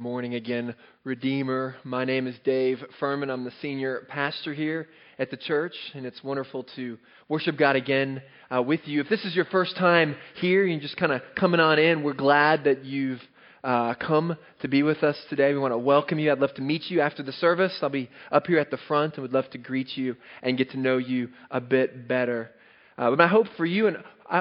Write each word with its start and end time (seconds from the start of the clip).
Morning 0.00 0.36
again, 0.36 0.76
Redeemer. 1.02 1.74
My 1.82 2.04
name 2.04 2.28
is 2.28 2.36
Dave 2.44 2.78
Furman. 3.00 3.30
I'm 3.30 3.42
the 3.42 3.52
senior 3.60 4.06
pastor 4.08 4.54
here 4.54 4.86
at 5.18 5.32
the 5.32 5.36
church, 5.36 5.74
and 5.92 6.06
it's 6.06 6.22
wonderful 6.22 6.66
to 6.76 6.96
worship 7.28 7.58
God 7.58 7.74
again 7.74 8.22
uh, 8.48 8.62
with 8.62 8.78
you. 8.84 9.00
If 9.00 9.08
this 9.08 9.24
is 9.24 9.34
your 9.34 9.46
first 9.46 9.76
time 9.76 10.14
here, 10.36 10.64
you're 10.64 10.78
just 10.78 10.96
kind 10.98 11.10
of 11.10 11.20
coming 11.34 11.58
on 11.58 11.80
in, 11.80 12.04
we're 12.04 12.12
glad 12.12 12.62
that 12.62 12.84
you've 12.84 13.20
uh, 13.64 13.94
come 13.94 14.36
to 14.60 14.68
be 14.68 14.84
with 14.84 15.02
us 15.02 15.16
today. 15.30 15.52
We 15.52 15.58
want 15.58 15.72
to 15.72 15.78
welcome 15.78 16.20
you. 16.20 16.30
I'd 16.30 16.38
love 16.38 16.54
to 16.54 16.62
meet 16.62 16.88
you 16.90 17.00
after 17.00 17.24
the 17.24 17.32
service. 17.32 17.76
I'll 17.82 17.88
be 17.88 18.08
up 18.30 18.46
here 18.46 18.60
at 18.60 18.70
the 18.70 18.78
front 18.86 19.14
and 19.14 19.22
would 19.22 19.32
love 19.32 19.50
to 19.50 19.58
greet 19.58 19.96
you 19.96 20.14
and 20.44 20.56
get 20.56 20.70
to 20.70 20.78
know 20.78 20.98
you 20.98 21.30
a 21.50 21.60
bit 21.60 22.06
better. 22.06 22.52
Uh, 22.98 23.10
but 23.10 23.18
my 23.18 23.28
hope 23.28 23.46
for 23.56 23.64
you 23.64 23.86
and 23.86 23.98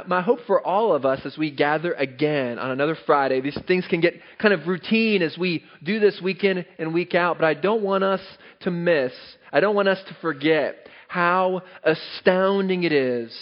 my 0.08 0.21
hope 0.21 0.39
for 0.46 0.66
all 0.66 0.94
of 0.94 1.06
us 1.06 1.21
as 1.26 1.38
we 1.38 1.50
gather 1.50 1.94
again 1.94 2.60
on 2.60 2.71
another 2.71 2.98
Friday, 3.06 3.39
these 3.39 3.57
things 3.68 3.86
can 3.89 4.02
get 4.02 4.16
kind 4.39 4.54
of 4.54 4.68
routine 4.68 5.21
as 5.21 5.38
we 5.38 5.64
do 5.84 6.00
this 6.00 6.20
week 6.21 6.44
in 6.44 6.66
and 6.78 6.93
week 6.93 7.16
out, 7.16 7.38
but 7.38 7.46
I 7.46 7.54
don't 7.54 7.84
want 7.84 8.04
us 8.04 8.20
to 8.62 8.71
miss, 8.71 9.14
I 9.54 9.62
don't 9.62 9.75
want 9.75 9.88
us 9.88 10.00
to 10.10 10.18
forget 10.20 10.89
how 11.07 11.62
astounding 11.84 12.84
it 12.84 12.92
is 12.92 13.34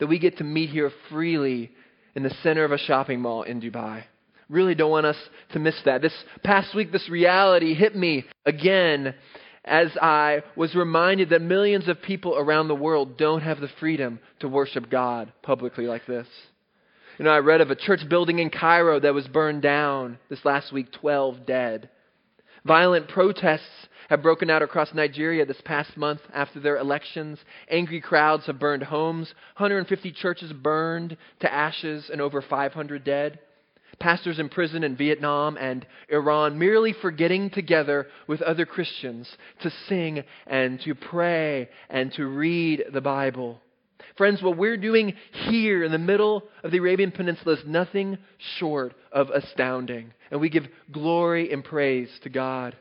that 0.00 0.08
we 0.08 0.18
get 0.18 0.38
to 0.38 0.44
meet 0.44 0.70
here 0.70 0.90
freely 1.08 1.70
in 2.16 2.24
the 2.24 2.34
center 2.42 2.64
of 2.64 2.72
a 2.72 2.78
shopping 2.78 3.20
mall 3.20 3.44
in 3.44 3.60
Dubai. 3.60 4.02
Really 4.48 4.74
don't 4.74 4.90
want 4.90 5.06
us 5.06 5.16
to 5.52 5.60
miss 5.60 5.76
that. 5.84 6.02
This 6.02 6.12
past 6.42 6.74
week, 6.74 6.90
this 6.90 7.08
reality 7.08 7.74
hit 7.74 7.94
me 7.94 8.24
again 8.44 9.14
as 9.64 9.96
I 10.00 10.42
was 10.56 10.74
reminded 10.74 11.30
that 11.30 11.42
millions 11.42 11.88
of 11.88 12.02
people 12.02 12.36
around 12.36 12.68
the 12.68 12.74
world 12.74 13.16
don't 13.16 13.42
have 13.42 13.60
the 13.60 13.70
freedom 13.80 14.18
to 14.40 14.48
worship 14.48 14.90
God 14.90 15.32
publicly 15.42 15.86
like 15.86 16.06
this. 16.06 16.26
You 17.18 17.24
know, 17.24 17.30
I 17.30 17.38
read 17.38 17.60
of 17.60 17.70
a 17.70 17.76
church 17.76 18.08
building 18.08 18.38
in 18.38 18.50
Cairo 18.50 18.98
that 18.98 19.14
was 19.14 19.28
burned 19.28 19.62
down 19.62 20.18
this 20.28 20.44
last 20.44 20.72
week, 20.72 20.90
12 20.92 21.46
dead. 21.46 21.90
Violent 22.64 23.08
protests 23.08 23.88
have 24.08 24.22
broken 24.22 24.50
out 24.50 24.62
across 24.62 24.94
Nigeria 24.94 25.44
this 25.44 25.60
past 25.64 25.96
month 25.96 26.20
after 26.32 26.58
their 26.58 26.78
elections. 26.78 27.38
Angry 27.68 28.00
crowds 28.00 28.46
have 28.46 28.58
burned 28.58 28.82
homes, 28.82 29.32
150 29.56 30.12
churches 30.12 30.52
burned 30.52 31.16
to 31.40 31.52
ashes, 31.52 32.08
and 32.10 32.20
over 32.20 32.42
500 32.42 33.04
dead 33.04 33.38
pastors 34.02 34.40
in 34.40 34.48
prison 34.48 34.82
in 34.82 34.96
Vietnam 34.96 35.56
and 35.56 35.86
Iran 36.08 36.58
merely 36.58 36.92
for 36.92 37.12
getting 37.12 37.50
together 37.50 38.08
with 38.26 38.42
other 38.42 38.66
Christians 38.66 39.28
to 39.62 39.70
sing 39.88 40.24
and 40.48 40.80
to 40.80 40.96
pray 40.96 41.68
and 41.88 42.12
to 42.14 42.26
read 42.26 42.84
the 42.92 43.00
Bible. 43.00 43.60
Friends, 44.16 44.42
what 44.42 44.58
we're 44.58 44.76
doing 44.76 45.14
here 45.30 45.84
in 45.84 45.92
the 45.92 45.98
middle 45.98 46.42
of 46.64 46.72
the 46.72 46.78
Arabian 46.78 47.12
Peninsula 47.12 47.54
is 47.54 47.64
nothing 47.64 48.18
short 48.58 48.92
of 49.12 49.30
astounding. 49.30 50.12
And 50.32 50.40
we 50.40 50.50
give 50.50 50.66
glory 50.90 51.52
and 51.52 51.64
praise 51.64 52.10
to 52.24 52.28
God. 52.28 52.76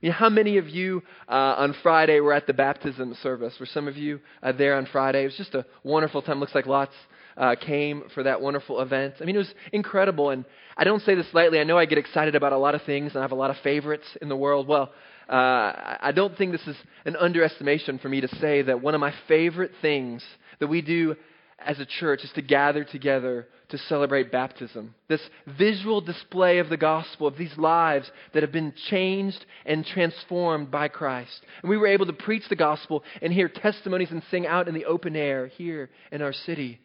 You 0.00 0.08
know, 0.08 0.16
how 0.16 0.30
many 0.30 0.58
of 0.58 0.68
you 0.68 1.02
uh, 1.28 1.54
on 1.58 1.76
Friday 1.82 2.18
were 2.18 2.32
at 2.32 2.48
the 2.48 2.54
baptism 2.54 3.16
service? 3.22 3.54
Were 3.60 3.66
some 3.66 3.86
of 3.86 3.96
you 3.96 4.18
uh, 4.42 4.50
there 4.50 4.76
on 4.76 4.86
Friday? 4.86 5.22
It 5.22 5.26
was 5.26 5.36
just 5.36 5.54
a 5.54 5.64
wonderful 5.84 6.22
time. 6.22 6.40
Looks 6.40 6.54
like 6.54 6.66
lots 6.66 6.94
uh, 7.40 7.56
came 7.56 8.04
for 8.14 8.22
that 8.22 8.42
wonderful 8.42 8.82
event. 8.82 9.14
I 9.20 9.24
mean, 9.24 9.34
it 9.34 9.38
was 9.38 9.54
incredible. 9.72 10.28
And 10.28 10.44
I 10.76 10.84
don't 10.84 11.02
say 11.02 11.14
this 11.14 11.26
lightly. 11.32 11.58
I 11.58 11.64
know 11.64 11.78
I 11.78 11.86
get 11.86 11.96
excited 11.96 12.34
about 12.34 12.52
a 12.52 12.58
lot 12.58 12.74
of 12.74 12.82
things 12.82 13.12
and 13.12 13.20
I 13.20 13.22
have 13.22 13.32
a 13.32 13.36
lot 13.36 13.50
of 13.50 13.56
favorites 13.64 14.04
in 14.20 14.28
the 14.28 14.36
world. 14.36 14.68
Well, 14.68 14.92
uh, 15.26 15.96
I 16.00 16.12
don't 16.14 16.36
think 16.36 16.52
this 16.52 16.66
is 16.66 16.76
an 17.06 17.16
underestimation 17.16 17.98
for 17.98 18.10
me 18.10 18.20
to 18.20 18.28
say 18.36 18.60
that 18.62 18.82
one 18.82 18.94
of 18.94 19.00
my 19.00 19.14
favorite 19.26 19.72
things 19.80 20.22
that 20.58 20.66
we 20.66 20.82
do 20.82 21.16
as 21.58 21.80
a 21.80 21.86
church 21.86 22.24
is 22.24 22.32
to 22.34 22.42
gather 22.42 22.84
together 22.84 23.48
to 23.70 23.78
celebrate 23.78 24.30
baptism. 24.30 24.94
This 25.08 25.20
visual 25.58 26.02
display 26.02 26.58
of 26.58 26.68
the 26.68 26.76
gospel, 26.76 27.26
of 27.26 27.38
these 27.38 27.56
lives 27.56 28.10
that 28.34 28.42
have 28.42 28.52
been 28.52 28.74
changed 28.90 29.44
and 29.64 29.86
transformed 29.86 30.70
by 30.70 30.88
Christ. 30.88 31.40
And 31.62 31.70
we 31.70 31.78
were 31.78 31.86
able 31.86 32.06
to 32.06 32.12
preach 32.12 32.42
the 32.50 32.56
gospel 32.56 33.02
and 33.22 33.32
hear 33.32 33.48
testimonies 33.48 34.10
and 34.10 34.22
sing 34.30 34.46
out 34.46 34.68
in 34.68 34.74
the 34.74 34.86
open 34.86 35.16
air 35.16 35.46
here 35.46 35.88
in 36.12 36.20
our 36.20 36.32
city. 36.32 36.80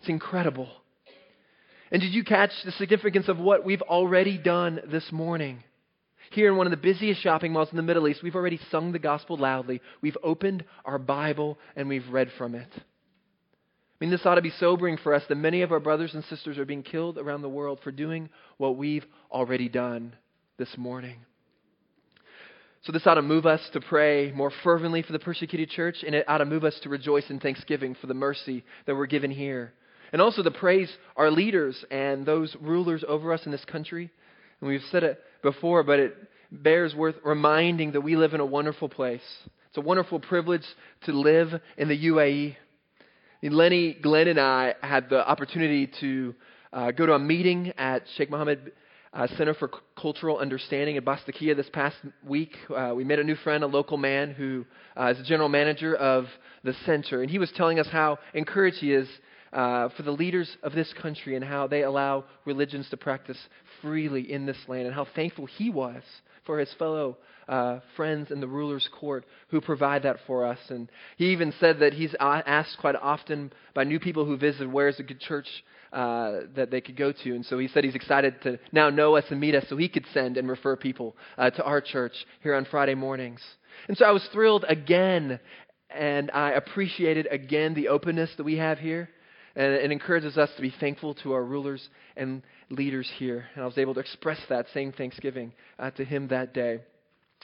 It's 0.00 0.08
incredible. 0.08 0.68
And 1.90 2.02
did 2.02 2.12
you 2.12 2.24
catch 2.24 2.50
the 2.64 2.72
significance 2.72 3.28
of 3.28 3.38
what 3.38 3.64
we've 3.64 3.82
already 3.82 4.36
done 4.36 4.80
this 4.90 5.12
morning? 5.12 5.62
Here 6.30 6.48
in 6.48 6.56
one 6.56 6.66
of 6.66 6.72
the 6.72 6.76
busiest 6.76 7.22
shopping 7.22 7.52
malls 7.52 7.68
in 7.70 7.76
the 7.76 7.82
Middle 7.82 8.08
East, 8.08 8.22
we've 8.22 8.34
already 8.34 8.58
sung 8.70 8.90
the 8.90 8.98
gospel 8.98 9.36
loudly. 9.36 9.80
We've 10.00 10.16
opened 10.22 10.64
our 10.84 10.98
Bible 10.98 11.58
and 11.76 11.88
we've 11.88 12.08
read 12.08 12.30
from 12.36 12.56
it. 12.56 12.68
I 12.74 12.80
mean, 14.00 14.10
this 14.10 14.26
ought 14.26 14.34
to 14.34 14.42
be 14.42 14.50
sobering 14.58 14.96
for 14.96 15.14
us 15.14 15.22
that 15.28 15.36
many 15.36 15.62
of 15.62 15.70
our 15.70 15.78
brothers 15.78 16.14
and 16.14 16.24
sisters 16.24 16.58
are 16.58 16.64
being 16.64 16.82
killed 16.82 17.16
around 17.16 17.42
the 17.42 17.48
world 17.48 17.78
for 17.84 17.92
doing 17.92 18.28
what 18.56 18.76
we've 18.76 19.06
already 19.30 19.68
done 19.68 20.16
this 20.58 20.76
morning. 20.76 21.18
So, 22.82 22.92
this 22.92 23.06
ought 23.06 23.14
to 23.14 23.22
move 23.22 23.46
us 23.46 23.60
to 23.72 23.80
pray 23.80 24.32
more 24.32 24.52
fervently 24.62 25.02
for 25.02 25.12
the 25.12 25.18
persecuted 25.18 25.70
church, 25.70 26.02
and 26.04 26.14
it 26.14 26.28
ought 26.28 26.38
to 26.38 26.44
move 26.44 26.64
us 26.64 26.78
to 26.82 26.90
rejoice 26.90 27.30
in 27.30 27.40
thanksgiving 27.40 27.94
for 27.94 28.08
the 28.08 28.14
mercy 28.14 28.64
that 28.86 28.96
we're 28.96 29.06
given 29.06 29.30
here 29.30 29.72
and 30.14 30.22
also 30.22 30.44
to 30.44 30.50
praise 30.52 30.88
our 31.16 31.28
leaders 31.28 31.84
and 31.90 32.24
those 32.24 32.56
rulers 32.60 33.02
over 33.08 33.32
us 33.32 33.44
in 33.46 33.50
this 33.50 33.64
country. 33.64 34.08
And 34.60 34.70
we've 34.70 34.80
said 34.92 35.02
it 35.02 35.18
before, 35.42 35.82
but 35.82 35.98
it 35.98 36.16
bears 36.52 36.94
worth 36.94 37.16
reminding 37.24 37.90
that 37.92 38.00
we 38.00 38.14
live 38.14 38.32
in 38.32 38.38
a 38.38 38.46
wonderful 38.46 38.88
place. 38.88 39.24
It's 39.70 39.76
a 39.76 39.80
wonderful 39.80 40.20
privilege 40.20 40.62
to 41.06 41.12
live 41.12 41.60
in 41.76 41.88
the 41.88 41.98
UAE. 41.98 42.54
Lenny, 43.42 43.94
Glenn, 43.94 44.28
and 44.28 44.38
I 44.38 44.74
had 44.82 45.10
the 45.10 45.28
opportunity 45.28 45.90
to 45.98 46.34
uh, 46.72 46.92
go 46.92 47.06
to 47.06 47.14
a 47.14 47.18
meeting 47.18 47.72
at 47.76 48.04
Sheikh 48.16 48.30
Mohammed 48.30 48.70
uh, 49.12 49.26
Center 49.36 49.54
for 49.54 49.66
C- 49.66 49.80
Cultural 50.00 50.38
Understanding 50.38 50.94
in 50.94 51.04
Bastakia 51.04 51.56
this 51.56 51.68
past 51.72 51.96
week. 52.24 52.52
Uh, 52.72 52.92
we 52.94 53.02
met 53.02 53.18
a 53.18 53.24
new 53.24 53.34
friend, 53.34 53.64
a 53.64 53.66
local 53.66 53.96
man 53.96 54.30
who 54.30 54.64
uh, 54.96 55.06
is 55.06 55.18
the 55.18 55.24
general 55.24 55.48
manager 55.48 55.96
of 55.96 56.26
the 56.62 56.72
center, 56.86 57.20
and 57.20 57.32
he 57.32 57.40
was 57.40 57.50
telling 57.56 57.80
us 57.80 57.88
how 57.90 58.20
encouraged 58.32 58.76
he 58.76 58.92
is 58.92 59.08
uh, 59.54 59.88
for 59.96 60.02
the 60.02 60.10
leaders 60.10 60.56
of 60.62 60.74
this 60.74 60.92
country 61.00 61.36
and 61.36 61.44
how 61.44 61.66
they 61.66 61.82
allow 61.82 62.24
religions 62.44 62.88
to 62.90 62.96
practice 62.96 63.38
freely 63.80 64.30
in 64.30 64.44
this 64.44 64.58
land, 64.68 64.86
and 64.86 64.94
how 64.94 65.06
thankful 65.14 65.46
he 65.46 65.70
was 65.70 66.02
for 66.44 66.58
his 66.58 66.72
fellow 66.78 67.16
uh, 67.48 67.78
friends 67.96 68.30
in 68.30 68.40
the 68.40 68.46
ruler's 68.46 68.88
court 68.98 69.24
who 69.48 69.60
provide 69.60 70.02
that 70.02 70.16
for 70.26 70.44
us. 70.44 70.58
And 70.68 70.90
he 71.16 71.26
even 71.32 71.54
said 71.60 71.78
that 71.80 71.92
he's 71.92 72.14
asked 72.20 72.76
quite 72.80 72.96
often 72.96 73.52
by 73.74 73.84
new 73.84 74.00
people 74.00 74.24
who 74.24 74.36
visit, 74.36 74.70
where's 74.70 74.98
a 74.98 75.02
good 75.02 75.20
church 75.20 75.46
uh, 75.92 76.40
that 76.56 76.70
they 76.70 76.80
could 76.80 76.96
go 76.96 77.12
to. 77.12 77.34
And 77.34 77.46
so 77.46 77.58
he 77.58 77.68
said 77.68 77.84
he's 77.84 77.94
excited 77.94 78.42
to 78.42 78.58
now 78.72 78.90
know 78.90 79.16
us 79.16 79.24
and 79.30 79.40
meet 79.40 79.54
us 79.54 79.64
so 79.68 79.76
he 79.76 79.88
could 79.88 80.04
send 80.12 80.36
and 80.36 80.48
refer 80.48 80.76
people 80.76 81.16
uh, 81.38 81.50
to 81.50 81.64
our 81.64 81.80
church 81.80 82.14
here 82.42 82.54
on 82.54 82.66
Friday 82.70 82.94
mornings. 82.94 83.40
And 83.88 83.96
so 83.96 84.04
I 84.04 84.10
was 84.10 84.26
thrilled 84.32 84.64
again, 84.68 85.38
and 85.90 86.30
I 86.32 86.50
appreciated 86.52 87.28
again 87.30 87.74
the 87.74 87.88
openness 87.88 88.30
that 88.36 88.44
we 88.44 88.56
have 88.56 88.78
here. 88.78 89.08
And 89.56 89.72
it 89.72 89.92
encourages 89.92 90.36
us 90.36 90.50
to 90.56 90.62
be 90.62 90.74
thankful 90.80 91.14
to 91.16 91.32
our 91.32 91.44
rulers 91.44 91.88
and 92.16 92.42
leaders 92.70 93.10
here. 93.18 93.46
And 93.54 93.62
I 93.62 93.66
was 93.66 93.78
able 93.78 93.94
to 93.94 94.00
express 94.00 94.38
that 94.48 94.66
same 94.74 94.92
thanksgiving 94.92 95.52
uh, 95.78 95.90
to 95.92 96.04
him 96.04 96.28
that 96.28 96.52
day. 96.52 96.80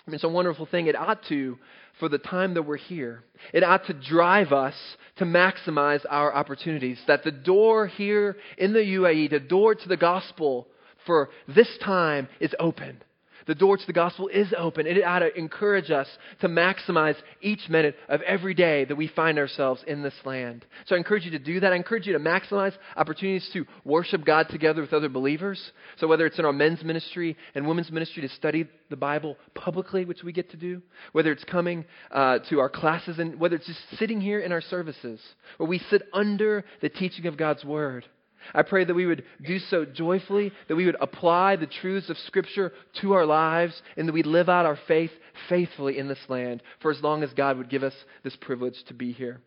It's 0.06 0.24
a 0.24 0.28
wonderful 0.28 0.66
thing. 0.66 0.86
It 0.86 0.96
ought 0.96 1.22
to, 1.28 1.58
for 1.98 2.08
the 2.08 2.18
time 2.18 2.54
that 2.54 2.62
we're 2.62 2.76
here, 2.76 3.22
it 3.52 3.62
ought 3.62 3.86
to 3.86 3.94
drive 3.94 4.52
us 4.52 4.74
to 5.16 5.24
maximize 5.24 6.04
our 6.08 6.34
opportunities. 6.34 6.98
That 7.06 7.22
the 7.22 7.30
door 7.30 7.86
here 7.86 8.36
in 8.58 8.72
the 8.72 8.80
UAE, 8.80 9.30
the 9.30 9.40
door 9.40 9.74
to 9.74 9.88
the 9.88 9.96
gospel 9.96 10.66
for 11.06 11.30
this 11.46 11.68
time 11.84 12.28
is 12.40 12.54
open. 12.58 13.02
The 13.50 13.56
door 13.56 13.76
to 13.76 13.84
the 13.84 13.92
gospel 13.92 14.28
is 14.28 14.54
open. 14.56 14.86
It 14.86 15.02
ought 15.02 15.18
to 15.18 15.36
encourage 15.36 15.90
us 15.90 16.06
to 16.40 16.46
maximize 16.46 17.16
each 17.42 17.68
minute 17.68 17.96
of 18.08 18.22
every 18.22 18.54
day 18.54 18.84
that 18.84 18.94
we 18.94 19.08
find 19.08 19.38
ourselves 19.38 19.82
in 19.88 20.02
this 20.02 20.14
land. 20.24 20.64
So 20.86 20.94
I 20.94 20.98
encourage 20.98 21.24
you 21.24 21.32
to 21.32 21.38
do 21.40 21.58
that. 21.58 21.72
I 21.72 21.74
encourage 21.74 22.06
you 22.06 22.12
to 22.12 22.20
maximize 22.20 22.74
opportunities 22.94 23.50
to 23.54 23.66
worship 23.84 24.24
God 24.24 24.46
together 24.50 24.80
with 24.80 24.92
other 24.92 25.08
believers. 25.08 25.60
So 25.96 26.06
whether 26.06 26.26
it's 26.26 26.38
in 26.38 26.44
our 26.44 26.52
men's 26.52 26.84
ministry 26.84 27.36
and 27.56 27.66
women's 27.66 27.90
ministry 27.90 28.22
to 28.22 28.28
study 28.28 28.68
the 28.88 28.94
Bible 28.94 29.36
publicly, 29.56 30.04
which 30.04 30.22
we 30.22 30.30
get 30.30 30.52
to 30.52 30.56
do, 30.56 30.80
whether 31.10 31.32
it's 31.32 31.42
coming 31.42 31.86
uh, 32.12 32.38
to 32.50 32.60
our 32.60 32.70
classes, 32.70 33.18
and 33.18 33.40
whether 33.40 33.56
it's 33.56 33.66
just 33.66 33.80
sitting 33.98 34.20
here 34.20 34.38
in 34.38 34.52
our 34.52 34.60
services, 34.60 35.20
where 35.56 35.68
we 35.68 35.80
sit 35.90 36.02
under 36.12 36.64
the 36.82 36.88
teaching 36.88 37.26
of 37.26 37.36
God's 37.36 37.64
Word. 37.64 38.06
I 38.54 38.62
pray 38.62 38.84
that 38.84 38.94
we 38.94 39.06
would 39.06 39.24
do 39.44 39.58
so 39.58 39.84
joyfully, 39.84 40.52
that 40.68 40.76
we 40.76 40.86
would 40.86 40.96
apply 41.00 41.56
the 41.56 41.66
truths 41.66 42.10
of 42.10 42.18
Scripture 42.18 42.72
to 43.00 43.12
our 43.12 43.26
lives, 43.26 43.80
and 43.96 44.08
that 44.08 44.12
we'd 44.12 44.26
live 44.26 44.48
out 44.48 44.66
our 44.66 44.78
faith 44.88 45.12
faithfully 45.48 45.98
in 45.98 46.08
this 46.08 46.18
land 46.28 46.62
for 46.80 46.90
as 46.90 47.02
long 47.02 47.22
as 47.22 47.32
God 47.32 47.58
would 47.58 47.70
give 47.70 47.82
us 47.82 47.94
this 48.22 48.36
privilege 48.36 48.82
to 48.88 48.94
be 48.94 49.12
here. 49.12 49.40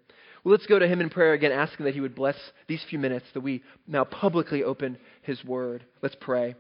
Well, 0.44 0.52
let's 0.52 0.66
go 0.66 0.80
to 0.80 0.88
Him 0.88 1.02
in 1.02 1.10
prayer 1.10 1.34
again, 1.34 1.52
asking 1.52 1.86
that 1.86 1.94
He 1.94 2.02
would 2.02 2.16
bless 2.16 2.38
these 2.68 2.84
few 2.90 3.00
minutes 3.00 3.26
that 3.34 3.42
we 3.42 3.64
now 3.88 4.04
publicly 4.04 4.64
open 4.64 4.98
His 5.22 5.44
Word. 5.44 5.86
Let's 6.02 6.18
pray. 6.20 6.56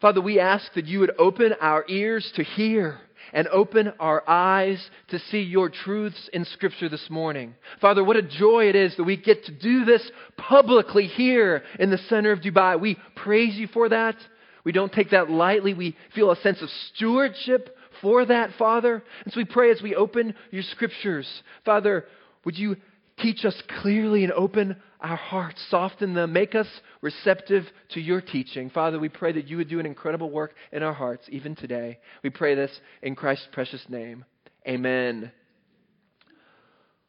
Father, 0.00 0.20
we 0.20 0.40
ask 0.40 0.72
that 0.74 0.86
you 0.86 1.00
would 1.00 1.12
open 1.18 1.54
our 1.60 1.84
ears 1.88 2.30
to 2.36 2.42
hear 2.42 3.00
and 3.32 3.48
open 3.48 3.92
our 4.00 4.28
eyes 4.28 4.90
to 5.08 5.18
see 5.18 5.40
your 5.40 5.68
truths 5.68 6.28
in 6.32 6.44
Scripture 6.44 6.88
this 6.88 7.08
morning. 7.10 7.54
Father, 7.80 8.04
what 8.04 8.16
a 8.16 8.22
joy 8.22 8.68
it 8.68 8.76
is 8.76 8.96
that 8.96 9.04
we 9.04 9.16
get 9.16 9.44
to 9.44 9.52
do 9.52 9.84
this 9.84 10.10
publicly 10.36 11.06
here 11.06 11.62
in 11.78 11.90
the 11.90 11.98
center 11.98 12.32
of 12.32 12.40
Dubai. 12.40 12.80
We 12.80 12.96
praise 13.16 13.54
you 13.56 13.66
for 13.68 13.88
that. 13.88 14.16
We 14.64 14.72
don't 14.72 14.92
take 14.92 15.10
that 15.10 15.30
lightly. 15.30 15.74
We 15.74 15.96
feel 16.14 16.30
a 16.30 16.36
sense 16.36 16.60
of 16.62 16.68
stewardship 16.94 17.76
for 18.00 18.24
that, 18.26 18.50
Father. 18.58 19.02
And 19.24 19.32
so 19.32 19.38
we 19.38 19.44
pray 19.44 19.70
as 19.70 19.82
we 19.82 19.94
open 19.94 20.34
your 20.50 20.62
scriptures, 20.62 21.28
Father, 21.64 22.04
would 22.44 22.58
you 22.58 22.76
teach 23.22 23.44
us 23.44 23.60
clearly 23.80 24.24
and 24.24 24.32
open 24.32 24.76
our 25.00 25.16
hearts, 25.16 25.62
soften 25.70 26.14
them, 26.14 26.32
make 26.32 26.54
us 26.54 26.66
receptive 27.00 27.64
to 27.90 28.00
your 28.00 28.20
teaching. 28.20 28.70
Father, 28.70 28.98
we 28.98 29.08
pray 29.08 29.32
that 29.32 29.48
you 29.48 29.56
would 29.56 29.68
do 29.68 29.80
an 29.80 29.86
incredible 29.86 30.30
work 30.30 30.54
in 30.72 30.82
our 30.82 30.92
hearts 30.92 31.24
even 31.30 31.54
today. 31.54 31.98
We 32.22 32.30
pray 32.30 32.54
this 32.54 32.70
in 33.02 33.14
Christ's 33.14 33.48
precious 33.52 33.84
name. 33.88 34.24
Amen. 34.66 35.32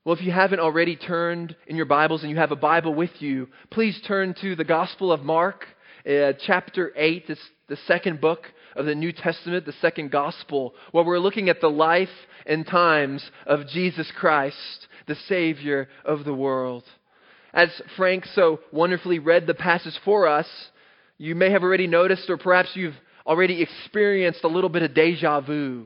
Well, 0.03 0.15
if 0.15 0.23
you 0.23 0.31
haven't 0.31 0.59
already 0.59 0.95
turned 0.95 1.55
in 1.67 1.75
your 1.75 1.85
Bibles 1.85 2.23
and 2.23 2.31
you 2.31 2.37
have 2.37 2.51
a 2.51 2.55
Bible 2.55 2.95
with 2.95 3.11
you, 3.19 3.47
please 3.69 3.99
turn 4.07 4.33
to 4.41 4.55
the 4.55 4.63
Gospel 4.63 5.11
of 5.11 5.21
Mark, 5.21 5.65
uh, 6.07 6.33
chapter 6.45 6.91
8. 6.95 7.25
It's 7.27 7.39
the 7.67 7.77
second 7.87 8.19
book 8.19 8.45
of 8.75 8.85
the 8.85 8.95
New 8.95 9.11
Testament, 9.11 9.65
the 9.65 9.73
second 9.73 10.11
Gospel, 10.11 10.73
where 10.91 11.03
we're 11.03 11.19
looking 11.19 11.49
at 11.49 11.61
the 11.61 11.69
life 11.69 12.09
and 12.45 12.65
times 12.65 13.23
of 13.45 13.67
Jesus 13.67 14.11
Christ, 14.17 14.87
the 15.07 15.15
Savior 15.27 15.87
of 16.05 16.23
the 16.25 16.33
world. 16.33 16.83
As 17.53 17.69
Frank 17.97 18.25
so 18.25 18.59
wonderfully 18.71 19.19
read 19.19 19.47
the 19.47 19.53
passage 19.53 19.99
for 20.05 20.27
us, 20.27 20.47
you 21.17 21.35
may 21.35 21.51
have 21.51 21.63
already 21.63 21.87
noticed, 21.87 22.29
or 22.29 22.37
perhaps 22.37 22.69
you've 22.75 22.95
already 23.25 23.61
experienced 23.61 24.43
a 24.43 24.47
little 24.47 24.69
bit 24.69 24.83
of 24.83 24.93
deja 24.93 25.41
vu. 25.41 25.85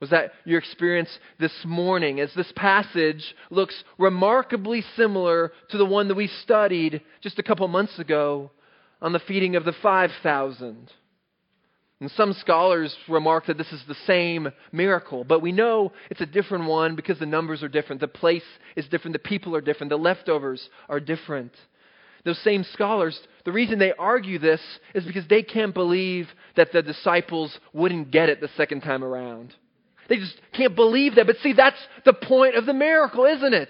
Was 0.00 0.10
that 0.10 0.32
your 0.46 0.58
experience 0.58 1.10
this 1.38 1.52
morning 1.64 2.20
as 2.20 2.32
this 2.34 2.50
passage 2.56 3.34
looks 3.50 3.84
remarkably 3.98 4.82
similar 4.96 5.52
to 5.68 5.76
the 5.76 5.84
one 5.84 6.08
that 6.08 6.14
we 6.14 6.26
studied 6.26 7.02
just 7.20 7.38
a 7.38 7.42
couple 7.42 7.68
months 7.68 7.98
ago 7.98 8.50
on 9.02 9.12
the 9.12 9.18
feeding 9.20 9.56
of 9.56 9.64
the 9.66 9.74
5,000? 9.82 10.90
And 12.00 12.10
some 12.12 12.32
scholars 12.32 12.96
remark 13.08 13.46
that 13.46 13.58
this 13.58 13.70
is 13.72 13.82
the 13.86 13.96
same 14.06 14.48
miracle, 14.72 15.22
but 15.22 15.42
we 15.42 15.52
know 15.52 15.92
it's 16.08 16.22
a 16.22 16.26
different 16.26 16.64
one 16.64 16.96
because 16.96 17.18
the 17.18 17.26
numbers 17.26 17.62
are 17.62 17.68
different, 17.68 18.00
the 18.00 18.08
place 18.08 18.44
is 18.74 18.88
different, 18.88 19.12
the 19.12 19.18
people 19.18 19.54
are 19.54 19.60
different, 19.60 19.90
the 19.90 19.96
leftovers 19.96 20.66
are 20.88 20.98
different. 20.98 21.52
Those 22.24 22.38
same 22.42 22.64
scholars, 22.72 23.18
the 23.44 23.52
reason 23.52 23.78
they 23.78 23.92
argue 23.92 24.38
this 24.38 24.60
is 24.94 25.04
because 25.04 25.26
they 25.28 25.42
can't 25.42 25.74
believe 25.74 26.28
that 26.56 26.72
the 26.72 26.82
disciples 26.82 27.58
wouldn't 27.72 28.10
get 28.10 28.28
it 28.28 28.40
the 28.40 28.50
second 28.56 28.80
time 28.80 29.04
around. 29.04 29.54
They 30.08 30.16
just 30.16 30.40
can't 30.52 30.74
believe 30.74 31.14
that. 31.14 31.26
But 31.26 31.36
see, 31.42 31.52
that's 31.52 31.78
the 32.04 32.12
point 32.12 32.56
of 32.56 32.66
the 32.66 32.74
miracle, 32.74 33.24
isn't 33.24 33.54
it? 33.54 33.68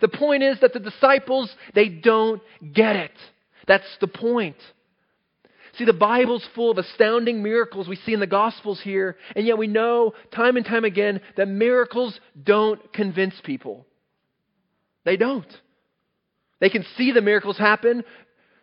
The 0.00 0.08
point 0.08 0.42
is 0.42 0.58
that 0.60 0.72
the 0.72 0.80
disciples, 0.80 1.54
they 1.74 1.88
don't 1.88 2.42
get 2.72 2.96
it. 2.96 3.12
That's 3.68 3.96
the 4.00 4.08
point. 4.08 4.56
See, 5.74 5.84
the 5.86 5.92
Bible's 5.94 6.46
full 6.54 6.70
of 6.70 6.78
astounding 6.78 7.42
miracles 7.42 7.88
we 7.88 7.96
see 7.96 8.12
in 8.12 8.20
the 8.20 8.26
Gospels 8.26 8.80
here, 8.82 9.16
and 9.34 9.46
yet 9.46 9.56
we 9.56 9.66
know 9.66 10.12
time 10.34 10.56
and 10.56 10.66
time 10.66 10.84
again 10.84 11.20
that 11.36 11.48
miracles 11.48 12.18
don't 12.42 12.92
convince 12.92 13.34
people. 13.42 13.86
They 15.04 15.16
don't. 15.16 15.46
They 16.60 16.68
can 16.68 16.84
see 16.96 17.12
the 17.12 17.22
miracles 17.22 17.56
happen. 17.56 18.04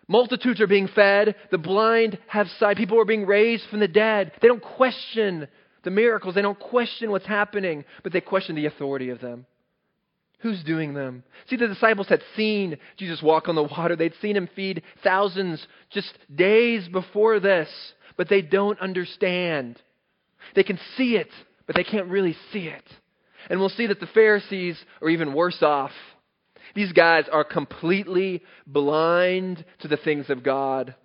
Multitudes 0.08 0.62
are 0.62 0.68
being 0.68 0.88
fed. 0.88 1.36
The 1.52 1.58
blind 1.58 2.20
have 2.28 2.48
sight. 2.60 2.78
People 2.78 3.00
are 3.00 3.06
being 3.06 3.26
raised 3.26 3.64
from 3.70 3.80
the 3.80 3.88
dead. 3.88 4.32
They 4.42 4.48
don't 4.48 4.62
question 4.62 5.48
the 5.84 5.92
miracles. 5.92 6.36
They 6.36 6.42
don't 6.42 6.60
question 6.60 7.12
what's 7.12 7.26
happening, 7.26 7.86
but 8.04 8.14
they 8.14 8.22
question 8.22 8.56
the 8.56 8.68
authority 8.68 9.10
of 9.10 9.20
them. 9.20 9.46
Who's 10.40 10.64
doing 10.64 10.94
them? 10.94 11.24
See, 11.50 11.58
the 11.58 11.68
disciples 11.68 12.08
had 12.08 12.24
seen 12.36 12.78
Jesus 12.98 13.22
walk 13.22 13.50
on 13.50 13.56
the 13.56 13.64
water. 13.64 13.96
They'd 13.96 14.14
seen 14.22 14.38
him 14.38 14.50
feed 14.56 14.84
thousands 15.04 15.66
just 15.90 16.14
days 16.34 16.88
before 16.88 17.40
this, 17.42 17.70
but 18.16 18.30
they 18.30 18.42
don't 18.42 18.80
understand. 18.80 19.82
They 20.56 20.64
can 20.64 20.80
see 20.96 21.18
it, 21.18 21.30
but 21.68 21.76
they 21.76 21.84
can't 21.84 22.08
really 22.08 22.38
see 22.54 22.68
it. 22.68 22.84
And 23.50 23.60
we'll 23.60 23.70
see 23.70 23.88
that 23.88 24.00
the 24.00 24.08
Pharisees 24.08 24.78
are 25.02 25.10
even 25.10 25.34
worse 25.34 25.62
off. 25.62 25.92
These 26.74 26.94
guys 26.94 27.26
are 27.32 27.44
completely 27.44 28.42
blind 28.66 29.66
to 29.80 29.88
the 29.88 29.98
things 29.98 30.30
of 30.30 30.44
God. 30.44 30.96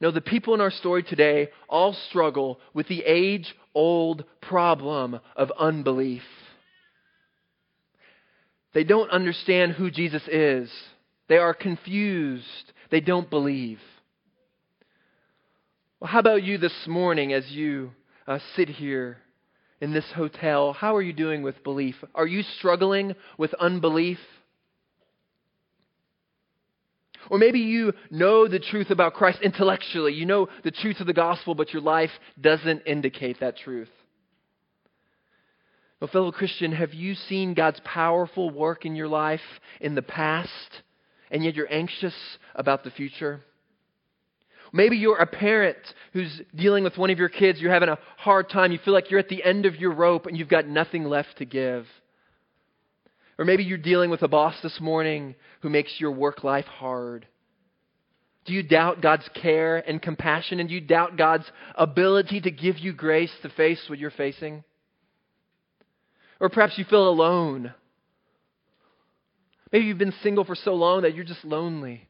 No, 0.00 0.10
the 0.10 0.20
people 0.20 0.54
in 0.54 0.60
our 0.60 0.70
story 0.72 1.04
today 1.04 1.50
all 1.68 1.92
struggle 2.08 2.58
with 2.74 2.88
the 2.88 3.04
age 3.06 3.54
old 3.74 4.24
problem 4.40 5.20
of 5.36 5.52
unbelief. 5.56 6.22
They 8.74 8.84
don't 8.84 9.10
understand 9.10 9.72
who 9.72 9.90
Jesus 9.90 10.22
is. 10.28 10.70
They 11.28 11.38
are 11.38 11.54
confused. 11.54 12.72
They 12.90 13.00
don't 13.00 13.28
believe. 13.28 13.80
Well, 16.00 16.10
how 16.10 16.18
about 16.18 16.42
you 16.42 16.58
this 16.58 16.74
morning 16.86 17.32
as 17.32 17.50
you 17.50 17.92
uh, 18.26 18.38
sit 18.56 18.68
here 18.68 19.18
in 19.80 19.92
this 19.92 20.10
hotel? 20.14 20.72
How 20.72 20.96
are 20.96 21.02
you 21.02 21.12
doing 21.12 21.42
with 21.42 21.62
belief? 21.62 21.96
Are 22.14 22.26
you 22.26 22.42
struggling 22.58 23.14
with 23.38 23.54
unbelief? 23.54 24.18
Or 27.30 27.38
maybe 27.38 27.60
you 27.60 27.92
know 28.10 28.48
the 28.48 28.58
truth 28.58 28.90
about 28.90 29.14
Christ 29.14 29.38
intellectually. 29.42 30.12
You 30.12 30.26
know 30.26 30.48
the 30.64 30.70
truth 30.70 31.00
of 31.00 31.06
the 31.06 31.12
gospel, 31.12 31.54
but 31.54 31.72
your 31.72 31.82
life 31.82 32.10
doesn't 32.40 32.82
indicate 32.86 33.40
that 33.40 33.56
truth. 33.58 33.88
Fellow 36.08 36.32
Christian, 36.32 36.72
have 36.72 36.94
you 36.94 37.14
seen 37.14 37.54
God's 37.54 37.80
powerful 37.84 38.50
work 38.50 38.84
in 38.84 38.96
your 38.96 39.08
life 39.08 39.40
in 39.80 39.94
the 39.94 40.02
past, 40.02 40.50
and 41.30 41.44
yet 41.44 41.54
you're 41.54 41.72
anxious 41.72 42.14
about 42.54 42.84
the 42.84 42.90
future? 42.90 43.42
Maybe 44.72 44.96
you're 44.96 45.18
a 45.18 45.26
parent 45.26 45.76
who's 46.12 46.40
dealing 46.54 46.82
with 46.82 46.96
one 46.96 47.10
of 47.10 47.18
your 47.18 47.28
kids. 47.28 47.60
You're 47.60 47.72
having 47.72 47.90
a 47.90 47.98
hard 48.16 48.48
time. 48.48 48.72
You 48.72 48.78
feel 48.78 48.94
like 48.94 49.10
you're 49.10 49.20
at 49.20 49.28
the 49.28 49.44
end 49.44 49.66
of 49.66 49.76
your 49.76 49.92
rope 49.92 50.26
and 50.26 50.36
you've 50.36 50.48
got 50.48 50.66
nothing 50.66 51.04
left 51.04 51.38
to 51.38 51.44
give. 51.44 51.86
Or 53.38 53.44
maybe 53.44 53.64
you're 53.64 53.76
dealing 53.76 54.10
with 54.10 54.22
a 54.22 54.28
boss 54.28 54.54
this 54.62 54.80
morning 54.80 55.34
who 55.60 55.68
makes 55.68 56.00
your 56.00 56.12
work 56.12 56.42
life 56.42 56.64
hard. 56.64 57.26
Do 58.46 58.54
you 58.54 58.62
doubt 58.62 59.02
God's 59.02 59.28
care 59.34 59.78
and 59.78 60.00
compassion? 60.00 60.58
And 60.58 60.68
do 60.68 60.74
you 60.74 60.80
doubt 60.80 61.16
God's 61.16 61.44
ability 61.74 62.40
to 62.40 62.50
give 62.50 62.78
you 62.78 62.92
grace 62.92 63.32
to 63.42 63.50
face 63.50 63.84
what 63.88 63.98
you're 63.98 64.10
facing? 64.10 64.64
Or 66.42 66.48
perhaps 66.48 66.76
you 66.76 66.84
feel 66.84 67.08
alone. 67.08 67.72
Maybe 69.72 69.84
you've 69.84 69.96
been 69.96 70.12
single 70.24 70.44
for 70.44 70.56
so 70.56 70.74
long 70.74 71.02
that 71.02 71.14
you're 71.14 71.24
just 71.24 71.44
lonely. 71.44 72.08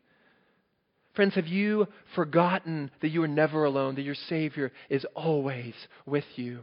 Friends, 1.14 1.34
have 1.34 1.46
you 1.46 1.86
forgotten 2.14 2.90
that 3.02 3.10
you 3.10 3.22
are 3.22 3.28
never 3.28 3.64
alone, 3.64 3.96
that 3.96 4.02
your 4.02 4.14
Savior 4.14 4.72
is 4.88 5.04
always 5.14 5.74
with 6.06 6.24
you? 6.36 6.60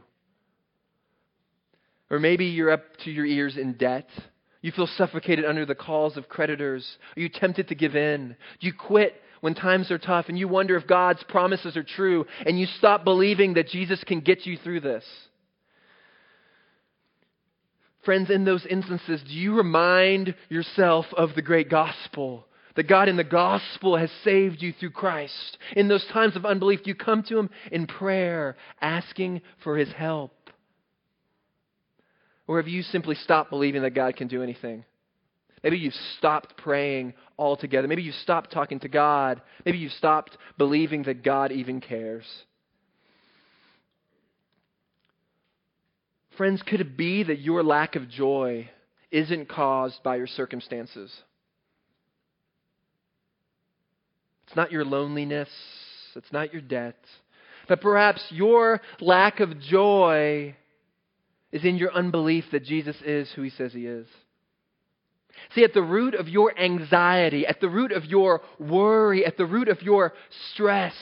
Or 2.10 2.18
maybe 2.18 2.46
you're 2.46 2.72
up 2.72 2.82
to 3.04 3.12
your 3.12 3.28
ears 3.28 3.56
in 3.56 3.74
debt. 3.74 4.10
You 4.64 4.72
feel 4.72 4.88
suffocated 4.88 5.46
under 5.46 5.68
the 5.68 5.76
calls 5.76 6.18
of 6.18 6.28
creditors. 6.28 6.98
Are 7.16 7.20
you 7.20 7.30
tempted 7.30 7.68
to 7.68 7.76
give 7.76 7.96
in? 7.96 8.36
Do 8.60 8.66
you 8.66 8.74
quit 8.74 9.14
when 9.42 9.54
times 9.54 9.92
are 9.92 10.00
tough 10.00 10.26
and 10.28 10.40
you 10.40 10.48
wonder 10.48 10.76
if 10.76 10.88
God's 10.88 11.24
promises 11.30 11.78
are 11.78 11.84
true 11.84 12.26
and 12.48 12.60
you 12.60 12.66
stop 12.80 13.04
believing 13.04 13.54
that 13.54 13.68
Jesus 13.68 14.04
can 14.04 14.22
get 14.22 14.48
you 14.48 14.58
through 14.58 14.80
this? 14.80 15.06
Friends, 18.03 18.29
in 18.29 18.46
those 18.46 18.65
instances, 18.65 19.22
do 19.27 19.34
you 19.34 19.56
remind 19.56 20.36
yourself 20.50 21.06
of 21.18 21.36
the 21.36 21.41
great 21.41 21.70
gospel? 21.70 22.46
That 22.75 22.88
God 22.88 23.10
in 23.10 23.18
the 23.18 23.24
gospel 23.24 23.98
has 23.98 24.10
saved 24.24 24.62
you 24.62 24.72
through 24.72 24.91
Christ. 24.91 25.58
In 25.75 25.89
those 25.89 26.06
times 26.13 26.36
of 26.36 26.46
unbelief, 26.46 26.84
do 26.84 26.89
you 26.89 26.96
come 26.96 27.24
to 27.24 27.38
Him 27.38 27.50
in 27.72 27.88
prayer, 27.88 28.56
asking 28.79 29.41
for 29.63 29.77
His 29.77 29.91
help? 29.91 30.34
Or 32.48 32.58
have 32.58 32.70
you 32.70 32.84
simply 32.84 33.15
stopped 33.15 33.50
believing 33.50 33.82
that 33.82 33.96
God 33.96 34.15
can 34.15 34.27
do 34.27 34.41
anything? 34.41 34.86
Maybe 35.63 35.77
you've 35.77 35.94
stopped 36.18 36.56
praying 36.58 37.13
altogether. 37.38 37.88
Maybe 37.88 38.01
you've 38.01 38.15
stopped 38.15 38.51
talking 38.51 38.79
to 38.79 38.88
God. 38.88 39.41
Maybe 39.65 39.77
you've 39.77 39.91
stopped 39.94 40.38
believing 40.58 41.03
that 41.03 41.24
God 41.24 41.51
even 41.51 41.82
cares. 41.82 42.25
Friends, 46.39 46.62
could 46.62 46.79
it 46.79 46.96
be 46.96 47.24
that 47.24 47.39
your 47.39 47.63
lack 47.63 47.98
of 47.98 48.08
joy 48.08 48.69
isn't 49.12 49.50
caused 49.50 50.01
by 50.03 50.15
your 50.15 50.25
circumstances? 50.25 51.13
It's 54.48 54.55
not 54.55 54.72
your 54.72 54.86
loneliness, 54.86 55.50
it's 56.15 56.31
not 56.31 56.53
your 56.53 56.62
debt, 56.62 56.96
but 57.67 57.81
perhaps 57.81 58.24
your 58.29 58.79
lack 59.01 59.41
of 59.41 59.60
joy 59.60 60.55
is 61.51 61.65
in 61.65 61.75
your 61.75 61.91
unbelief 61.91 62.46
that 62.53 62.63
Jesus 62.63 62.96
is 63.05 63.29
who 63.36 63.41
he 63.41 63.50
says 63.50 63.74
he 63.74 63.86
is. 63.86 64.08
See, 65.55 65.65
at 65.65 65.74
the 65.74 65.84
root 65.84 66.15
of 66.15 66.29
your 66.29 66.58
anxiety, 66.58 67.46
at 67.46 67.60
the 67.60 67.67
root 67.67 67.91
of 67.91 68.05
your 68.05 68.39
worry, 68.58 69.25
at 69.25 69.36
the 69.36 69.46
root 69.46 69.67
of 69.67 69.81
your 69.81 70.13
stress 70.53 70.96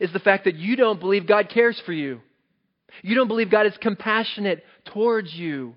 is 0.00 0.12
the 0.12 0.18
fact 0.18 0.42
that 0.46 0.56
you 0.56 0.74
don't 0.74 0.98
believe 0.98 1.24
God 1.28 1.50
cares 1.50 1.80
for 1.86 1.92
you. 1.92 2.20
You 3.02 3.14
don't 3.14 3.28
believe 3.28 3.50
God 3.50 3.66
is 3.66 3.76
compassionate 3.80 4.64
towards 4.86 5.32
you. 5.32 5.74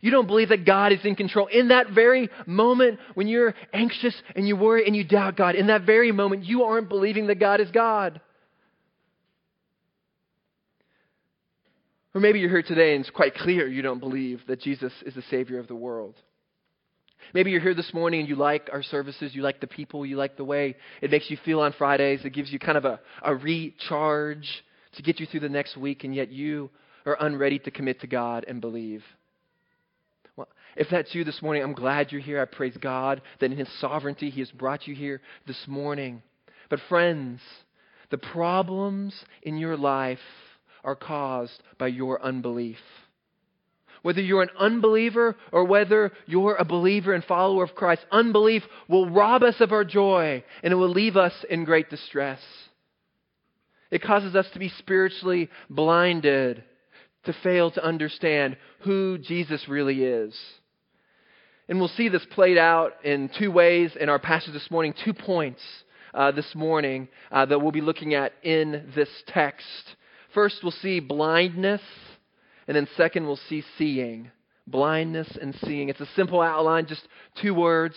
You 0.00 0.10
don't 0.10 0.26
believe 0.26 0.48
that 0.50 0.64
God 0.64 0.92
is 0.92 1.04
in 1.04 1.14
control. 1.14 1.46
In 1.46 1.68
that 1.68 1.90
very 1.90 2.28
moment 2.46 2.98
when 3.14 3.28
you're 3.28 3.54
anxious 3.72 4.14
and 4.34 4.46
you 4.46 4.56
worry 4.56 4.86
and 4.86 4.94
you 4.96 5.04
doubt 5.04 5.36
God, 5.36 5.54
in 5.54 5.68
that 5.68 5.82
very 5.82 6.12
moment, 6.12 6.44
you 6.44 6.64
aren't 6.64 6.88
believing 6.88 7.28
that 7.28 7.38
God 7.38 7.60
is 7.60 7.70
God. 7.70 8.20
Or 12.14 12.20
maybe 12.20 12.40
you're 12.40 12.50
here 12.50 12.62
today 12.62 12.94
and 12.94 13.02
it's 13.02 13.10
quite 13.10 13.34
clear 13.34 13.68
you 13.68 13.82
don't 13.82 14.00
believe 14.00 14.40
that 14.48 14.60
Jesus 14.60 14.92
is 15.04 15.14
the 15.14 15.22
Savior 15.30 15.58
of 15.58 15.68
the 15.68 15.74
world. 15.74 16.14
Maybe 17.34 17.50
you're 17.50 17.60
here 17.60 17.74
this 17.74 17.92
morning 17.92 18.20
and 18.20 18.28
you 18.28 18.36
like 18.36 18.70
our 18.72 18.82
services, 18.82 19.34
you 19.34 19.42
like 19.42 19.60
the 19.60 19.66
people, 19.66 20.06
you 20.06 20.16
like 20.16 20.36
the 20.36 20.44
way 20.44 20.76
it 21.02 21.10
makes 21.10 21.28
you 21.28 21.36
feel 21.44 21.60
on 21.60 21.72
Fridays, 21.72 22.24
it 22.24 22.30
gives 22.30 22.50
you 22.50 22.58
kind 22.58 22.78
of 22.78 22.84
a, 22.84 23.00
a 23.22 23.34
recharge 23.34 24.48
to 24.96 25.02
get 25.02 25.20
you 25.20 25.26
through 25.26 25.40
the 25.40 25.48
next 25.48 25.76
week, 25.76 26.04
and 26.04 26.14
yet 26.14 26.30
you 26.30 26.70
are 27.04 27.16
unready 27.20 27.58
to 27.60 27.70
commit 27.70 28.00
to 28.00 28.06
God 28.06 28.44
and 28.46 28.60
believe. 28.60 29.02
Well, 30.36 30.48
if 30.76 30.88
that's 30.90 31.14
you 31.14 31.24
this 31.24 31.40
morning, 31.40 31.62
I'm 31.62 31.72
glad 31.72 32.12
you're 32.12 32.20
here. 32.20 32.40
I 32.40 32.44
praise 32.44 32.76
God 32.76 33.22
that 33.40 33.50
in 33.50 33.56
His 33.56 33.68
sovereignty 33.80 34.30
He 34.30 34.40
has 34.40 34.50
brought 34.50 34.86
you 34.86 34.94
here 34.94 35.20
this 35.46 35.66
morning. 35.66 36.22
But, 36.68 36.80
friends, 36.88 37.40
the 38.10 38.18
problems 38.18 39.14
in 39.42 39.56
your 39.56 39.76
life 39.76 40.18
are 40.84 40.96
caused 40.96 41.62
by 41.78 41.88
your 41.88 42.22
unbelief. 42.22 42.78
Whether 44.02 44.20
you're 44.20 44.42
an 44.42 44.50
unbeliever 44.58 45.34
or 45.50 45.64
whether 45.64 46.12
you're 46.26 46.54
a 46.54 46.64
believer 46.64 47.12
and 47.12 47.24
follower 47.24 47.64
of 47.64 47.74
Christ, 47.74 48.06
unbelief 48.12 48.62
will 48.88 49.10
rob 49.10 49.42
us 49.42 49.56
of 49.60 49.72
our 49.72 49.84
joy 49.84 50.44
and 50.62 50.72
it 50.72 50.76
will 50.76 50.90
leave 50.90 51.16
us 51.16 51.32
in 51.50 51.64
great 51.64 51.90
distress. 51.90 52.40
It 53.90 54.02
causes 54.02 54.34
us 54.34 54.46
to 54.52 54.58
be 54.58 54.68
spiritually 54.78 55.48
blinded, 55.70 56.64
to 57.24 57.32
fail 57.42 57.70
to 57.72 57.84
understand 57.84 58.56
who 58.80 59.18
Jesus 59.18 59.68
really 59.68 60.04
is. 60.04 60.36
And 61.68 61.78
we'll 61.78 61.88
see 61.88 62.08
this 62.08 62.24
played 62.30 62.58
out 62.58 63.04
in 63.04 63.28
two 63.38 63.50
ways 63.50 63.96
in 63.98 64.08
our 64.08 64.18
passage 64.18 64.52
this 64.52 64.70
morning, 64.70 64.94
two 65.04 65.14
points 65.14 65.60
uh, 66.14 66.30
this 66.30 66.54
morning 66.54 67.08
uh, 67.30 67.44
that 67.46 67.60
we'll 67.60 67.72
be 67.72 67.80
looking 67.80 68.14
at 68.14 68.32
in 68.42 68.92
this 68.94 69.08
text. 69.26 69.66
First, 70.32 70.60
we'll 70.62 70.72
see 70.72 71.00
blindness, 71.00 71.80
and 72.68 72.76
then 72.76 72.88
second, 72.96 73.26
we'll 73.26 73.40
see 73.48 73.64
seeing. 73.78 74.30
Blindness 74.66 75.28
and 75.40 75.54
seeing. 75.64 75.88
It's 75.88 76.00
a 76.00 76.08
simple 76.16 76.40
outline, 76.40 76.86
just 76.86 77.06
two 77.40 77.54
words. 77.54 77.94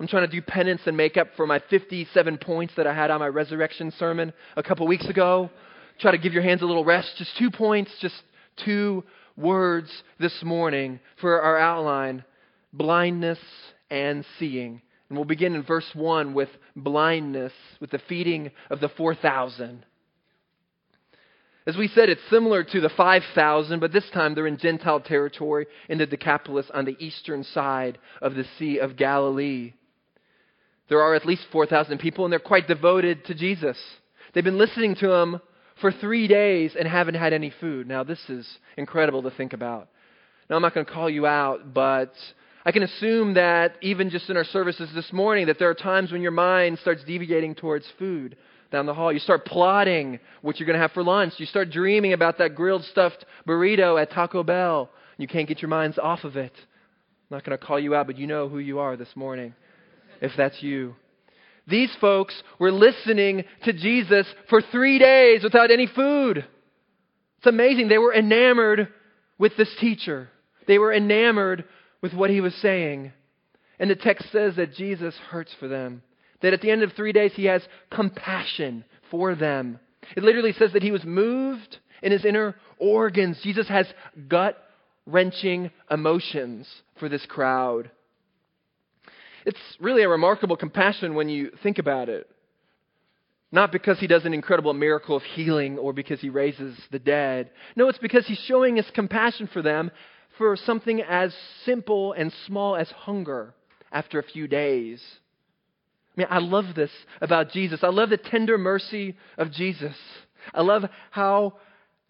I'm 0.00 0.06
trying 0.06 0.28
to 0.28 0.32
do 0.32 0.40
penance 0.40 0.82
and 0.86 0.96
make 0.96 1.16
up 1.16 1.28
for 1.36 1.46
my 1.46 1.60
57 1.70 2.38
points 2.38 2.74
that 2.76 2.86
I 2.86 2.94
had 2.94 3.10
on 3.10 3.18
my 3.18 3.26
resurrection 3.26 3.92
sermon 3.98 4.32
a 4.56 4.62
couple 4.62 4.86
weeks 4.86 5.06
ago. 5.08 5.50
Try 5.98 6.12
to 6.12 6.18
give 6.18 6.32
your 6.32 6.44
hands 6.44 6.62
a 6.62 6.66
little 6.66 6.84
rest. 6.84 7.16
Just 7.16 7.36
two 7.36 7.50
points, 7.50 7.90
just 8.00 8.14
two 8.64 9.02
words 9.36 9.90
this 10.20 10.42
morning 10.42 11.00
for 11.20 11.40
our 11.42 11.58
outline 11.58 12.24
blindness 12.72 13.38
and 13.90 14.24
seeing. 14.38 14.82
And 15.08 15.18
we'll 15.18 15.24
begin 15.24 15.54
in 15.54 15.62
verse 15.62 15.88
1 15.94 16.34
with 16.34 16.50
blindness, 16.76 17.52
with 17.80 17.90
the 17.90 18.00
feeding 18.08 18.50
of 18.70 18.80
the 18.80 18.90
4,000. 18.90 19.84
As 21.66 21.76
we 21.76 21.88
said, 21.88 22.08
it's 22.08 22.20
similar 22.30 22.62
to 22.62 22.80
the 22.80 22.88
5,000, 22.88 23.80
but 23.80 23.92
this 23.92 24.08
time 24.10 24.34
they're 24.34 24.46
in 24.46 24.58
Gentile 24.58 25.00
territory 25.00 25.66
in 25.88 25.98
the 25.98 26.06
Decapolis 26.06 26.70
on 26.72 26.84
the 26.84 26.96
eastern 26.98 27.42
side 27.42 27.98
of 28.22 28.34
the 28.34 28.44
Sea 28.58 28.78
of 28.78 28.96
Galilee. 28.96 29.72
There 30.88 31.02
are 31.02 31.14
at 31.14 31.26
least 31.26 31.46
4,000 31.52 31.98
people, 31.98 32.24
and 32.24 32.32
they're 32.32 32.38
quite 32.38 32.66
devoted 32.66 33.26
to 33.26 33.34
Jesus. 33.34 33.78
They've 34.32 34.44
been 34.44 34.58
listening 34.58 34.94
to 34.96 35.10
him 35.12 35.40
for 35.80 35.92
three 35.92 36.26
days 36.26 36.74
and 36.78 36.88
haven't 36.88 37.14
had 37.14 37.32
any 37.32 37.52
food. 37.60 37.86
Now, 37.86 38.04
this 38.04 38.20
is 38.28 38.48
incredible 38.76 39.22
to 39.22 39.30
think 39.30 39.52
about. 39.52 39.88
Now, 40.48 40.56
I'm 40.56 40.62
not 40.62 40.74
going 40.74 40.86
to 40.86 40.92
call 40.92 41.10
you 41.10 41.26
out, 41.26 41.74
but 41.74 42.12
I 42.64 42.72
can 42.72 42.82
assume 42.82 43.34
that 43.34 43.74
even 43.82 44.08
just 44.10 44.30
in 44.30 44.36
our 44.36 44.44
services 44.44 44.88
this 44.94 45.12
morning, 45.12 45.46
that 45.46 45.58
there 45.58 45.68
are 45.68 45.74
times 45.74 46.10
when 46.10 46.22
your 46.22 46.30
mind 46.30 46.78
starts 46.78 47.04
deviating 47.04 47.54
towards 47.54 47.86
food 47.98 48.36
down 48.72 48.86
the 48.86 48.94
hall. 48.94 49.12
You 49.12 49.18
start 49.18 49.44
plotting 49.44 50.18
what 50.40 50.58
you're 50.58 50.66
going 50.66 50.76
to 50.76 50.82
have 50.82 50.92
for 50.92 51.02
lunch. 51.02 51.34
You 51.36 51.46
start 51.46 51.70
dreaming 51.70 52.14
about 52.14 52.38
that 52.38 52.54
grilled 52.54 52.84
stuffed 52.84 53.24
burrito 53.46 54.00
at 54.00 54.10
Taco 54.10 54.42
Bell. 54.42 54.90
You 55.18 55.28
can't 55.28 55.48
get 55.48 55.60
your 55.60 55.68
minds 55.68 55.98
off 55.98 56.24
of 56.24 56.36
it. 56.36 56.52
I'm 56.56 57.36
not 57.36 57.44
going 57.44 57.58
to 57.58 57.64
call 57.64 57.78
you 57.78 57.94
out, 57.94 58.06
but 58.06 58.16
you 58.16 58.26
know 58.26 58.48
who 58.48 58.58
you 58.58 58.78
are 58.78 58.96
this 58.96 59.14
morning 59.14 59.54
if 60.20 60.32
that's 60.36 60.62
you. 60.62 60.94
These 61.66 61.90
folks 62.00 62.42
were 62.58 62.72
listening 62.72 63.44
to 63.64 63.72
Jesus 63.72 64.26
for 64.48 64.62
three 64.62 64.98
days 64.98 65.42
without 65.42 65.70
any 65.70 65.86
food. 65.86 66.44
It's 67.38 67.46
amazing. 67.46 67.88
They 67.88 67.98
were 67.98 68.14
enamored 68.14 68.88
with 69.38 69.56
this 69.56 69.72
teacher, 69.78 70.28
they 70.66 70.78
were 70.78 70.92
enamored 70.92 71.64
with 72.00 72.12
what 72.12 72.30
he 72.30 72.40
was 72.40 72.54
saying. 72.56 73.12
And 73.80 73.88
the 73.88 73.94
text 73.94 74.32
says 74.32 74.56
that 74.56 74.74
Jesus 74.74 75.14
hurts 75.30 75.54
for 75.60 75.68
them, 75.68 76.02
that 76.42 76.52
at 76.52 76.60
the 76.60 76.70
end 76.70 76.82
of 76.82 76.92
three 76.92 77.12
days, 77.12 77.32
he 77.34 77.44
has 77.44 77.62
compassion 77.92 78.84
for 79.10 79.36
them. 79.36 79.78
It 80.16 80.24
literally 80.24 80.52
says 80.52 80.72
that 80.72 80.82
he 80.82 80.90
was 80.90 81.04
moved 81.04 81.78
in 82.02 82.10
his 82.10 82.24
inner 82.24 82.56
organs. 82.78 83.38
Jesus 83.42 83.68
has 83.68 83.86
gut 84.26 84.56
wrenching 85.06 85.70
emotions 85.90 86.68
for 86.98 87.08
this 87.08 87.24
crowd. 87.26 87.90
It's 89.48 89.78
really 89.80 90.02
a 90.02 90.08
remarkable 90.10 90.58
compassion 90.58 91.14
when 91.14 91.30
you 91.30 91.50
think 91.62 91.78
about 91.78 92.10
it. 92.10 92.28
Not 93.50 93.72
because 93.72 93.98
he 93.98 94.06
does 94.06 94.26
an 94.26 94.34
incredible 94.34 94.74
miracle 94.74 95.16
of 95.16 95.22
healing 95.22 95.78
or 95.78 95.94
because 95.94 96.20
he 96.20 96.28
raises 96.28 96.78
the 96.90 96.98
dead. 96.98 97.50
No, 97.74 97.88
it's 97.88 97.96
because 97.96 98.26
he's 98.26 98.40
showing 98.40 98.76
his 98.76 98.90
compassion 98.90 99.46
for 99.50 99.62
them 99.62 99.90
for 100.36 100.54
something 100.54 101.00
as 101.00 101.34
simple 101.64 102.12
and 102.12 102.30
small 102.44 102.76
as 102.76 102.90
hunger 102.90 103.54
after 103.90 104.18
a 104.18 104.22
few 104.22 104.48
days. 104.48 105.02
I 106.14 106.20
mean, 106.20 106.28
I 106.28 106.40
love 106.40 106.74
this 106.74 106.92
about 107.22 107.50
Jesus. 107.50 107.82
I 107.82 107.88
love 107.88 108.10
the 108.10 108.18
tender 108.18 108.58
mercy 108.58 109.16
of 109.38 109.50
Jesus. 109.50 109.96
I 110.52 110.60
love 110.60 110.84
how 111.10 111.54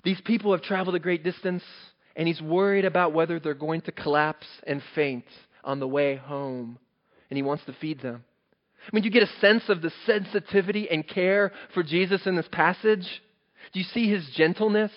these 0.02 0.20
people 0.22 0.50
have 0.50 0.62
traveled 0.62 0.96
a 0.96 0.98
great 0.98 1.22
distance 1.22 1.62
and 2.16 2.26
he's 2.26 2.42
worried 2.42 2.84
about 2.84 3.12
whether 3.12 3.38
they're 3.38 3.54
going 3.54 3.82
to 3.82 3.92
collapse 3.92 4.48
and 4.66 4.82
faint 4.96 5.26
on 5.62 5.78
the 5.78 5.86
way 5.86 6.16
home 6.16 6.80
and 7.30 7.36
he 7.36 7.42
wants 7.42 7.64
to 7.66 7.72
feed 7.74 8.00
them. 8.00 8.24
I 8.86 8.90
mean, 8.92 9.02
do 9.02 9.08
you 9.08 9.12
get 9.12 9.28
a 9.28 9.40
sense 9.40 9.64
of 9.68 9.82
the 9.82 9.92
sensitivity 10.06 10.88
and 10.90 11.06
care 11.06 11.52
for 11.74 11.82
Jesus 11.82 12.26
in 12.26 12.36
this 12.36 12.48
passage? 12.50 13.06
Do 13.72 13.80
you 13.80 13.84
see 13.92 14.10
his 14.10 14.28
gentleness? 14.34 14.92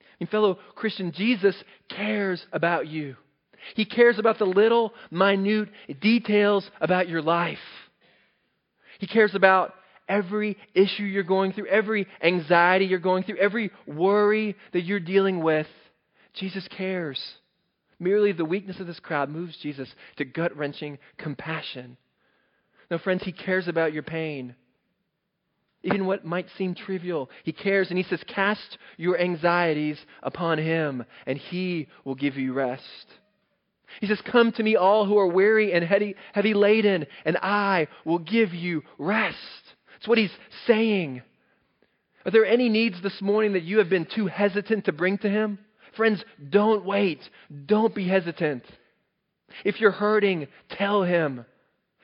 I 0.00 0.04
mean, 0.20 0.28
fellow 0.28 0.58
Christian, 0.74 1.12
Jesus 1.12 1.56
cares 1.88 2.44
about 2.52 2.86
you. 2.86 3.16
He 3.74 3.84
cares 3.84 4.18
about 4.18 4.38
the 4.38 4.44
little, 4.44 4.92
minute 5.10 5.68
details 6.00 6.68
about 6.80 7.08
your 7.08 7.22
life. 7.22 7.58
He 8.98 9.06
cares 9.06 9.34
about 9.34 9.74
every 10.08 10.56
issue 10.74 11.04
you're 11.04 11.22
going 11.22 11.52
through, 11.52 11.66
every 11.66 12.06
anxiety 12.22 12.86
you're 12.86 12.98
going 12.98 13.24
through, 13.24 13.38
every 13.38 13.70
worry 13.86 14.56
that 14.72 14.82
you're 14.82 15.00
dealing 15.00 15.42
with. 15.42 15.66
Jesus 16.34 16.66
cares. 16.76 17.20
Merely 18.02 18.32
the 18.32 18.44
weakness 18.44 18.80
of 18.80 18.88
this 18.88 18.98
crowd 18.98 19.30
moves 19.30 19.56
Jesus 19.58 19.88
to 20.16 20.24
gut 20.24 20.56
wrenching 20.56 20.98
compassion. 21.18 21.96
No, 22.90 22.98
friends, 22.98 23.22
he 23.22 23.30
cares 23.30 23.68
about 23.68 23.92
your 23.92 24.02
pain. 24.02 24.56
Even 25.84 26.06
what 26.06 26.24
might 26.24 26.48
seem 26.58 26.74
trivial, 26.74 27.30
he 27.44 27.52
cares 27.52 27.90
and 27.90 27.96
he 27.96 28.02
says, 28.02 28.20
Cast 28.26 28.76
your 28.96 29.20
anxieties 29.20 29.98
upon 30.20 30.58
him, 30.58 31.04
and 31.26 31.38
he 31.38 31.86
will 32.04 32.16
give 32.16 32.36
you 32.36 32.52
rest. 32.52 33.06
He 34.00 34.08
says, 34.08 34.20
Come 34.20 34.50
to 34.50 34.62
me, 34.64 34.74
all 34.74 35.06
who 35.06 35.18
are 35.18 35.28
weary 35.28 35.72
and 35.72 35.84
heavy, 35.84 36.16
heavy 36.32 36.54
laden, 36.54 37.06
and 37.24 37.36
I 37.36 37.86
will 38.04 38.18
give 38.18 38.52
you 38.52 38.82
rest. 38.98 39.36
That's 39.92 40.08
what 40.08 40.18
he's 40.18 40.36
saying. 40.66 41.22
Are 42.26 42.32
there 42.32 42.46
any 42.46 42.68
needs 42.68 43.00
this 43.00 43.22
morning 43.22 43.52
that 43.52 43.62
you 43.62 43.78
have 43.78 43.88
been 43.88 44.08
too 44.12 44.26
hesitant 44.26 44.86
to 44.86 44.92
bring 44.92 45.18
to 45.18 45.30
him? 45.30 45.60
Friends, 45.96 46.24
don't 46.50 46.84
wait. 46.84 47.20
Don't 47.66 47.94
be 47.94 48.08
hesitant. 48.08 48.64
If 49.64 49.80
you're 49.80 49.90
hurting, 49.90 50.48
tell 50.70 51.02
him. 51.02 51.44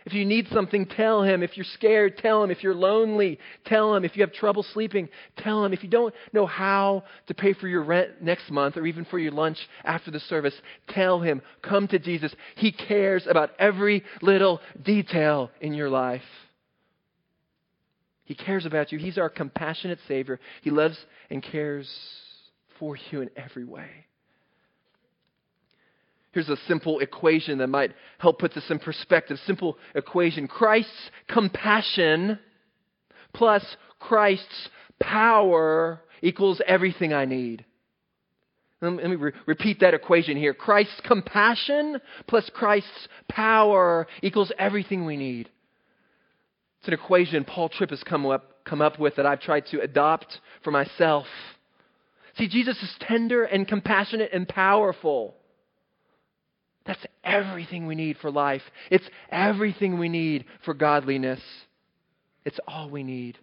If 0.05 0.15
you 0.15 0.25
need 0.25 0.49
something, 0.53 0.87
tell 0.87 1.23
him. 1.23 1.43
If 1.43 1.57
you're 1.57 1.67
scared, 1.75 2.17
tell 2.17 2.43
him. 2.43 2.51
If 2.51 2.63
you're 2.63 2.75
lonely, 2.75 3.39
tell 3.67 3.95
him. 3.95 4.07
If 4.07 4.17
you 4.17 4.23
have 4.23 4.33
trouble 4.33 4.63
sleeping, 4.63 5.11
tell 5.37 5.65
him. 5.65 5.75
If 5.75 5.83
you 5.83 5.91
don't 5.91 6.15
know 6.33 6.47
how 6.47 7.05
to 7.27 7.35
pay 7.35 7.53
for 7.53 7.69
your 7.69 7.83
rent 7.83 8.23
next 8.23 8.51
month 8.51 8.79
or 8.79 8.87
even 8.87 9.05
for 9.05 9.19
your 9.19 9.33
lunch 9.33 9.59
after 9.85 10.11
the 10.11 10.21
service, 10.21 10.55
tell 10.89 11.21
him. 11.21 11.43
Come 11.61 11.89
to 11.89 11.99
Jesus. 11.99 12.35
He 12.57 12.73
cares 12.73 13.27
about 13.29 13.51
every 13.59 14.03
little 14.23 14.61
detail 14.83 15.51
in 15.61 15.75
your 15.75 15.91
life. 15.91 16.23
He 18.25 18.35
cares 18.35 18.65
about 18.65 18.93
you. 18.93 18.99
He's 18.99 19.19
our 19.19 19.29
compassionate 19.29 19.99
Savior. 20.09 20.41
He 20.63 20.71
loves 20.71 20.97
and 21.29 21.43
cares 21.43 21.91
for 22.79 22.97
you 23.11 23.21
in 23.21 23.31
every 23.37 23.65
way. 23.65 23.89
Here's 26.33 26.49
a 26.49 26.57
simple 26.69 27.01
equation 27.01 27.59
that 27.59 27.69
might 27.69 27.93
help 28.19 28.39
put 28.39 28.55
this 28.55 28.71
in 28.71 28.79
perspective. 28.79 29.39
Simple 29.47 29.79
equation 29.95 30.47
Christ's 30.47 31.11
compassion 31.29 32.39
plus 33.33 33.65
Christ's 33.99 34.69
power 35.01 36.01
equals 36.23 36.61
everything 36.67 37.13
I 37.13 37.25
need. 37.25 37.65
Let 38.81 38.93
me 38.93 39.17
re- 39.17 39.33
repeat 39.47 39.81
that 39.81 39.95
equation 39.95 40.37
here. 40.37 40.55
Christ's 40.55 41.01
compassion 41.05 42.01
plus 42.29 42.49
Christ's 42.55 43.09
power 43.29 44.07
equals 44.23 44.53
everything 44.59 45.05
we 45.05 45.17
need. 45.17 45.49
It's 46.79 46.89
an 46.89 46.95
equation 46.95 47.45
Paul 47.45 47.69
Tripp 47.71 47.91
has 47.91 48.05
come 48.05 48.25
up, 48.27 48.65
come 48.65 48.81
up 48.81 49.01
with 49.01 49.17
that 49.17 49.27
I've 49.27 49.41
tried 49.41 49.67
to 49.73 49.81
adopt 49.81 50.39
for 50.63 50.71
myself 50.71 51.27
See, 52.39 52.49
Jesus 52.49 52.81
is 52.83 52.95
tender 53.01 53.45
and 53.45 53.67
compassionate 53.67 54.31
and 54.33 54.49
powerful. 54.49 55.35
That's 56.87 57.05
everything 57.25 57.87
we 57.87 57.95
need 57.95 58.17
for 58.19 58.31
life. 58.31 58.63
It's 58.91 59.09
everything 59.31 59.99
we 59.99 60.09
need 60.09 60.45
for 60.65 60.73
godliness. 60.73 61.41
It's 62.45 62.59
all 62.67 62.89
we 62.89 63.03
need. 63.03 63.37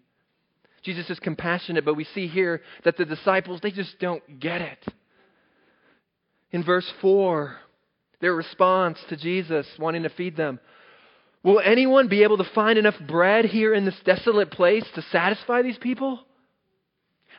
Jesus 0.83 1.09
is 1.09 1.19
compassionate, 1.19 1.83
but 1.83 1.95
we 1.95 2.05
see 2.05 2.27
here 2.27 2.61
that 2.83 2.95
the 2.95 3.05
disciples, 3.05 3.59
they 3.61 3.71
just 3.71 3.99
don't 3.99 4.39
get 4.39 4.61
it. 4.61 4.85
In 6.51 6.63
verse 6.63 6.89
4, 7.01 7.55
their 8.21 8.33
response 8.33 8.97
to 9.09 9.17
Jesus 9.17 9.67
wanting 9.77 10.03
to 10.03 10.09
feed 10.09 10.37
them 10.37 10.59
Will 11.43 11.61
anyone 11.63 12.07
be 12.07 12.23
able 12.23 12.37
to 12.37 12.49
find 12.55 12.79
enough 12.79 12.95
bread 13.07 13.45
here 13.45 13.71
in 13.75 13.85
this 13.85 13.99
desolate 14.03 14.49
place 14.49 14.83
to 14.95 15.03
satisfy 15.11 15.61
these 15.61 15.77
people? 15.77 16.25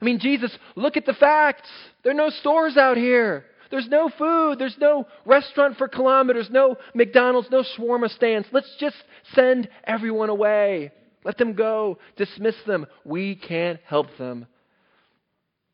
I 0.00 0.04
mean, 0.04 0.18
Jesus, 0.18 0.56
look 0.74 0.96
at 0.96 1.06
the 1.06 1.14
facts. 1.14 1.68
There 2.02 2.12
are 2.12 2.16
no 2.16 2.30
stores 2.30 2.76
out 2.76 2.96
here. 2.96 3.44
There's 3.70 3.88
no 3.88 4.08
food. 4.08 4.58
There's 4.58 4.76
no 4.78 5.06
restaurant 5.24 5.76
for 5.76 5.88
kilometers, 5.88 6.48
no 6.50 6.76
McDonald's, 6.94 7.50
no 7.50 7.62
shawarma 7.62 8.10
stands. 8.10 8.46
Let's 8.52 8.74
just 8.78 8.96
send 9.34 9.68
everyone 9.84 10.28
away. 10.28 10.92
Let 11.24 11.38
them 11.38 11.54
go. 11.54 11.98
Dismiss 12.16 12.54
them. 12.66 12.86
We 13.04 13.34
can't 13.34 13.80
help 13.84 14.06
them. 14.18 14.46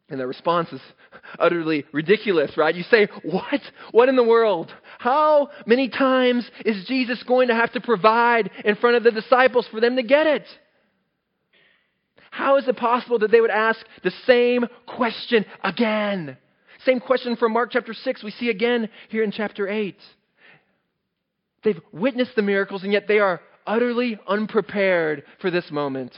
And 0.08 0.20
the 0.20 0.26
response 0.26 0.70
is 0.72 0.80
utterly 1.38 1.84
ridiculous, 1.92 2.56
right? 2.56 2.74
You 2.74 2.84
say, 2.84 3.08
What? 3.22 3.60
What 3.92 4.08
in 4.08 4.16
the 4.16 4.24
world? 4.24 4.72
How 4.98 5.48
many 5.66 5.88
times 5.88 6.50
is 6.64 6.84
Jesus 6.86 7.22
going 7.22 7.48
to 7.48 7.54
have 7.54 7.72
to 7.72 7.80
provide 7.80 8.50
in 8.64 8.76
front 8.76 8.96
of 8.96 9.04
the 9.04 9.10
disciples 9.10 9.66
for 9.70 9.80
them 9.80 9.96
to 9.96 10.02
get 10.02 10.26
it? 10.26 10.46
How 12.32 12.56
is 12.56 12.66
it 12.66 12.78
possible 12.78 13.18
that 13.18 13.30
they 13.30 13.42
would 13.42 13.50
ask 13.50 13.78
the 14.02 14.10
same 14.26 14.64
question 14.86 15.44
again? 15.62 16.38
Same 16.86 16.98
question 16.98 17.36
from 17.36 17.52
Mark 17.52 17.70
chapter 17.70 17.92
6, 17.92 18.24
we 18.24 18.30
see 18.30 18.48
again 18.48 18.88
here 19.10 19.22
in 19.22 19.30
chapter 19.30 19.68
8. 19.68 19.94
They've 21.62 21.80
witnessed 21.92 22.34
the 22.34 22.40
miracles, 22.40 22.84
and 22.84 22.92
yet 22.92 23.06
they 23.06 23.18
are 23.18 23.42
utterly 23.66 24.18
unprepared 24.26 25.24
for 25.42 25.50
this 25.50 25.70
moment. 25.70 26.14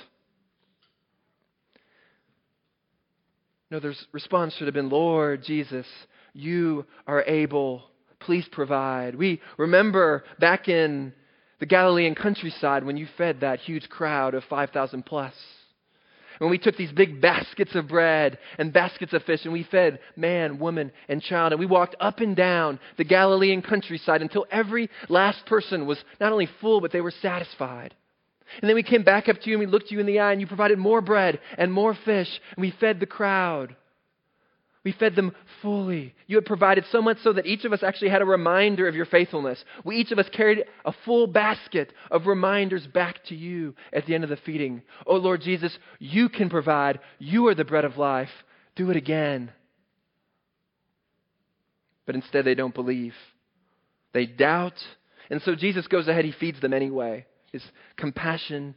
No, 3.72 3.80
their 3.80 3.94
response 4.12 4.54
should 4.54 4.68
have 4.68 4.74
been, 4.74 4.90
Lord 4.90 5.42
Jesus, 5.42 5.86
you 6.32 6.86
are 7.08 7.24
able. 7.24 7.82
Please 8.20 8.46
provide. 8.52 9.16
We 9.16 9.40
remember 9.58 10.22
back 10.38 10.68
in 10.68 11.12
the 11.58 11.66
Galilean 11.66 12.14
countryside 12.14 12.84
when 12.84 12.96
you 12.96 13.08
fed 13.18 13.40
that 13.40 13.58
huge 13.58 13.88
crowd 13.88 14.34
of 14.34 14.44
5,000 14.44 15.04
plus 15.04 15.34
when 16.38 16.50
we 16.50 16.58
took 16.58 16.76
these 16.76 16.92
big 16.92 17.20
baskets 17.20 17.74
of 17.74 17.88
bread 17.88 18.38
and 18.58 18.72
baskets 18.72 19.12
of 19.12 19.22
fish 19.24 19.44
and 19.44 19.52
we 19.52 19.64
fed 19.64 19.98
man, 20.16 20.58
woman, 20.58 20.92
and 21.08 21.22
child, 21.22 21.52
and 21.52 21.60
we 21.60 21.66
walked 21.66 21.96
up 22.00 22.20
and 22.20 22.36
down 22.36 22.78
the 22.96 23.04
Galilean 23.04 23.62
countryside 23.62 24.22
until 24.22 24.46
every 24.50 24.90
last 25.08 25.44
person 25.46 25.86
was 25.86 25.98
not 26.20 26.32
only 26.32 26.48
full, 26.60 26.80
but 26.80 26.92
they 26.92 27.00
were 27.00 27.12
satisfied. 27.22 27.94
And 28.60 28.68
then 28.68 28.76
we 28.76 28.82
came 28.82 29.02
back 29.02 29.28
up 29.28 29.40
to 29.40 29.50
you 29.50 29.56
and 29.58 29.66
we 29.66 29.70
looked 29.70 29.90
you 29.90 30.00
in 30.00 30.06
the 30.06 30.20
eye 30.20 30.32
and 30.32 30.40
you 30.40 30.46
provided 30.46 30.78
more 30.78 31.00
bread 31.00 31.40
and 31.58 31.72
more 31.72 31.96
fish 32.04 32.28
and 32.56 32.62
we 32.62 32.74
fed 32.78 33.00
the 33.00 33.06
crowd. 33.06 33.74
We 34.84 34.92
fed 34.92 35.16
them 35.16 35.34
fully. 35.62 36.14
You 36.26 36.36
had 36.36 36.44
provided 36.44 36.84
so 36.92 37.00
much 37.00 37.18
so 37.22 37.32
that 37.32 37.46
each 37.46 37.64
of 37.64 37.72
us 37.72 37.82
actually 37.82 38.10
had 38.10 38.20
a 38.20 38.26
reminder 38.26 38.86
of 38.86 38.94
your 38.94 39.06
faithfulness. 39.06 39.64
We 39.82 39.96
each 39.96 40.12
of 40.12 40.18
us 40.18 40.28
carried 40.30 40.64
a 40.84 40.92
full 41.04 41.26
basket 41.26 41.92
of 42.10 42.26
reminders 42.26 42.86
back 42.86 43.24
to 43.26 43.34
you 43.34 43.74
at 43.94 44.04
the 44.04 44.14
end 44.14 44.24
of 44.24 44.30
the 44.30 44.36
feeding. 44.36 44.82
Oh 45.06 45.16
Lord 45.16 45.40
Jesus, 45.40 45.76
you 45.98 46.28
can 46.28 46.50
provide. 46.50 47.00
You 47.18 47.46
are 47.48 47.54
the 47.54 47.64
bread 47.64 47.86
of 47.86 47.96
life. 47.96 48.30
Do 48.76 48.90
it 48.90 48.96
again. 48.96 49.52
But 52.04 52.14
instead, 52.14 52.44
they 52.44 52.54
don't 52.54 52.74
believe. 52.74 53.14
They 54.12 54.26
doubt. 54.26 54.84
And 55.30 55.40
so 55.40 55.54
Jesus 55.54 55.86
goes 55.86 56.08
ahead, 56.08 56.26
he 56.26 56.32
feeds 56.32 56.60
them 56.60 56.74
anyway. 56.74 57.24
His 57.52 57.62
compassion 57.96 58.74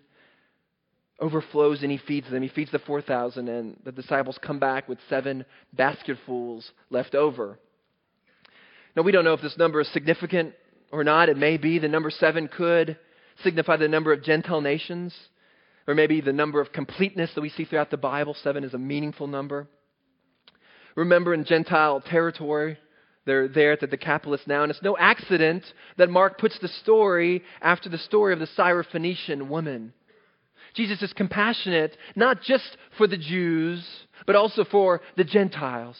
overflows 1.19 1.81
and 1.81 1.91
he 1.91 1.97
feeds 1.97 2.29
them. 2.29 2.43
He 2.43 2.49
feeds 2.49 2.71
the 2.71 2.79
4,000, 2.79 3.47
and 3.47 3.77
the 3.83 3.91
disciples 3.91 4.37
come 4.41 4.59
back 4.59 4.87
with 4.87 4.99
seven 5.09 5.45
basketfuls 5.73 6.71
left 6.89 7.15
over. 7.15 7.59
Now, 8.95 9.03
we 9.03 9.11
don't 9.11 9.23
know 9.23 9.33
if 9.33 9.41
this 9.41 9.57
number 9.57 9.81
is 9.81 9.91
significant 9.93 10.53
or 10.91 11.03
not. 11.03 11.29
It 11.29 11.37
may 11.37 11.57
be. 11.57 11.79
The 11.79 11.87
number 11.87 12.09
seven 12.09 12.47
could 12.47 12.97
signify 13.43 13.77
the 13.77 13.87
number 13.87 14.11
of 14.11 14.23
Gentile 14.23 14.61
nations, 14.61 15.13
or 15.87 15.93
maybe 15.93 16.21
the 16.21 16.33
number 16.33 16.59
of 16.59 16.71
completeness 16.71 17.31
that 17.35 17.41
we 17.41 17.49
see 17.49 17.65
throughout 17.65 17.91
the 17.91 17.97
Bible. 17.97 18.35
Seven 18.43 18.63
is 18.63 18.73
a 18.73 18.79
meaningful 18.79 19.27
number. 19.27 19.67
Remember, 20.95 21.33
in 21.33 21.45
Gentile 21.45 22.01
territory, 22.01 22.77
they're 23.25 23.47
there 23.47 23.73
at 23.73 23.81
the 23.81 23.87
Decapolis 23.87 24.41
now, 24.47 24.63
and 24.63 24.71
it's 24.71 24.81
no 24.81 24.97
accident 24.97 25.63
that 25.97 26.09
Mark 26.09 26.39
puts 26.39 26.57
the 26.59 26.67
story 26.67 27.43
after 27.61 27.89
the 27.89 27.97
story 27.99 28.33
of 28.33 28.39
the 28.39 28.47
Syrophoenician 28.57 29.47
woman 29.47 29.93
Jesus 30.73 31.01
is 31.01 31.13
compassionate 31.13 31.97
not 32.15 32.41
just 32.41 32.77
for 32.97 33.07
the 33.07 33.17
Jews, 33.17 33.85
but 34.25 34.35
also 34.35 34.63
for 34.63 35.01
the 35.15 35.23
Gentiles. 35.23 35.97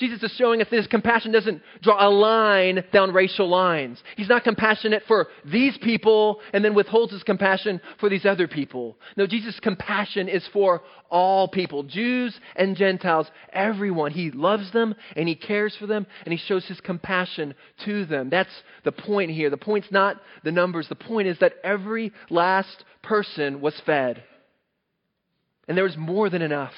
Jesus 0.00 0.22
is 0.22 0.32
showing 0.32 0.62
us 0.62 0.68
that 0.70 0.76
his 0.78 0.86
compassion 0.86 1.30
doesn't 1.30 1.62
draw 1.82 2.08
a 2.08 2.08
line 2.08 2.82
down 2.92 3.12
racial 3.12 3.48
lines. 3.48 4.02
He's 4.16 4.30
not 4.30 4.44
compassionate 4.44 5.02
for 5.06 5.28
these 5.44 5.76
people 5.78 6.40
and 6.54 6.64
then 6.64 6.74
withholds 6.74 7.12
his 7.12 7.22
compassion 7.22 7.80
for 8.00 8.08
these 8.08 8.24
other 8.24 8.48
people. 8.48 8.96
No, 9.16 9.26
Jesus' 9.26 9.60
compassion 9.60 10.28
is 10.28 10.46
for 10.52 10.80
all 11.10 11.48
people, 11.48 11.82
Jews 11.82 12.38
and 12.56 12.76
Gentiles, 12.76 13.30
everyone. 13.52 14.12
He 14.12 14.30
loves 14.30 14.72
them 14.72 14.94
and 15.16 15.28
he 15.28 15.34
cares 15.34 15.76
for 15.78 15.86
them 15.86 16.06
and 16.24 16.32
he 16.32 16.38
shows 16.38 16.64
his 16.66 16.80
compassion 16.80 17.54
to 17.84 18.06
them. 18.06 18.30
That's 18.30 18.48
the 18.84 18.92
point 18.92 19.32
here. 19.32 19.50
The 19.50 19.58
point's 19.58 19.92
not 19.92 20.16
the 20.44 20.52
numbers. 20.52 20.88
The 20.88 20.94
point 20.94 21.28
is 21.28 21.38
that 21.40 21.54
every 21.62 22.12
last 22.30 22.84
person 23.02 23.60
was 23.60 23.78
fed. 23.84 24.24
And 25.68 25.76
there 25.76 25.84
was 25.84 25.96
more 25.96 26.30
than 26.30 26.42
enough. 26.42 26.72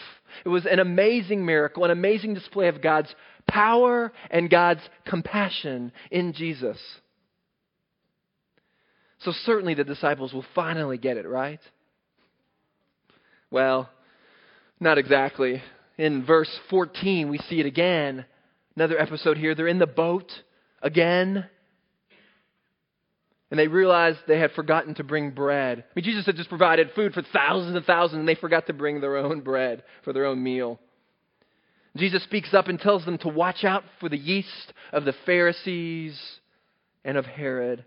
It 0.45 0.49
was 0.49 0.67
an 0.67 0.79
amazing 0.79 1.45
miracle, 1.45 1.85
an 1.85 1.91
amazing 1.91 2.35
display 2.35 2.69
of 2.69 2.83
God's 2.83 3.15
power 3.49 4.13
and 4.31 4.51
God's 4.51 4.81
compassion 5.07 5.93
in 6.11 6.33
Jesus. 6.33 6.79
So, 9.21 9.33
certainly 9.45 9.75
the 9.75 9.85
disciples 9.85 10.33
will 10.33 10.45
finally 10.55 10.99
get 10.99 11.17
it, 11.17 11.27
right? 11.27 11.61
Well, 13.51 13.89
not 14.81 14.99
exactly. 14.99 15.63
In 15.97 16.25
verse 16.25 16.51
14, 16.71 17.29
we 17.29 17.39
see 17.39 17.61
it 17.61 17.67
again. 17.67 18.25
Another 18.75 18.99
episode 18.99 19.37
here. 19.37 19.55
They're 19.55 19.69
in 19.69 19.79
the 19.79 19.87
boat 19.87 20.33
again 20.81 21.47
and 23.53 23.59
they 23.59 23.69
realized 23.69 24.19
they 24.27 24.39
had 24.39 24.51
forgotten 24.53 24.95
to 24.95 25.05
bring 25.05 25.31
bread. 25.31 25.85
I 25.87 25.93
mean, 25.95 26.07
Jesus 26.07 26.25
had 26.25 26.37
just 26.37 26.49
provided 26.49 26.91
food 26.97 27.13
for 27.13 27.21
thousands 27.21 27.77
and 27.77 27.85
thousands, 27.85 28.21
and 28.21 28.27
they 28.27 28.35
forgot 28.35 28.67
to 28.69 28.73
bring 28.73 29.03
their 29.03 29.19
own 29.19 29.43
bread 29.43 29.83
for 30.05 30.15
their 30.15 30.25
own 30.25 30.43
meal. 30.43 30.81
Jesus 31.95 32.23
speaks 32.23 32.55
up 32.55 32.69
and 32.69 32.81
tells 32.81 33.05
them 33.05 33.19
to 33.19 33.29
watch 33.29 33.63
out 33.63 33.85
for 34.01 34.09
the 34.09 34.17
yeast 34.17 34.73
of 34.91 35.05
the 35.05 35.13
Pharisees 35.27 36.19
and 37.05 37.19
of 37.19 37.27
Herod. 37.27 37.85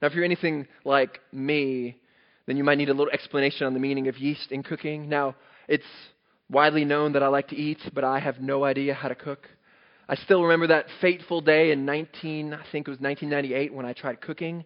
Now, 0.00 0.08
if 0.08 0.14
you're 0.14 0.24
anything 0.24 0.66
like 0.86 1.20
me, 1.30 1.98
then 2.46 2.56
you 2.56 2.64
might 2.64 2.78
need 2.78 2.88
a 2.88 2.94
little 2.94 3.12
explanation 3.12 3.66
on 3.66 3.74
the 3.74 3.78
meaning 3.78 4.08
of 4.08 4.16
yeast 4.16 4.52
in 4.52 4.62
cooking. 4.62 5.10
Now, 5.10 5.36
it's 5.68 5.84
widely 6.48 6.86
known 6.86 7.12
that 7.12 7.22
I 7.22 7.28
like 7.28 7.48
to 7.48 7.56
eat, 7.56 7.80
but 7.92 8.04
I 8.04 8.20
have 8.20 8.40
no 8.40 8.64
idea 8.64 8.94
how 8.94 9.08
to 9.08 9.14
cook. 9.14 9.46
I 10.10 10.16
still 10.16 10.42
remember 10.42 10.66
that 10.66 10.86
fateful 11.00 11.40
day 11.40 11.70
in 11.70 11.86
19, 11.86 12.52
I 12.52 12.64
think 12.72 12.88
it 12.88 12.90
was 12.90 12.98
1998 12.98 13.72
when 13.72 13.86
I 13.86 13.92
tried 13.92 14.20
cooking. 14.20 14.64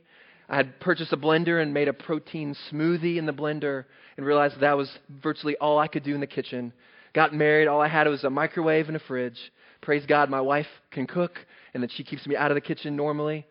I 0.48 0.56
had 0.56 0.80
purchased 0.80 1.12
a 1.12 1.18
blender 1.18 1.60
and 1.60 1.74
made 1.74 1.86
a 1.86 1.92
protein 1.92 2.56
smoothie 2.72 3.18
in 3.18 3.26
the 3.26 3.32
blender 3.34 3.84
and 4.16 4.24
realized 4.24 4.60
that 4.60 4.74
was 4.74 4.90
virtually 5.22 5.54
all 5.58 5.78
I 5.78 5.86
could 5.86 6.02
do 6.02 6.14
in 6.14 6.22
the 6.22 6.26
kitchen. 6.26 6.72
Got 7.12 7.34
married, 7.34 7.68
all 7.68 7.82
I 7.82 7.88
had 7.88 8.06
was 8.06 8.24
a 8.24 8.30
microwave 8.30 8.88
and 8.88 8.96
a 8.96 9.00
fridge. 9.00 9.36
Praise 9.82 10.06
God, 10.06 10.30
my 10.30 10.40
wife 10.40 10.66
can 10.90 11.06
cook 11.06 11.32
and 11.74 11.82
that 11.82 11.92
she 11.92 12.04
keeps 12.04 12.26
me 12.26 12.36
out 12.36 12.50
of 12.50 12.54
the 12.54 12.62
kitchen 12.62 12.96
normally. 12.96 13.44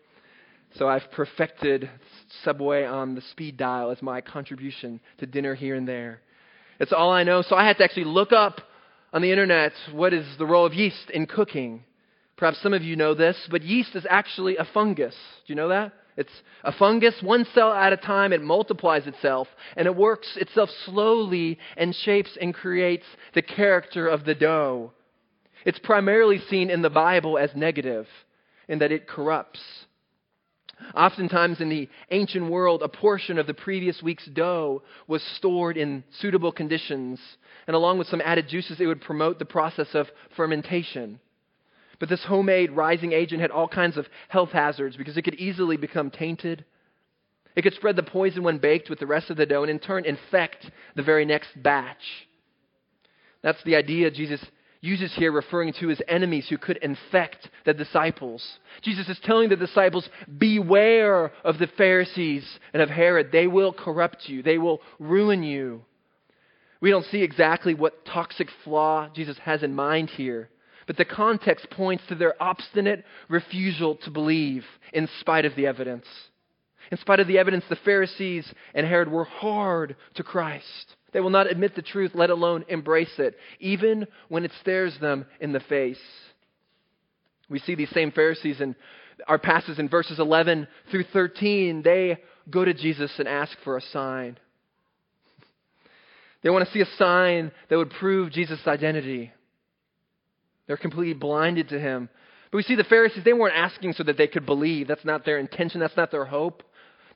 So 0.74 0.88
I've 0.88 1.08
perfected 1.12 1.88
Subway 2.42 2.84
on 2.84 3.14
the 3.14 3.22
speed 3.30 3.56
dial 3.56 3.92
as 3.92 4.02
my 4.02 4.20
contribution 4.20 4.98
to 5.18 5.26
dinner 5.26 5.54
here 5.54 5.76
and 5.76 5.86
there. 5.86 6.22
It's 6.80 6.92
all 6.92 7.12
I 7.12 7.22
know. 7.22 7.42
So 7.42 7.54
I 7.54 7.64
had 7.64 7.78
to 7.78 7.84
actually 7.84 8.06
look 8.06 8.32
up 8.32 8.62
on 9.14 9.22
the 9.22 9.30
internet 9.30 9.72
what 9.92 10.12
is 10.12 10.26
the 10.38 10.44
role 10.44 10.66
of 10.66 10.74
yeast 10.74 11.08
in 11.10 11.26
cooking. 11.26 11.84
Perhaps 12.36 12.60
some 12.60 12.74
of 12.74 12.82
you 12.82 12.96
know 12.96 13.14
this, 13.14 13.36
but 13.48 13.62
yeast 13.62 13.94
is 13.94 14.04
actually 14.10 14.56
a 14.56 14.64
fungus. 14.74 15.14
Do 15.46 15.52
you 15.52 15.54
know 15.54 15.68
that? 15.68 15.92
It's 16.16 16.32
a 16.64 16.72
fungus, 16.72 17.14
one 17.22 17.46
cell 17.54 17.72
at 17.72 17.92
a 17.92 17.96
time, 17.96 18.32
it 18.32 18.42
multiplies 18.42 19.06
itself, 19.06 19.46
and 19.76 19.86
it 19.86 19.94
works 19.94 20.36
itself 20.36 20.68
slowly 20.84 21.58
and 21.76 21.94
shapes 21.94 22.36
and 22.40 22.52
creates 22.52 23.04
the 23.34 23.42
character 23.42 24.08
of 24.08 24.24
the 24.24 24.34
dough. 24.34 24.92
It's 25.64 25.78
primarily 25.78 26.40
seen 26.50 26.68
in 26.68 26.82
the 26.82 26.90
Bible 26.90 27.38
as 27.38 27.50
negative, 27.54 28.06
in 28.68 28.80
that 28.80 28.92
it 28.92 29.08
corrupts. 29.08 29.60
Oftentimes 30.94 31.60
in 31.60 31.68
the 31.68 31.88
ancient 32.10 32.50
world, 32.50 32.82
a 32.82 32.88
portion 32.88 33.38
of 33.38 33.46
the 33.46 33.54
previous 33.54 34.02
week's 34.02 34.26
dough 34.26 34.82
was 35.06 35.22
stored 35.22 35.76
in 35.76 36.04
suitable 36.20 36.52
conditions, 36.52 37.20
and 37.66 37.74
along 37.74 37.98
with 37.98 38.08
some 38.08 38.22
added 38.24 38.48
juices, 38.48 38.80
it 38.80 38.86
would 38.86 39.00
promote 39.00 39.38
the 39.38 39.44
process 39.44 39.94
of 39.94 40.08
fermentation. 40.36 41.20
But 41.98 42.08
this 42.08 42.24
homemade 42.24 42.72
rising 42.72 43.12
agent 43.12 43.40
had 43.40 43.50
all 43.50 43.68
kinds 43.68 43.96
of 43.96 44.06
health 44.28 44.50
hazards 44.50 44.96
because 44.96 45.16
it 45.16 45.22
could 45.22 45.36
easily 45.36 45.76
become 45.76 46.10
tainted. 46.10 46.64
It 47.56 47.62
could 47.62 47.74
spread 47.74 47.96
the 47.96 48.02
poison 48.02 48.42
when 48.42 48.58
baked 48.58 48.90
with 48.90 48.98
the 48.98 49.06
rest 49.06 49.30
of 49.30 49.36
the 49.36 49.46
dough 49.46 49.62
and 49.62 49.70
in 49.70 49.78
turn 49.78 50.04
infect 50.04 50.70
the 50.96 51.02
very 51.02 51.24
next 51.24 51.50
batch. 51.62 52.26
That's 53.42 53.62
the 53.64 53.76
idea 53.76 54.10
Jesus 54.10 54.44
uses 54.84 55.12
here, 55.14 55.32
referring 55.32 55.72
to 55.80 55.88
his 55.88 56.02
enemies 56.06 56.46
who 56.48 56.58
could 56.58 56.76
infect 56.78 57.48
the 57.64 57.72
disciples. 57.72 58.58
Jesus 58.82 59.08
is 59.08 59.18
telling 59.24 59.48
the 59.48 59.56
disciples, 59.56 60.08
Beware 60.38 61.32
of 61.42 61.58
the 61.58 61.68
Pharisees 61.78 62.46
and 62.72 62.82
of 62.82 62.90
Herod. 62.90 63.32
They 63.32 63.46
will 63.46 63.72
corrupt 63.72 64.28
you, 64.28 64.42
they 64.42 64.58
will 64.58 64.80
ruin 64.98 65.42
you. 65.42 65.82
We 66.80 66.90
don't 66.90 67.06
see 67.06 67.22
exactly 67.22 67.72
what 67.72 68.04
toxic 68.04 68.48
flaw 68.62 69.08
Jesus 69.14 69.38
has 69.38 69.62
in 69.62 69.74
mind 69.74 70.10
here, 70.10 70.50
but 70.86 70.98
the 70.98 71.06
context 71.06 71.70
points 71.70 72.04
to 72.08 72.14
their 72.14 72.34
obstinate 72.42 73.04
refusal 73.28 73.96
to 74.04 74.10
believe 74.10 74.64
in 74.92 75.08
spite 75.20 75.46
of 75.46 75.56
the 75.56 75.66
evidence. 75.66 76.06
In 76.90 76.98
spite 76.98 77.20
of 77.20 77.26
the 77.26 77.38
evidence, 77.38 77.64
the 77.70 77.76
Pharisees 77.76 78.52
and 78.74 78.86
Herod 78.86 79.10
were 79.10 79.24
hard 79.24 79.96
to 80.16 80.22
Christ. 80.22 80.96
They 81.14 81.20
will 81.20 81.30
not 81.30 81.50
admit 81.50 81.76
the 81.76 81.82
truth, 81.82 82.10
let 82.12 82.28
alone 82.28 82.64
embrace 82.68 83.14
it, 83.18 83.36
even 83.60 84.08
when 84.28 84.44
it 84.44 84.50
stares 84.60 84.98
them 85.00 85.26
in 85.40 85.52
the 85.52 85.60
face. 85.60 86.00
We 87.48 87.60
see 87.60 87.76
these 87.76 87.90
same 87.90 88.10
Pharisees 88.10 88.60
in 88.60 88.74
our 89.28 89.38
passages 89.38 89.78
in 89.78 89.88
verses 89.88 90.18
11 90.18 90.66
through 90.90 91.04
13. 91.12 91.82
They 91.82 92.18
go 92.50 92.64
to 92.64 92.74
Jesus 92.74 93.12
and 93.18 93.28
ask 93.28 93.56
for 93.62 93.76
a 93.76 93.80
sign. 93.80 94.38
They 96.42 96.50
want 96.50 96.66
to 96.66 96.72
see 96.72 96.80
a 96.80 96.96
sign 96.98 97.52
that 97.70 97.78
would 97.78 97.90
prove 97.90 98.32
Jesus' 98.32 98.66
identity. 98.66 99.30
They're 100.66 100.76
completely 100.76 101.14
blinded 101.14 101.68
to 101.68 101.78
him. 101.78 102.08
But 102.50 102.56
we 102.56 102.62
see 102.64 102.74
the 102.74 102.82
Pharisees, 102.82 103.22
they 103.24 103.32
weren't 103.32 103.56
asking 103.56 103.92
so 103.92 104.02
that 104.02 104.16
they 104.16 104.26
could 104.26 104.46
believe. 104.46 104.88
That's 104.88 105.04
not 105.04 105.24
their 105.24 105.38
intention, 105.38 105.78
that's 105.80 105.96
not 105.96 106.10
their 106.10 106.24
hope. 106.24 106.64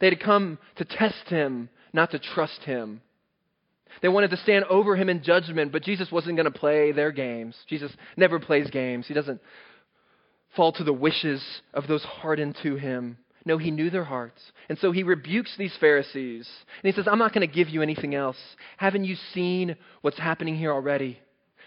They 0.01 0.09
had 0.09 0.21
come 0.21 0.59
to 0.77 0.85
test 0.85 1.29
him, 1.29 1.69
not 1.93 2.13
to 2.13 2.21
trust 2.21 2.63
him. 2.63 3.01
They 4.03 4.09
wanted 4.09 4.31
to 4.31 4.37
stand 4.39 4.65
over 4.65 4.97
him 4.97 5.09
in 5.09 5.23
judgment, 5.23 5.73
but 5.73 5.83
Jesus 5.83 6.11
wasn't 6.11 6.37
going 6.37 6.51
to 6.51 6.59
play 6.59 6.93
their 6.93 7.13
games. 7.13 7.57
Jesus 7.69 7.93
never 8.17 8.39
plays 8.39 8.71
games. 8.71 9.07
He 9.07 9.15
doesn't 9.15 9.41
fall 10.57 10.73
to 10.73 10.85
the 10.85 10.93
wishes 10.93 11.43
of 11.75 11.87
those 11.87 12.03
hardened 12.03 12.57
to 12.63 12.77
him. 12.77 13.19
No, 13.45 13.57
he 13.57 13.71
knew 13.71 13.89
their 13.89 14.05
hearts. 14.05 14.41
And 14.69 14.79
so 14.79 14.93
he 14.93 15.03
rebukes 15.03 15.55
these 15.57 15.75
Pharisees. 15.81 16.49
And 16.83 16.93
he 16.93 16.93
says, 16.93 17.09
I'm 17.09 17.19
not 17.19 17.33
going 17.33 17.49
to 17.49 17.55
give 17.55 17.69
you 17.69 17.83
anything 17.83 18.15
else. 18.15 18.37
Haven't 18.77 19.05
you 19.05 19.17
seen 19.33 19.77
what's 20.03 20.19
happening 20.19 20.57
here 20.57 20.73
already? 20.73 21.19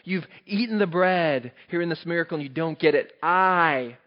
You've 0.03 0.25
eaten 0.45 0.79
the 0.79 0.87
bread 0.87 1.51
here 1.69 1.81
in 1.81 1.89
this 1.89 2.05
miracle 2.05 2.35
and 2.35 2.43
you 2.43 2.49
don't 2.49 2.79
get 2.79 2.95
it. 2.95 3.13
I 3.21 3.97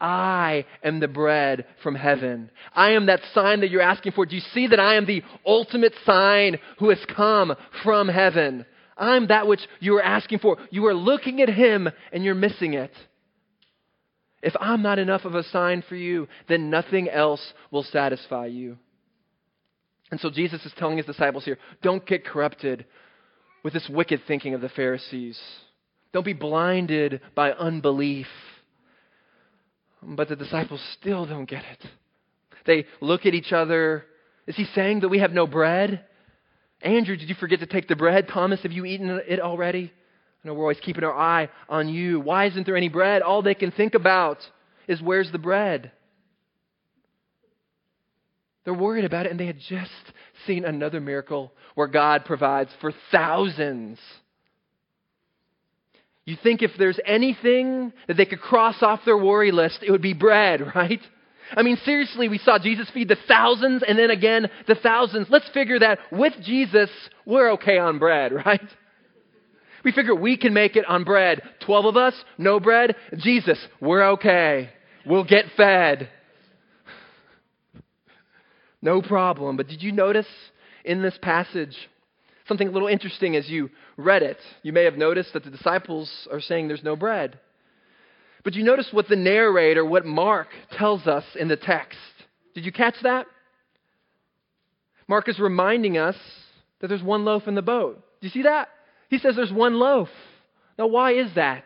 I 0.00 0.66
am 0.82 1.00
the 1.00 1.08
bread 1.08 1.66
from 1.82 1.94
heaven. 1.94 2.50
I 2.74 2.90
am 2.90 3.06
that 3.06 3.20
sign 3.32 3.60
that 3.60 3.70
you're 3.70 3.80
asking 3.80 4.12
for. 4.12 4.26
Do 4.26 4.34
you 4.34 4.42
see 4.52 4.66
that 4.66 4.80
I 4.80 4.96
am 4.96 5.06
the 5.06 5.22
ultimate 5.46 5.94
sign 6.04 6.58
who 6.78 6.90
has 6.90 6.98
come 7.14 7.54
from 7.82 8.08
heaven? 8.08 8.66
I'm 8.96 9.28
that 9.28 9.46
which 9.46 9.60
you 9.80 9.96
are 9.96 10.02
asking 10.02 10.40
for. 10.40 10.58
You 10.70 10.86
are 10.86 10.94
looking 10.94 11.40
at 11.40 11.48
him 11.48 11.88
and 12.12 12.24
you're 12.24 12.34
missing 12.34 12.74
it. 12.74 12.92
If 14.42 14.54
I'm 14.60 14.82
not 14.82 14.98
enough 14.98 15.24
of 15.24 15.34
a 15.34 15.42
sign 15.44 15.82
for 15.88 15.96
you, 15.96 16.28
then 16.48 16.70
nothing 16.70 17.08
else 17.08 17.54
will 17.70 17.82
satisfy 17.82 18.46
you. 18.46 18.76
And 20.10 20.20
so 20.20 20.30
Jesus 20.30 20.64
is 20.66 20.72
telling 20.76 20.98
his 20.98 21.06
disciples 21.06 21.44
here 21.44 21.58
don't 21.82 22.06
get 22.06 22.26
corrupted 22.26 22.84
with 23.62 23.72
this 23.72 23.88
wicked 23.88 24.20
thinking 24.26 24.54
of 24.54 24.60
the 24.60 24.68
Pharisees. 24.68 25.40
Don't 26.12 26.26
be 26.26 26.34
blinded 26.34 27.20
by 27.34 27.52
unbelief. 27.52 28.26
But 30.06 30.28
the 30.28 30.36
disciples 30.36 30.82
still 31.00 31.26
don't 31.26 31.48
get 31.48 31.64
it. 31.64 31.88
They 32.66 32.86
look 33.00 33.26
at 33.26 33.34
each 33.34 33.52
other. 33.52 34.04
Is 34.46 34.56
he 34.56 34.64
saying 34.74 35.00
that 35.00 35.08
we 35.08 35.18
have 35.20 35.32
no 35.32 35.46
bread? 35.46 36.04
Andrew, 36.82 37.16
did 37.16 37.28
you 37.28 37.34
forget 37.34 37.60
to 37.60 37.66
take 37.66 37.88
the 37.88 37.96
bread? 37.96 38.28
Thomas, 38.28 38.60
have 38.62 38.72
you 38.72 38.84
eaten 38.84 39.20
it 39.26 39.40
already? 39.40 39.92
I 40.44 40.48
know 40.48 40.54
we're 40.54 40.64
always 40.64 40.80
keeping 40.80 41.04
our 41.04 41.16
eye 41.16 41.48
on 41.68 41.88
you. 41.88 42.20
Why 42.20 42.46
isn't 42.46 42.66
there 42.66 42.76
any 42.76 42.90
bread? 42.90 43.22
All 43.22 43.40
they 43.40 43.54
can 43.54 43.70
think 43.70 43.94
about 43.94 44.38
is 44.86 45.00
where's 45.00 45.32
the 45.32 45.38
bread? 45.38 45.92
They're 48.64 48.74
worried 48.74 49.04
about 49.04 49.26
it, 49.26 49.30
and 49.30 49.40
they 49.40 49.46
had 49.46 49.58
just 49.68 49.90
seen 50.46 50.64
another 50.64 51.00
miracle 51.00 51.52
where 51.74 51.86
God 51.86 52.24
provides 52.24 52.70
for 52.80 52.92
thousands 53.10 53.98
you 56.26 56.36
think 56.42 56.62
if 56.62 56.70
there's 56.78 56.98
anything 57.04 57.92
that 58.08 58.16
they 58.16 58.24
could 58.24 58.40
cross 58.40 58.76
off 58.82 59.00
their 59.04 59.18
worry 59.18 59.52
list, 59.52 59.80
it 59.82 59.90
would 59.90 60.02
be 60.02 60.14
bread, 60.14 60.60
right? 60.74 61.00
I 61.52 61.62
mean, 61.62 61.76
seriously, 61.84 62.28
we 62.28 62.38
saw 62.38 62.58
Jesus 62.58 62.90
feed 62.92 63.08
the 63.08 63.18
thousands 63.28 63.82
and 63.86 63.98
then 63.98 64.10
again 64.10 64.48
the 64.66 64.74
thousands. 64.74 65.26
Let's 65.30 65.48
figure 65.50 65.78
that 65.78 65.98
with 66.10 66.32
Jesus, 66.42 66.90
we're 67.26 67.52
okay 67.52 67.78
on 67.78 67.98
bread, 67.98 68.32
right? 68.46 68.60
We 69.84 69.92
figure 69.92 70.14
we 70.14 70.38
can 70.38 70.54
make 70.54 70.76
it 70.76 70.86
on 70.86 71.04
bread. 71.04 71.42
Twelve 71.60 71.84
of 71.84 71.96
us, 71.96 72.14
no 72.38 72.58
bread. 72.58 72.96
Jesus, 73.18 73.58
we're 73.80 74.12
okay. 74.12 74.70
We'll 75.06 75.24
get 75.24 75.46
fed. 75.56 76.08
No 78.80 79.00
problem. 79.00 79.56
But 79.56 79.68
did 79.68 79.82
you 79.82 79.92
notice 79.92 80.26
in 80.84 81.00
this 81.00 81.16
passage 81.22 81.74
something 82.46 82.68
a 82.68 82.70
little 82.70 82.88
interesting 82.88 83.36
as 83.36 83.48
you 83.48 83.70
read 83.96 84.22
it. 84.22 84.38
You 84.62 84.72
may 84.72 84.84
have 84.84 84.96
noticed 84.96 85.32
that 85.32 85.44
the 85.44 85.50
disciples 85.50 86.28
are 86.30 86.40
saying 86.40 86.68
there's 86.68 86.84
no 86.84 86.96
bread. 86.96 87.38
But 88.42 88.54
you 88.54 88.62
notice 88.62 88.88
what 88.90 89.08
the 89.08 89.16
narrator, 89.16 89.84
what 89.84 90.04
Mark 90.04 90.48
tells 90.72 91.06
us 91.06 91.24
in 91.38 91.48
the 91.48 91.56
text. 91.56 91.98
Did 92.54 92.64
you 92.64 92.72
catch 92.72 92.96
that? 93.02 93.26
Mark 95.08 95.28
is 95.28 95.38
reminding 95.38 95.96
us 95.96 96.16
that 96.80 96.88
there's 96.88 97.02
one 97.02 97.24
loaf 97.24 97.48
in 97.48 97.54
the 97.54 97.62
boat. 97.62 97.96
Do 98.20 98.26
you 98.26 98.30
see 98.30 98.42
that? 98.42 98.68
He 99.08 99.18
says 99.18 99.36
there's 99.36 99.52
one 99.52 99.74
loaf. 99.74 100.08
Now, 100.78 100.88
why 100.88 101.12
is 101.12 101.34
that? 101.34 101.64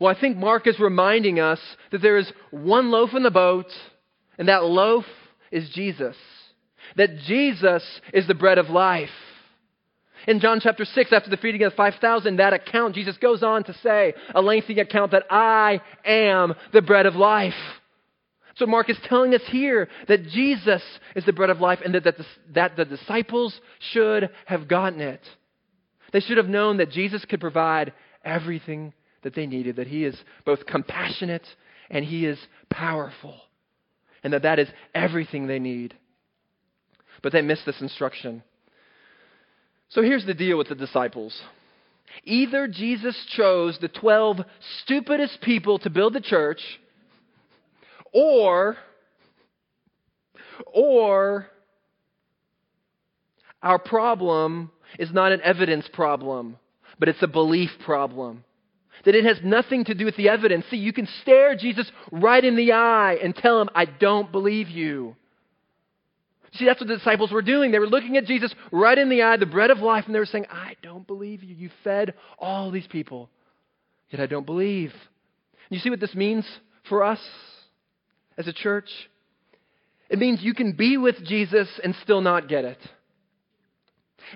Well, 0.00 0.14
I 0.14 0.18
think 0.18 0.36
Mark 0.36 0.66
is 0.66 0.78
reminding 0.78 1.40
us 1.40 1.60
that 1.90 2.02
there 2.02 2.18
is 2.18 2.30
one 2.50 2.90
loaf 2.90 3.10
in 3.14 3.22
the 3.22 3.30
boat, 3.30 3.66
and 4.38 4.48
that 4.48 4.64
loaf 4.64 5.04
is 5.50 5.68
Jesus 5.70 6.16
that 6.96 7.18
Jesus 7.18 7.84
is 8.12 8.26
the 8.26 8.34
bread 8.34 8.58
of 8.58 8.70
life. 8.70 9.10
In 10.26 10.40
John 10.40 10.60
chapter 10.60 10.84
6, 10.84 11.12
after 11.12 11.30
the 11.30 11.36
feeding 11.36 11.62
of 11.62 11.72
the 11.72 11.76
5,000, 11.76 12.36
that 12.36 12.52
account, 12.52 12.94
Jesus 12.94 13.16
goes 13.18 13.42
on 13.42 13.64
to 13.64 13.74
say, 13.74 14.14
a 14.34 14.40
lengthy 14.40 14.80
account, 14.80 15.12
that 15.12 15.26
I 15.30 15.80
am 16.04 16.54
the 16.72 16.82
bread 16.82 17.06
of 17.06 17.14
life. 17.14 17.54
So 18.56 18.66
Mark 18.66 18.88
is 18.88 18.98
telling 19.04 19.34
us 19.34 19.42
here 19.48 19.88
that 20.08 20.26
Jesus 20.28 20.82
is 21.14 21.24
the 21.26 21.32
bread 21.32 21.50
of 21.50 21.60
life 21.60 21.80
and 21.84 21.94
that, 21.94 22.04
that, 22.04 22.16
the, 22.16 22.26
that 22.54 22.76
the 22.76 22.86
disciples 22.86 23.60
should 23.92 24.30
have 24.46 24.66
gotten 24.66 25.00
it. 25.00 25.20
They 26.12 26.20
should 26.20 26.38
have 26.38 26.48
known 26.48 26.78
that 26.78 26.90
Jesus 26.90 27.24
could 27.26 27.40
provide 27.40 27.92
everything 28.24 28.94
that 29.22 29.34
they 29.34 29.46
needed, 29.46 29.76
that 29.76 29.86
he 29.86 30.04
is 30.04 30.16
both 30.44 30.64
compassionate 30.66 31.46
and 31.90 32.04
he 32.04 32.24
is 32.24 32.38
powerful, 32.70 33.38
and 34.24 34.32
that 34.32 34.42
that 34.42 34.58
is 34.58 34.68
everything 34.94 35.46
they 35.46 35.58
need 35.58 35.94
but 37.22 37.32
they 37.32 37.42
missed 37.42 37.66
this 37.66 37.80
instruction. 37.80 38.42
So 39.88 40.02
here's 40.02 40.26
the 40.26 40.34
deal 40.34 40.58
with 40.58 40.68
the 40.68 40.74
disciples. 40.74 41.40
Either 42.24 42.66
Jesus 42.68 43.16
chose 43.36 43.78
the 43.80 43.88
12 43.88 44.38
stupidest 44.82 45.40
people 45.40 45.78
to 45.80 45.90
build 45.90 46.12
the 46.12 46.20
church, 46.20 46.60
or, 48.12 48.76
or 50.72 51.48
our 53.62 53.78
problem 53.78 54.70
is 54.98 55.12
not 55.12 55.32
an 55.32 55.40
evidence 55.42 55.88
problem, 55.92 56.56
but 56.98 57.08
it's 57.08 57.22
a 57.22 57.28
belief 57.28 57.70
problem. 57.84 58.44
That 59.04 59.14
it 59.14 59.24
has 59.24 59.38
nothing 59.44 59.84
to 59.84 59.94
do 59.94 60.04
with 60.04 60.16
the 60.16 60.28
evidence. 60.28 60.64
See, 60.70 60.78
you 60.78 60.92
can 60.92 61.08
stare 61.22 61.54
Jesus 61.54 61.90
right 62.10 62.42
in 62.42 62.56
the 62.56 62.72
eye 62.72 63.18
and 63.22 63.36
tell 63.36 63.60
him, 63.60 63.68
I 63.74 63.84
don't 63.84 64.32
believe 64.32 64.68
you. 64.68 65.16
See, 66.56 66.64
that's 66.64 66.80
what 66.80 66.88
the 66.88 66.96
disciples 66.96 67.32
were 67.32 67.42
doing. 67.42 67.70
They 67.70 67.78
were 67.78 67.86
looking 67.86 68.16
at 68.16 68.24
Jesus 68.24 68.54
right 68.72 68.96
in 68.96 69.08
the 69.08 69.22
eye, 69.22 69.36
the 69.36 69.46
bread 69.46 69.70
of 69.70 69.78
life, 69.78 70.04
and 70.06 70.14
they 70.14 70.18
were 70.18 70.26
saying, 70.26 70.46
I 70.50 70.76
don't 70.82 71.06
believe 71.06 71.42
you. 71.42 71.54
You 71.54 71.70
fed 71.84 72.14
all 72.38 72.70
these 72.70 72.86
people, 72.86 73.30
yet 74.10 74.20
I 74.20 74.26
don't 74.26 74.46
believe. 74.46 74.90
And 74.90 75.76
you 75.76 75.78
see 75.80 75.90
what 75.90 76.00
this 76.00 76.14
means 76.14 76.46
for 76.88 77.04
us 77.04 77.20
as 78.38 78.46
a 78.46 78.52
church? 78.52 78.88
It 80.08 80.18
means 80.18 80.42
you 80.42 80.54
can 80.54 80.72
be 80.72 80.96
with 80.96 81.24
Jesus 81.24 81.68
and 81.82 81.94
still 82.02 82.20
not 82.20 82.48
get 82.48 82.64
it. 82.64 82.78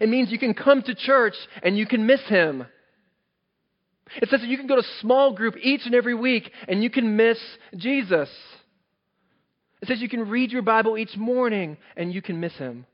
It 0.01 0.09
means 0.09 0.31
you 0.31 0.39
can 0.39 0.55
come 0.55 0.83
to 0.83 0.95
church 0.95 1.35
and 1.63 1.77
you 1.79 1.87
can 1.87 2.07
miss 2.07 2.21
him. 2.23 2.67
It 4.17 4.29
says 4.29 4.41
that 4.41 4.49
you 4.49 4.59
can 4.59 4.67
go 4.67 4.77
to 4.77 4.83
small 5.01 5.33
group 5.33 5.55
each 5.61 5.83
and 5.85 5.95
every 5.95 6.15
week 6.15 6.51
and 6.69 6.83
you 6.83 6.91
can 6.91 7.17
miss 7.17 7.39
Jesus. 7.77 8.29
It 9.81 9.89
says 9.89 10.01
you 10.01 10.09
can 10.09 10.29
read 10.29 10.53
your 10.53 10.63
Bible 10.63 10.99
each 10.99 11.17
morning 11.17 11.77
and 11.97 12.13
you 12.13 12.21
can 12.21 12.41
miss 12.41 12.55
him. 12.57 12.87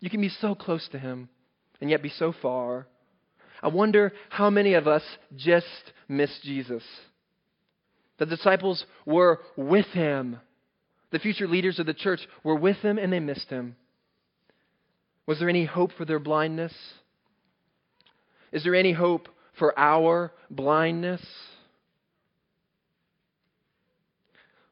You 0.00 0.10
can 0.10 0.20
be 0.20 0.28
so 0.28 0.54
close 0.54 0.86
to 0.92 0.98
him 0.98 1.28
and 1.80 1.90
yet 1.90 2.02
be 2.02 2.10
so 2.10 2.32
far. 2.42 2.86
I 3.62 3.68
wonder 3.68 4.12
how 4.28 4.50
many 4.50 4.74
of 4.74 4.86
us 4.86 5.02
just 5.34 5.92
miss 6.08 6.30
Jesus. 6.42 6.82
The 8.18 8.26
disciples 8.26 8.84
were 9.06 9.40
with 9.56 9.86
him. 9.86 10.38
The 11.10 11.18
future 11.18 11.48
leaders 11.48 11.78
of 11.78 11.86
the 11.86 11.94
church 11.94 12.20
were 12.42 12.54
with 12.54 12.76
him 12.78 12.98
and 12.98 13.12
they 13.12 13.20
missed 13.20 13.48
him. 13.48 13.76
Was 15.26 15.38
there 15.38 15.48
any 15.48 15.64
hope 15.64 15.92
for 15.92 16.04
their 16.04 16.18
blindness? 16.18 16.74
Is 18.52 18.62
there 18.62 18.74
any 18.74 18.92
hope 18.92 19.28
for 19.58 19.76
our 19.78 20.32
blindness? 20.50 21.24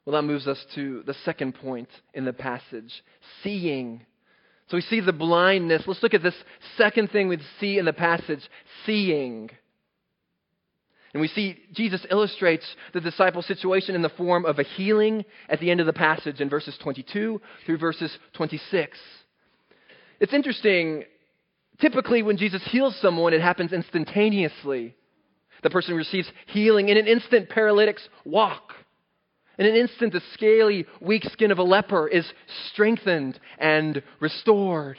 Well, 0.05 0.21
that 0.21 0.27
moves 0.27 0.49
us 0.49 0.65
to 0.75 1.03
the 1.07 1.15
second 1.25 1.55
point 1.55 1.89
in 2.13 2.25
the 2.25 2.33
passage 2.33 2.93
seeing. 3.43 4.05
So 4.69 4.77
we 4.77 4.83
see 4.83 5.01
the 5.01 5.13
blindness. 5.13 5.85
Let's 5.87 6.03
look 6.03 6.15
at 6.15 6.23
this 6.23 6.35
second 6.77 7.11
thing 7.11 7.29
we 7.29 7.39
see 7.61 7.79
in 7.79 7.85
the 7.85 7.93
passage 7.93 8.41
seeing. 8.85 9.51
And 11.13 11.21
we 11.21 11.29
see 11.29 11.59
Jesus 11.73 12.05
illustrates 12.11 12.65
the 12.95 13.01
disciple 13.01 13.43
situation 13.43 13.95
in 13.95 14.03
the 14.03 14.09
form 14.09 14.47
of 14.47 14.59
a 14.59 14.63
healing 14.63 15.25
at 15.49 15.61
the 15.61 15.71
end 15.71 15.81
of 15.81 15.87
the 15.87 15.93
passage 15.93 16.41
in 16.41 16.49
verses 16.49 16.77
22 16.83 17.41
through 17.67 17.79
verses 17.79 18.17
26. 18.33 18.99
It's 20.21 20.33
interesting. 20.33 21.05
Typically, 21.81 22.23
when 22.23 22.39
Jesus 22.39 22.63
heals 22.71 22.99
someone, 23.01 23.35
it 23.35 23.43
happens 23.43 23.73
instantaneously. 23.73 24.97
The 25.63 25.71
person 25.71 25.95
receives 25.95 26.31
healing. 26.47 26.89
In 26.89 26.97
an 26.97 27.07
instant, 27.07 27.51
paralytics 27.51 28.09
walk. 28.25 28.73
In 29.59 29.67
an 29.67 29.77
instant, 29.77 30.13
the 30.13 30.23
scaly, 30.33 30.87
weak 31.01 31.25
skin 31.25 31.51
of 31.51 31.59
a 31.59 31.63
leper 31.63 32.09
is 32.09 32.27
strengthened 32.71 33.39
and 33.59 34.03
restored. 34.21 34.99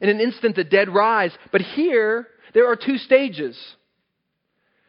In 0.00 0.08
an 0.08 0.20
instant, 0.20 0.56
the 0.56 0.64
dead 0.64 0.88
rise. 0.88 1.32
But 1.52 1.62
here, 1.62 2.28
there 2.52 2.70
are 2.70 2.76
two 2.76 2.98
stages. 2.98 3.58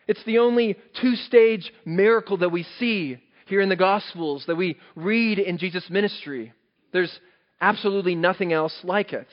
It's 0.07 0.23
the 0.25 0.39
only 0.39 0.77
two 1.01 1.15
stage 1.15 1.71
miracle 1.85 2.37
that 2.37 2.51
we 2.51 2.63
see 2.79 3.17
here 3.45 3.61
in 3.61 3.69
the 3.69 3.75
Gospels, 3.75 4.43
that 4.47 4.55
we 4.55 4.77
read 4.95 5.39
in 5.39 5.57
Jesus' 5.57 5.89
ministry. 5.89 6.53
There's 6.91 7.19
absolutely 7.61 8.15
nothing 8.15 8.51
else 8.51 8.77
like 8.83 9.13
it. 9.13 9.27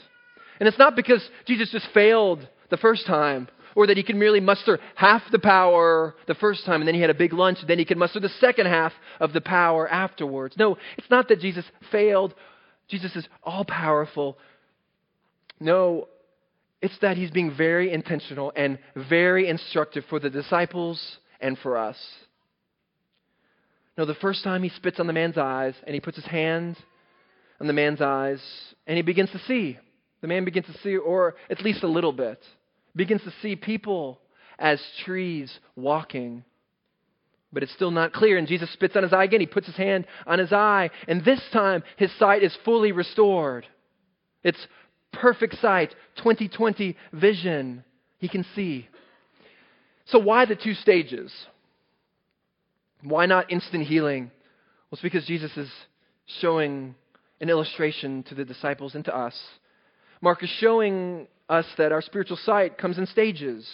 And 0.61 0.68
it's 0.68 0.78
not 0.78 0.94
because 0.94 1.28
Jesus 1.46 1.70
just 1.70 1.88
failed 1.92 2.46
the 2.70 2.76
first 2.76 3.07
time, 3.07 3.48
or 3.74 3.87
that 3.87 3.96
he 3.96 4.02
could 4.02 4.16
merely 4.16 4.40
muster 4.40 4.78
half 4.94 5.22
the 5.30 5.38
power 5.38 6.14
the 6.26 6.34
first 6.34 6.64
time 6.64 6.80
and 6.80 6.88
then 6.88 6.94
he 6.94 7.00
had 7.00 7.10
a 7.10 7.14
big 7.14 7.32
lunch, 7.32 7.60
and 7.60 7.68
then 7.68 7.78
he 7.78 7.84
could 7.84 7.98
muster 7.98 8.20
the 8.20 8.28
second 8.40 8.66
half 8.66 8.92
of 9.20 9.32
the 9.32 9.40
power 9.40 9.88
afterwards. 9.88 10.56
No, 10.58 10.76
it's 10.96 11.10
not 11.10 11.28
that 11.28 11.40
Jesus 11.40 11.64
failed. 11.90 12.34
Jesus 12.88 13.14
is 13.16 13.26
all 13.42 13.64
powerful. 13.64 14.38
No, 15.60 16.08
it's 16.82 16.98
that 16.98 17.16
he's 17.16 17.30
being 17.30 17.54
very 17.56 17.92
intentional 17.92 18.52
and 18.54 18.78
very 18.94 19.48
instructive 19.48 20.04
for 20.10 20.20
the 20.20 20.30
disciples 20.30 21.18
and 21.40 21.58
for 21.58 21.78
us. 21.78 21.96
No, 23.96 24.04
the 24.04 24.14
first 24.14 24.42
time 24.42 24.62
he 24.62 24.68
spits 24.70 24.98
on 25.00 25.06
the 25.06 25.12
man's 25.12 25.38
eyes 25.38 25.74
and 25.87 25.94
he 25.94 26.00
puts 26.00 26.16
his 26.16 26.26
hand 26.26 26.76
on 27.60 27.66
the 27.66 27.72
man's 27.72 28.00
eyes 28.00 28.42
and 28.87 28.96
he 28.96 29.02
begins 29.02 29.30
to 29.30 29.38
see. 29.40 29.78
The 30.20 30.26
man 30.26 30.44
begins 30.44 30.66
to 30.66 30.78
see, 30.78 30.96
or 30.96 31.37
at 31.50 31.62
least 31.62 31.82
a 31.82 31.88
little 31.88 32.12
bit, 32.12 32.42
begins 32.96 33.22
to 33.22 33.33
see 33.42 33.57
people 33.57 34.20
as 34.59 34.80
trees 35.04 35.52
walking. 35.76 36.44
But 37.52 37.62
it's 37.62 37.72
still 37.72 37.90
not 37.90 38.12
clear. 38.12 38.37
And 38.37 38.48
Jesus 38.48 38.72
spits 38.72 38.96
on 38.96 39.04
his 39.04 39.12
eye 39.12 39.24
again. 39.24 39.40
He 39.40 39.46
puts 39.46 39.66
his 39.66 39.76
hand 39.76 40.07
on 40.26 40.38
his 40.38 40.52
eye. 40.52 40.90
And 41.07 41.24
this 41.24 41.40
time, 41.52 41.85
his 41.96 42.11
sight 42.18 42.42
is 42.42 42.57
fully 42.64 42.92
restored. 42.92 43.66
It's 44.42 44.66
perfect 45.12 45.61
sight, 45.61 45.94
2020 46.16 46.96
vision. 47.12 47.85
He 48.18 48.28
can 48.28 48.44
see. 48.54 48.88
So, 50.07 50.18
why 50.18 50.44
the 50.44 50.57
two 50.57 50.74
stages? 50.74 51.33
Why 53.02 53.26
not 53.26 53.50
instant 53.50 53.87
healing? 53.87 54.24
Well, 54.24 54.92
it's 54.92 55.02
because 55.02 55.26
Jesus 55.26 55.57
is 55.57 55.70
showing 56.40 56.94
an 57.40 57.50
illustration 57.50 58.22
to 58.24 58.35
the 58.35 58.44
disciples 58.44 58.94
and 58.94 59.04
to 59.04 59.16
us. 59.16 59.38
Mark 60.20 60.42
is 60.42 60.50
showing 60.59 61.26
us 61.48 61.66
that 61.78 61.92
our 61.92 62.02
spiritual 62.02 62.37
sight 62.38 62.78
comes 62.78 62.98
in 62.98 63.07
stages. 63.07 63.68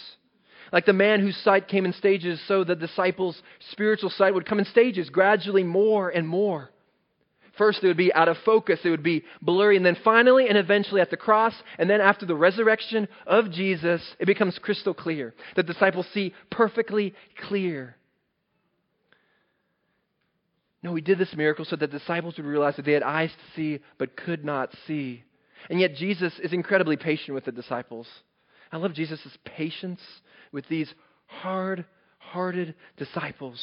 Like 0.71 0.85
the 0.85 0.93
man 0.93 1.19
whose 1.19 1.37
sight 1.37 1.67
came 1.67 1.85
in 1.85 1.93
stages, 1.93 2.41
so 2.47 2.63
the 2.63 2.75
disciples' 2.75 3.41
spiritual 3.71 4.09
sight 4.09 4.33
would 4.33 4.45
come 4.45 4.59
in 4.59 4.65
stages, 4.65 5.09
gradually 5.09 5.63
more 5.63 6.09
and 6.09 6.27
more. 6.27 6.69
First, 7.57 7.83
it 7.83 7.87
would 7.87 7.97
be 7.97 8.13
out 8.13 8.29
of 8.29 8.37
focus, 8.45 8.79
it 8.83 8.89
would 8.89 9.03
be 9.03 9.25
blurry, 9.41 9.75
and 9.75 9.85
then 9.85 9.97
finally 10.03 10.47
and 10.47 10.57
eventually 10.57 11.01
at 11.01 11.09
the 11.09 11.17
cross, 11.17 11.53
and 11.77 11.89
then 11.89 11.99
after 11.99 12.25
the 12.25 12.35
resurrection 12.35 13.09
of 13.27 13.51
Jesus, 13.51 14.01
it 14.19 14.25
becomes 14.25 14.57
crystal 14.57 14.93
clear. 14.93 15.33
The 15.55 15.63
disciples 15.63 16.07
see 16.13 16.33
perfectly 16.49 17.13
clear. 17.47 17.97
No, 20.81 20.95
he 20.95 21.01
did 21.01 21.19
this 21.19 21.35
miracle 21.35 21.65
so 21.65 21.75
that 21.75 21.91
disciples 21.91 22.37
would 22.37 22.45
realize 22.45 22.77
that 22.77 22.85
they 22.85 22.93
had 22.93 23.03
eyes 23.03 23.31
to 23.31 23.55
see 23.55 23.83
but 23.97 24.15
could 24.15 24.45
not 24.45 24.73
see. 24.87 25.23
And 25.69 25.79
yet, 25.79 25.95
Jesus 25.95 26.33
is 26.41 26.53
incredibly 26.53 26.97
patient 26.97 27.35
with 27.35 27.45
the 27.45 27.51
disciples. 27.51 28.07
I 28.71 28.77
love 28.77 28.93
Jesus' 28.93 29.19
patience 29.45 29.99
with 30.51 30.67
these 30.67 30.91
hard 31.27 31.85
hearted 32.19 32.75
disciples. 32.97 33.59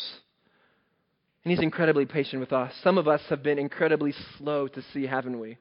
And 1.45 1.53
he's 1.53 1.63
incredibly 1.63 2.05
patient 2.05 2.41
with 2.41 2.53
us. 2.53 2.73
Some 2.83 2.99
of 2.99 3.09
us 3.09 3.23
have 3.31 3.43
been 3.43 3.59
incredibly 3.59 4.13
slow 4.37 4.69
to 4.69 4.83
see, 4.93 5.07
haven't 5.07 5.39
we? 5.39 5.57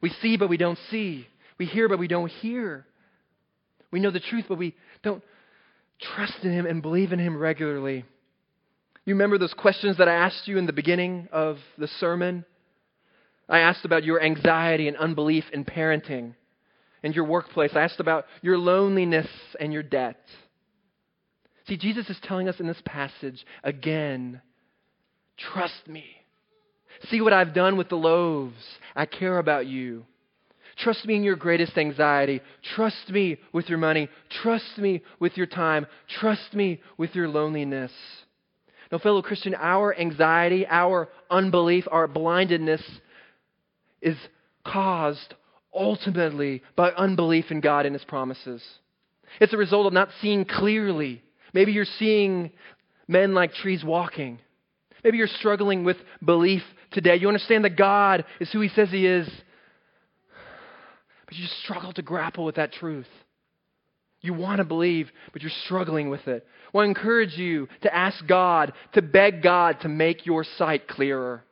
We 0.00 0.10
see, 0.22 0.36
but 0.36 0.48
we 0.48 0.56
don't 0.56 0.78
see. 0.90 1.26
We 1.58 1.66
hear, 1.66 1.88
but 1.88 1.98
we 1.98 2.08
don't 2.08 2.30
hear. 2.30 2.86
We 3.90 4.00
know 4.00 4.10
the 4.10 4.20
truth, 4.20 4.46
but 4.48 4.58
we 4.58 4.74
don't 5.02 5.22
trust 6.00 6.38
in 6.42 6.52
him 6.52 6.66
and 6.66 6.82
believe 6.82 7.12
in 7.12 7.18
him 7.18 7.36
regularly. 7.36 8.04
You 9.04 9.14
remember 9.14 9.38
those 9.38 9.54
questions 9.54 9.98
that 9.98 10.08
I 10.08 10.14
asked 10.14 10.48
you 10.48 10.56
in 10.56 10.66
the 10.66 10.72
beginning 10.72 11.28
of 11.30 11.58
the 11.76 11.88
sermon? 12.00 12.44
I 13.48 13.60
asked 13.60 13.84
about 13.84 14.04
your 14.04 14.22
anxiety 14.22 14.88
and 14.88 14.96
unbelief 14.96 15.44
in 15.52 15.64
parenting 15.64 16.34
and 17.02 17.14
your 17.14 17.24
workplace. 17.24 17.72
I 17.74 17.82
asked 17.82 18.00
about 18.00 18.24
your 18.42 18.56
loneliness 18.56 19.28
and 19.60 19.72
your 19.72 19.82
debt. 19.82 20.20
See, 21.66 21.76
Jesus 21.76 22.08
is 22.10 22.18
telling 22.22 22.48
us 22.48 22.60
in 22.60 22.66
this 22.66 22.82
passage 22.84 23.44
again 23.62 24.40
trust 25.36 25.88
me. 25.88 26.04
See 27.08 27.20
what 27.20 27.32
I've 27.32 27.54
done 27.54 27.76
with 27.76 27.88
the 27.88 27.96
loaves. 27.96 28.62
I 28.94 29.06
care 29.06 29.38
about 29.38 29.66
you. 29.66 30.06
Trust 30.78 31.06
me 31.06 31.16
in 31.16 31.22
your 31.22 31.36
greatest 31.36 31.76
anxiety. 31.76 32.40
Trust 32.74 33.10
me 33.10 33.38
with 33.52 33.68
your 33.68 33.78
money. 33.78 34.08
Trust 34.42 34.78
me 34.78 35.02
with 35.20 35.36
your 35.36 35.46
time. 35.46 35.86
Trust 36.20 36.54
me 36.54 36.80
with 36.98 37.14
your 37.14 37.28
loneliness. 37.28 37.92
Now, 38.90 38.98
fellow 38.98 39.22
Christian, 39.22 39.54
our 39.54 39.96
anxiety, 39.98 40.66
our 40.68 41.08
unbelief, 41.30 41.84
our 41.90 42.06
blindedness 42.06 42.82
is 44.04 44.16
caused 44.64 45.34
ultimately 45.74 46.62
by 46.76 46.90
unbelief 46.90 47.50
in 47.50 47.60
God 47.60 47.86
and 47.86 47.94
His 47.94 48.04
promises. 48.04 48.62
It's 49.40 49.52
a 49.52 49.56
result 49.56 49.86
of 49.86 49.92
not 49.92 50.10
seeing 50.20 50.44
clearly. 50.44 51.22
Maybe 51.52 51.72
you're 51.72 51.86
seeing 51.98 52.52
men 53.08 53.34
like 53.34 53.54
trees 53.54 53.82
walking. 53.82 54.38
Maybe 55.02 55.18
you're 55.18 55.26
struggling 55.26 55.84
with 55.84 55.96
belief 56.24 56.62
today. 56.92 57.16
You 57.16 57.28
understand 57.28 57.64
that 57.64 57.76
God 57.76 58.24
is 58.38 58.52
who 58.52 58.60
He 58.60 58.68
says 58.68 58.90
He 58.90 59.06
is, 59.06 59.28
but 61.26 61.34
you 61.34 61.42
just 61.42 61.60
struggle 61.62 61.92
to 61.94 62.02
grapple 62.02 62.44
with 62.44 62.56
that 62.56 62.72
truth. 62.72 63.08
You 64.20 64.32
want 64.34 64.58
to 64.58 64.64
believe, 64.64 65.10
but 65.32 65.42
you're 65.42 65.50
struggling 65.64 66.08
with 66.08 66.26
it. 66.28 66.46
Well, 66.72 66.84
I 66.84 66.88
encourage 66.88 67.36
you 67.36 67.68
to 67.82 67.94
ask 67.94 68.26
God, 68.26 68.72
to 68.94 69.02
beg 69.02 69.42
God 69.42 69.80
to 69.80 69.88
make 69.88 70.24
your 70.24 70.44
sight 70.44 70.88
clearer 70.88 71.44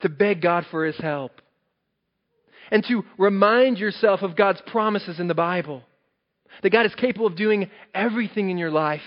to 0.00 0.08
beg 0.08 0.40
God 0.40 0.66
for 0.70 0.84
his 0.84 0.96
help, 0.98 1.32
and 2.70 2.84
to 2.88 3.04
remind 3.18 3.78
yourself 3.78 4.22
of 4.22 4.36
God's 4.36 4.60
promises 4.66 5.20
in 5.20 5.28
the 5.28 5.34
Bible. 5.34 5.82
That 6.62 6.70
God 6.70 6.86
is 6.86 6.94
capable 6.94 7.26
of 7.26 7.36
doing 7.36 7.70
everything 7.94 8.50
in 8.50 8.58
your 8.58 8.70
life. 8.70 9.00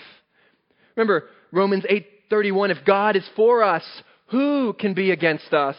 Remember 0.96 1.28
Romans 1.52 1.86
8:31 1.90 2.72
if 2.72 2.86
God 2.86 3.16
is 3.16 3.28
for 3.36 3.64
us, 3.64 3.84
who 4.28 4.74
can 4.74 4.94
be 4.94 5.12
against 5.12 5.54
us? 5.54 5.78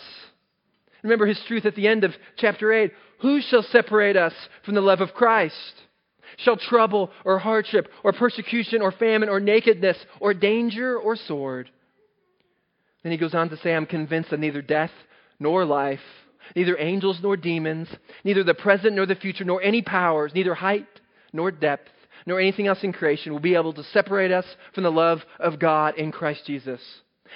Remember 1.03 1.27
his 1.27 1.42
truth 1.46 1.66
at 1.66 1.74
the 1.74 1.88
end 1.88 2.05
of 2.05 2.14
chapter 2.37 2.72
8, 2.72 2.92
who 3.18 3.40
shall 3.40 3.62
separate 3.62 4.16
us 4.16 4.35
from 4.64 4.74
the 4.74 4.81
love 4.81 5.00
of 5.00 5.14
Christ? 5.14 5.83
Shall 6.38 6.57
trouble 6.57 7.11
or 7.24 7.38
hardship 7.38 7.88
or 8.03 8.12
persecution 8.12 8.83
or 8.83 8.92
famine 8.92 9.29
or 9.29 9.40
nakedness 9.40 9.96
or 10.20 10.35
danger 10.35 10.98
or 10.98 11.16
sword? 11.16 11.70
Then 13.05 13.12
he 13.12 13.19
goes 13.19 13.35
on 13.35 13.51
to 13.51 13.57
say, 13.59 13.73
I'm 13.73 13.87
convinced 13.87 14.31
that 14.31 14.40
neither 14.40 14.62
death 14.62 14.90
nor 15.38 15.64
life, 15.64 16.01
neither 16.57 16.77
angels 16.79 17.21
nor 17.23 17.37
demons, 17.37 17.88
neither 18.25 18.43
the 18.43 18.55
present 18.55 18.95
nor 18.95 19.07
the 19.07 19.14
future, 19.14 19.45
nor 19.45 19.62
any 19.62 19.83
powers, 19.83 20.33
neither 20.35 20.55
height 20.55 20.88
nor 21.33 21.51
depth, 21.51 21.90
nor 22.27 22.40
anything 22.40 22.67
else 22.67 22.83
in 22.83 22.93
creation 22.93 23.33
will 23.33 23.40
be 23.40 23.55
able 23.55 23.75
to 23.75 23.85
separate 23.85 24.33
us 24.33 24.47
from 24.75 24.85
the 24.85 24.90
love 24.90 25.21
of 25.38 25.59
God 25.59 25.99
in 25.99 26.11
Christ 26.11 26.47
Jesus. 26.47 26.81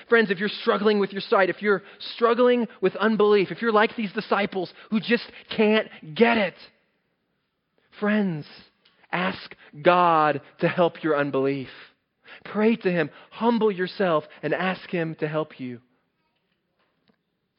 Friends, 0.09 0.31
if 0.31 0.38
you're 0.38 0.48
struggling 0.48 0.98
with 0.98 1.12
your 1.12 1.20
sight, 1.20 1.50
if 1.50 1.61
you're 1.61 1.83
struggling 2.14 2.66
with 2.81 2.96
unbelief, 2.96 3.50
if 3.50 3.61
you're 3.61 3.72
like 3.72 3.94
these 3.94 4.12
disciples 4.12 4.72
who 4.90 5.00
just 5.00 5.24
can't 5.54 5.88
get 6.14 6.38
it, 6.38 6.54
friends, 8.00 8.46
ask 9.12 9.54
God 9.83 10.40
to 10.61 10.68
help 10.68 11.02
your 11.02 11.16
unbelief. 11.16 11.68
Pray 12.52 12.76
to 12.76 12.90
Him, 12.90 13.11
humble 13.30 13.70
yourself, 13.70 14.24
and 14.42 14.54
ask 14.54 14.88
Him 14.90 15.16
to 15.20 15.28
help 15.28 15.61
you. 15.61 15.80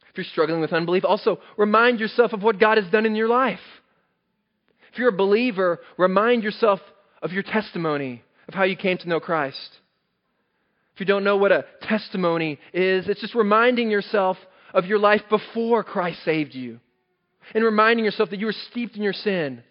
If 0.09 0.17
you're 0.17 0.23
struggling 0.25 0.61
with 0.61 0.73
unbelief, 0.73 1.05
also 1.05 1.39
remind 1.57 1.99
yourself 1.99 2.33
of 2.33 2.41
what 2.41 2.59
God 2.59 2.77
has 2.77 2.91
done 2.91 3.05
in 3.05 3.15
your 3.15 3.27
life. 3.27 3.59
If 4.91 4.97
you're 4.97 5.09
a 5.09 5.13
believer, 5.13 5.79
remind 5.97 6.43
yourself 6.43 6.79
of 7.21 7.31
your 7.31 7.43
testimony, 7.43 8.23
of 8.47 8.53
how 8.53 8.63
you 8.63 8.75
came 8.75 8.97
to 8.97 9.09
know 9.09 9.19
Christ. 9.19 9.77
If 10.95 11.01
you 11.01 11.05
don't 11.05 11.23
know 11.23 11.37
what 11.37 11.51
a 11.51 11.65
testimony 11.83 12.59
is, 12.73 13.07
it's 13.07 13.21
just 13.21 13.35
reminding 13.35 13.91
yourself 13.91 14.37
of 14.73 14.85
your 14.85 14.99
life 14.99 15.21
before 15.29 15.83
Christ 15.83 16.23
saved 16.25 16.55
you. 16.55 16.79
And 17.53 17.63
reminding 17.63 18.05
yourself 18.05 18.31
that 18.31 18.39
you 18.39 18.47
were 18.47 18.55
steeped 18.71 18.95
in 18.95 19.03
your 19.03 19.13
sin. 19.13 19.63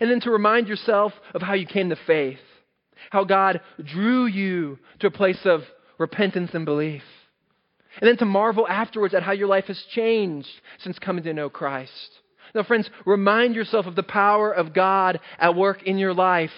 And 0.00 0.10
then 0.10 0.20
to 0.20 0.30
remind 0.30 0.68
yourself 0.68 1.12
of 1.34 1.42
how 1.42 1.54
you 1.54 1.66
came 1.66 1.88
to 1.88 1.96
faith. 2.06 2.38
How 3.10 3.24
God 3.24 3.60
drew 3.82 4.26
you 4.26 4.78
to 5.00 5.06
a 5.06 5.10
place 5.10 5.40
of 5.44 5.62
repentance 5.98 6.50
and 6.54 6.64
belief. 6.64 7.02
And 8.00 8.08
then 8.08 8.16
to 8.18 8.24
marvel 8.24 8.66
afterwards 8.68 9.14
at 9.14 9.22
how 9.22 9.32
your 9.32 9.48
life 9.48 9.64
has 9.66 9.82
changed 9.90 10.48
since 10.78 10.98
coming 10.98 11.24
to 11.24 11.32
know 11.32 11.50
Christ. 11.50 12.10
Now, 12.54 12.62
friends, 12.62 12.88
remind 13.04 13.54
yourself 13.54 13.86
of 13.86 13.96
the 13.96 14.02
power 14.02 14.52
of 14.52 14.72
God 14.72 15.20
at 15.38 15.56
work 15.56 15.82
in 15.82 15.98
your 15.98 16.14
life 16.14 16.50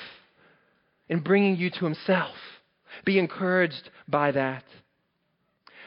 in 1.08 1.20
bringing 1.20 1.56
you 1.56 1.70
to 1.70 1.84
Himself. 1.84 2.34
Be 3.04 3.18
encouraged 3.18 3.90
by 4.08 4.32
that. 4.32 4.64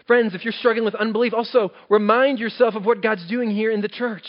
Friends, 0.07 0.35
if 0.35 0.43
you're 0.43 0.53
struggling 0.53 0.83
with 0.83 0.95
unbelief, 0.95 1.33
also 1.33 1.71
remind 1.89 2.39
yourself 2.39 2.75
of 2.75 2.85
what 2.85 3.01
God's 3.01 3.27
doing 3.27 3.49
here 3.49 3.71
in 3.71 3.81
the 3.81 3.87
church. 3.87 4.25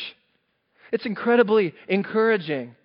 It's 0.93 1.07
incredibly 1.07 1.75
encouraging. 1.89 2.77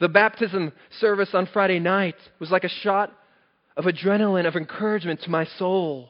The 0.00 0.08
baptism 0.08 0.72
service 1.00 1.30
on 1.34 1.46
Friday 1.52 1.80
night 1.80 2.16
was 2.38 2.50
like 2.50 2.64
a 2.64 2.68
shot 2.68 3.12
of 3.76 3.84
adrenaline, 3.84 4.46
of 4.46 4.56
encouragement 4.56 5.22
to 5.22 5.30
my 5.30 5.44
soul, 5.58 6.08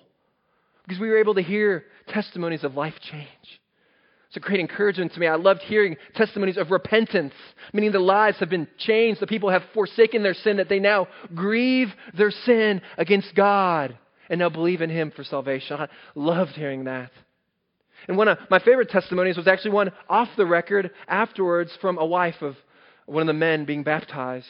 because 0.85 1.01
we 1.01 1.09
were 1.09 1.18
able 1.18 1.35
to 1.35 1.42
hear 1.42 1.85
testimonies 2.09 2.64
of 2.64 2.74
life 2.74 2.94
change. 3.11 3.27
It's 4.29 4.37
a 4.37 4.40
great 4.40 4.61
encouragement 4.61 5.14
to 5.14 5.20
me. 5.20 5.27
I 5.27 5.37
loved 5.37 5.62
hearing 5.62 5.96
testimonies 6.14 6.59
of 6.59 6.70
repentance, 6.70 7.33
meaning 7.72 7.92
the 7.92 7.98
lives 7.98 8.37
have 8.38 8.51
been 8.51 8.68
changed. 8.77 9.20
The 9.20 9.27
people 9.27 9.48
have 9.48 9.62
forsaken 9.72 10.22
their 10.22 10.35
sin, 10.35 10.59
that 10.59 10.68
they 10.68 10.81
now 10.81 11.09
grieve 11.35 11.88
their 12.14 12.31
sin 12.31 12.83
against 12.98 13.35
God 13.35 13.96
and 14.29 14.38
now 14.38 14.51
believe 14.51 14.83
in 14.83 14.90
Him 14.90 15.12
for 15.16 15.24
salvation. 15.24 15.81
I 15.81 15.88
loved 16.14 16.53
hearing 16.53 16.85
that. 16.85 17.11
And 18.07 18.18
one 18.18 18.29
of 18.29 18.38
my 18.51 18.59
favorite 18.59 18.90
testimonies 18.90 19.38
was 19.38 19.48
actually 19.48 19.70
one 19.70 19.92
off 20.11 20.29
the 20.37 20.46
record 20.46 20.90
afterwards 21.09 21.70
from 21.81 21.96
a 21.96 22.05
wife 22.05 22.42
of 22.42 22.55
one 23.09 23.23
of 23.23 23.27
the 23.27 23.33
men 23.33 23.64
being 23.64 23.83
baptized. 23.83 24.47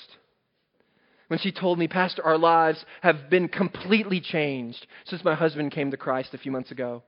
When 1.29 1.39
she 1.39 1.53
told 1.53 1.79
me, 1.79 1.89
Pastor, 1.89 2.25
our 2.25 2.39
lives 2.39 2.85
have 3.03 3.29
been 3.31 3.49
completely 3.49 4.21
changed 4.21 4.87
since 5.05 5.23
my 5.25 5.35
husband 5.35 5.73
came 5.73 5.91
to 5.91 5.97
Christ 5.97 6.33
a 6.33 6.39
few 6.39 6.51
months 6.51 6.71
ago. 6.71 7.03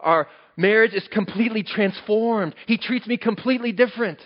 Our 0.00 0.28
marriage 0.56 0.94
is 0.94 1.06
completely 1.12 1.62
transformed. 1.62 2.54
He 2.66 2.78
treats 2.78 3.06
me 3.06 3.16
completely 3.16 3.72
different. 3.72 4.20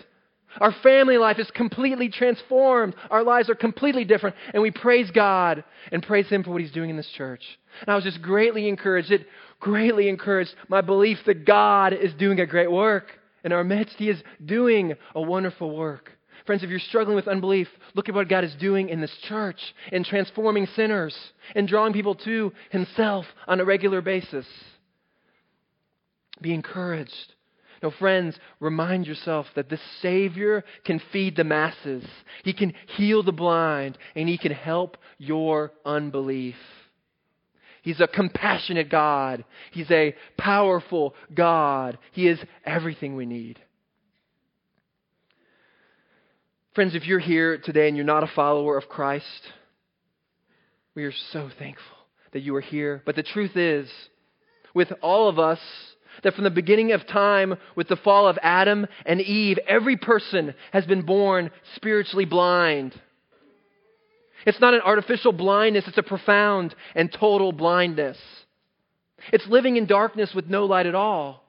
Our 0.59 0.73
family 0.83 1.17
life 1.17 1.39
is 1.39 1.49
completely 1.51 2.09
transformed. 2.09 2.95
Our 3.09 3.23
lives 3.23 3.49
are 3.49 3.55
completely 3.55 4.05
different. 4.05 4.35
And 4.53 4.61
we 4.61 4.69
praise 4.69 5.09
God 5.09 5.63
and 5.91 6.03
praise 6.03 6.27
Him 6.27 6.43
for 6.43 6.51
what 6.51 6.61
He's 6.61 6.71
doing 6.71 6.91
in 6.91 6.97
this 6.97 7.11
church. 7.17 7.41
And 7.81 7.89
I 7.89 7.95
was 7.95 8.03
just 8.03 8.21
greatly 8.21 8.67
encouraged. 8.67 9.11
It 9.11 9.25
greatly 9.59 10.09
encouraged 10.09 10.53
my 10.67 10.81
belief 10.81 11.17
that 11.25 11.45
God 11.45 11.93
is 11.93 12.13
doing 12.13 12.39
a 12.39 12.45
great 12.45 12.71
work 12.71 13.07
in 13.43 13.51
our 13.51 13.63
midst. 13.63 13.95
He 13.97 14.09
is 14.09 14.21
doing 14.43 14.93
a 15.15 15.21
wonderful 15.21 15.75
work. 15.75 16.11
Friends, 16.45 16.63
if 16.63 16.69
you're 16.69 16.79
struggling 16.79 17.15
with 17.15 17.27
unbelief, 17.27 17.69
look 17.93 18.09
at 18.09 18.15
what 18.15 18.27
God 18.27 18.43
is 18.43 18.53
doing 18.55 18.89
in 18.89 18.99
this 18.99 19.15
church 19.23 19.59
in 19.91 20.03
transforming 20.03 20.65
sinners 20.75 21.15
and 21.55 21.67
drawing 21.67 21.93
people 21.93 22.15
to 22.15 22.51
Himself 22.69 23.25
on 23.47 23.61
a 23.61 23.65
regular 23.65 24.01
basis. 24.01 24.45
Be 26.41 26.53
encouraged. 26.53 27.33
No, 27.81 27.91
friends, 27.91 28.37
remind 28.59 29.07
yourself 29.07 29.45
that 29.55 29.69
the 29.69 29.79
Savior 30.01 30.63
can 30.85 31.01
feed 31.11 31.35
the 31.35 31.43
masses. 31.43 32.05
He 32.43 32.53
can 32.53 32.73
heal 32.95 33.23
the 33.23 33.33
blind, 33.33 33.97
and 34.15 34.27
He 34.27 34.37
can 34.37 34.53
help 34.53 34.97
your 35.17 35.71
unbelief. 35.85 36.55
He's 37.83 37.99
a 37.99 38.07
compassionate 38.07 38.89
God. 38.89 39.43
He's 39.71 39.91
a 39.91 40.15
powerful 40.37 41.13
God. 41.33 41.99
He 42.13 42.27
is 42.27 42.39
everything 42.65 43.15
we 43.15 43.25
need. 43.25 43.59
Friends, 46.73 46.95
if 46.95 47.05
you're 47.05 47.19
here 47.19 47.57
today 47.57 47.89
and 47.89 47.97
you're 47.97 48.05
not 48.05 48.23
a 48.23 48.27
follower 48.27 48.77
of 48.77 48.89
Christ, 48.89 49.25
we 50.95 51.03
are 51.03 51.13
so 51.33 51.49
thankful 51.59 51.97
that 52.31 52.41
you 52.41 52.55
are 52.55 52.61
here. 52.61 53.03
But 53.05 53.17
the 53.17 53.21
truth 53.21 53.57
is, 53.57 53.89
with 54.73 54.91
all 55.01 55.27
of 55.27 55.37
us, 55.37 55.59
that 56.23 56.35
from 56.35 56.45
the 56.45 56.51
beginning 56.51 56.93
of 56.93 57.05
time, 57.05 57.55
with 57.75 57.89
the 57.89 57.97
fall 57.97 58.27
of 58.29 58.39
Adam 58.41 58.87
and 59.05 59.19
Eve, 59.19 59.59
every 59.67 59.97
person 59.97 60.55
has 60.71 60.85
been 60.85 61.01
born 61.01 61.51
spiritually 61.75 62.25
blind. 62.25 62.99
It's 64.45 64.59
not 64.59 64.73
an 64.73 64.81
artificial 64.81 65.31
blindness, 65.31 65.87
it's 65.87 65.97
a 65.97 66.03
profound 66.03 66.75
and 66.95 67.11
total 67.11 67.51
blindness. 67.51 68.17
It's 69.31 69.47
living 69.47 69.77
in 69.77 69.85
darkness 69.85 70.33
with 70.33 70.47
no 70.47 70.65
light 70.65 70.85
at 70.85 70.95
all. 70.95 71.43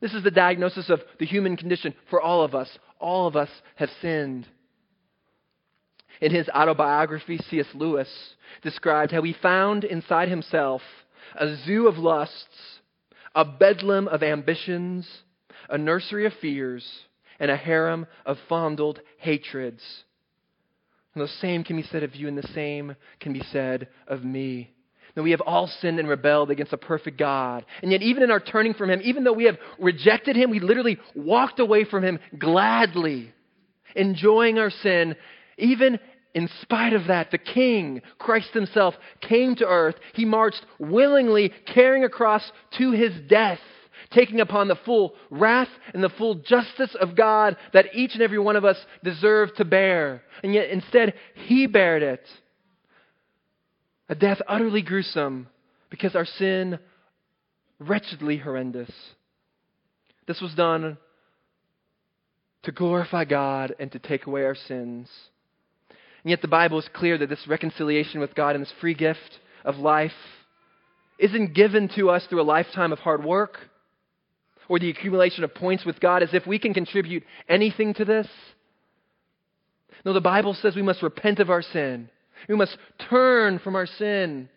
This 0.00 0.14
is 0.14 0.22
the 0.22 0.30
diagnosis 0.30 0.90
of 0.90 1.00
the 1.18 1.26
human 1.26 1.56
condition 1.56 1.94
for 2.10 2.20
all 2.20 2.42
of 2.42 2.54
us. 2.54 2.68
All 3.00 3.26
of 3.26 3.36
us 3.36 3.48
have 3.76 3.90
sinned. 4.00 4.46
In 6.20 6.32
his 6.32 6.48
autobiography, 6.48 7.38
C.S. 7.38 7.66
Lewis 7.74 8.08
described 8.62 9.12
how 9.12 9.22
he 9.22 9.32
found 9.32 9.82
inside 9.82 10.28
himself 10.28 10.82
a 11.34 11.56
zoo 11.64 11.88
of 11.88 11.98
lusts 11.98 12.80
a 13.34 13.44
bedlam 13.44 14.08
of 14.08 14.22
ambitions, 14.22 15.08
a 15.68 15.76
nursery 15.76 16.26
of 16.26 16.32
fears, 16.34 16.86
and 17.40 17.50
a 17.50 17.56
harem 17.56 18.06
of 18.24 18.38
fondled 18.48 19.00
hatreds. 19.18 19.82
And 21.14 21.22
the 21.22 21.32
same 21.40 21.64
can 21.64 21.76
be 21.76 21.84
said 21.84 22.02
of 22.02 22.14
you, 22.16 22.28
and 22.28 22.36
the 22.36 22.48
same 22.54 22.96
can 23.20 23.32
be 23.32 23.42
said 23.52 23.88
of 24.08 24.24
me. 24.24 24.70
That 25.14 25.22
we 25.22 25.30
have 25.30 25.40
all 25.42 25.68
sinned 25.68 26.00
and 26.00 26.08
rebelled 26.08 26.50
against 26.50 26.72
a 26.72 26.76
perfect 26.76 27.18
God. 27.18 27.64
And 27.82 27.92
yet, 27.92 28.02
even 28.02 28.24
in 28.24 28.32
our 28.32 28.40
turning 28.40 28.74
from 28.74 28.90
Him, 28.90 29.00
even 29.04 29.22
though 29.22 29.32
we 29.32 29.44
have 29.44 29.58
rejected 29.78 30.34
Him, 30.34 30.50
we 30.50 30.58
literally 30.58 30.98
walked 31.14 31.60
away 31.60 31.84
from 31.84 32.02
Him 32.02 32.18
gladly, 32.36 33.32
enjoying 33.94 34.58
our 34.58 34.70
sin, 34.70 35.14
even 35.56 36.00
in 36.34 36.48
spite 36.62 36.94
of 36.94 37.06
that, 37.06 37.30
the 37.30 37.38
King, 37.38 38.02
Christ 38.18 38.50
Himself, 38.52 38.94
came 39.20 39.54
to 39.56 39.66
earth. 39.66 39.94
He 40.14 40.24
marched 40.24 40.66
willingly, 40.80 41.52
carrying 41.72 42.02
a 42.02 42.08
cross 42.08 42.42
to 42.78 42.90
His 42.90 43.12
death, 43.28 43.60
taking 44.14 44.40
upon 44.40 44.68
the 44.68 44.76
full 44.84 45.14
wrath 45.30 45.68
and 45.92 46.02
the 46.02 46.08
full 46.08 46.36
justice 46.36 46.94
of 47.00 47.16
God 47.16 47.56
that 47.72 47.94
each 47.94 48.14
and 48.14 48.22
every 48.22 48.38
one 48.38 48.56
of 48.56 48.64
us 48.64 48.76
deserve 49.02 49.54
to 49.56 49.64
bear. 49.64 50.22
And 50.42 50.54
yet, 50.54 50.70
instead, 50.70 51.14
He 51.34 51.66
bared 51.66 52.02
it. 52.02 52.26
A 54.08 54.14
death 54.14 54.40
utterly 54.46 54.82
gruesome 54.82 55.48
because 55.90 56.14
our 56.14 56.26
sin 56.26 56.78
wretchedly 57.78 58.38
horrendous. 58.38 58.90
This 60.26 60.40
was 60.40 60.54
done 60.54 60.96
to 62.62 62.72
glorify 62.72 63.24
God 63.24 63.74
and 63.78 63.92
to 63.92 63.98
take 63.98 64.26
away 64.26 64.44
our 64.44 64.54
sins. 64.54 65.08
And 66.22 66.30
yet 66.30 66.40
the 66.40 66.48
Bible 66.48 66.78
is 66.78 66.88
clear 66.94 67.18
that 67.18 67.28
this 67.28 67.46
reconciliation 67.46 68.20
with 68.20 68.34
God 68.34 68.54
and 68.54 68.64
this 68.64 68.72
free 68.80 68.94
gift 68.94 69.38
of 69.64 69.76
life 69.76 70.12
isn't 71.18 71.54
given 71.54 71.88
to 71.96 72.10
us 72.10 72.24
through 72.26 72.40
a 72.40 72.44
lifetime 72.44 72.92
of 72.92 72.98
hard 72.98 73.22
work 73.22 73.58
or 74.68 74.78
the 74.78 74.90
accumulation 74.90 75.44
of 75.44 75.54
points 75.54 75.84
with 75.84 76.00
God 76.00 76.22
as 76.22 76.32
if 76.32 76.46
we 76.46 76.58
can 76.58 76.74
contribute 76.74 77.24
anything 77.48 77.94
to 77.94 78.04
this. 78.04 78.28
No, 80.04 80.12
the 80.12 80.20
Bible 80.20 80.54
says 80.54 80.76
we 80.76 80.82
must 80.82 81.02
repent 81.02 81.40
of 81.40 81.50
our 81.50 81.62
sin. 81.62 82.10
We 82.48 82.56
must 82.56 82.76
turn 83.08 83.58
from 83.58 83.74
our 83.74 83.86
sin, 83.86 84.48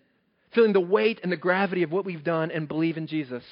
feeling 0.53 0.74
the 0.74 0.80
weight 0.80 1.22
and 1.24 1.32
the 1.32 1.38
gravity 1.38 1.84
of 1.84 1.91
what 1.91 2.05
we've 2.05 2.24
done, 2.24 2.51
and 2.51 2.68
believe 2.68 2.97
in 2.97 3.08
Jesus. 3.08 3.43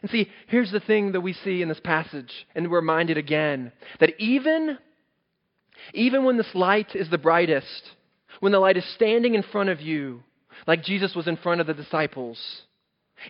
And 0.00 0.10
see, 0.10 0.28
here's 0.48 0.72
the 0.72 0.80
thing 0.80 1.12
that 1.12 1.20
we 1.20 1.32
see 1.32 1.62
in 1.62 1.68
this 1.68 1.80
passage, 1.80 2.32
and 2.54 2.70
we're 2.70 2.80
reminded 2.80 3.18
again 3.18 3.72
that 4.00 4.18
even 4.18 4.78
even 5.94 6.24
when 6.24 6.36
this 6.36 6.54
light 6.54 6.94
is 6.94 7.10
the 7.10 7.18
brightest, 7.18 7.82
when 8.40 8.52
the 8.52 8.58
light 8.58 8.76
is 8.76 8.94
standing 8.94 9.34
in 9.34 9.42
front 9.42 9.68
of 9.68 9.80
you, 9.80 10.22
like 10.66 10.84
Jesus 10.84 11.14
was 11.14 11.26
in 11.26 11.36
front 11.36 11.60
of 11.60 11.66
the 11.66 11.74
disciples, 11.74 12.38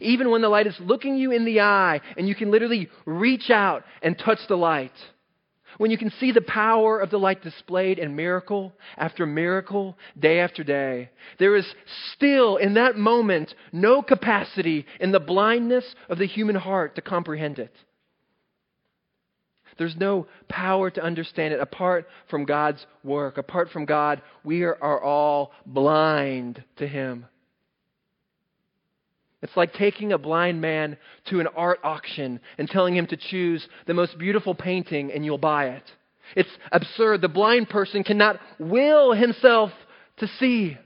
even 0.00 0.30
when 0.30 0.42
the 0.42 0.48
light 0.48 0.66
is 0.66 0.76
looking 0.80 1.16
you 1.16 1.32
in 1.32 1.44
the 1.44 1.60
eye 1.60 2.00
and 2.16 2.28
you 2.28 2.34
can 2.34 2.50
literally 2.50 2.88
reach 3.04 3.50
out 3.50 3.84
and 4.02 4.18
touch 4.18 4.38
the 4.48 4.56
light, 4.56 4.92
when 5.78 5.90
you 5.90 5.98
can 5.98 6.10
see 6.20 6.32
the 6.32 6.42
power 6.42 7.00
of 7.00 7.10
the 7.10 7.18
light 7.18 7.42
displayed 7.42 7.98
in 7.98 8.14
miracle 8.14 8.72
after 8.96 9.26
miracle, 9.26 9.96
day 10.18 10.40
after 10.40 10.62
day, 10.62 11.10
there 11.38 11.56
is 11.56 11.66
still 12.14 12.56
in 12.56 12.74
that 12.74 12.96
moment 12.96 13.54
no 13.72 14.02
capacity 14.02 14.86
in 15.00 15.12
the 15.12 15.20
blindness 15.20 15.94
of 16.08 16.18
the 16.18 16.26
human 16.26 16.56
heart 16.56 16.94
to 16.96 17.02
comprehend 17.02 17.58
it. 17.58 17.74
There's 19.78 19.96
no 19.96 20.26
power 20.48 20.90
to 20.90 21.02
understand 21.02 21.54
it 21.54 21.60
apart 21.60 22.06
from 22.28 22.44
God's 22.44 22.84
work. 23.02 23.38
Apart 23.38 23.70
from 23.70 23.86
God, 23.86 24.20
we 24.44 24.62
are, 24.62 25.02
all 25.02 25.52
blind 25.66 26.62
to 26.76 26.86
Him. 26.86 27.26
It's 29.42 29.56
like 29.56 29.74
taking 29.74 30.12
a 30.12 30.18
blind 30.18 30.60
man 30.60 30.96
to 31.26 31.40
an 31.40 31.48
art 31.56 31.80
auction 31.82 32.40
and 32.58 32.68
telling 32.68 32.96
him 32.96 33.06
to 33.08 33.16
choose 33.16 33.66
the 33.86 33.94
most 33.94 34.16
beautiful 34.16 34.54
painting 34.54 35.10
and 35.12 35.24
you'll 35.24 35.38
buy 35.38 35.70
it. 35.70 35.82
It's 36.36 36.48
absurd. 36.70 37.20
The 37.20 37.28
blind 37.28 37.68
person 37.68 38.04
cannot 38.04 38.40
will 38.58 39.12
himself 39.12 39.72
to 40.18 40.28
see. 40.38 40.78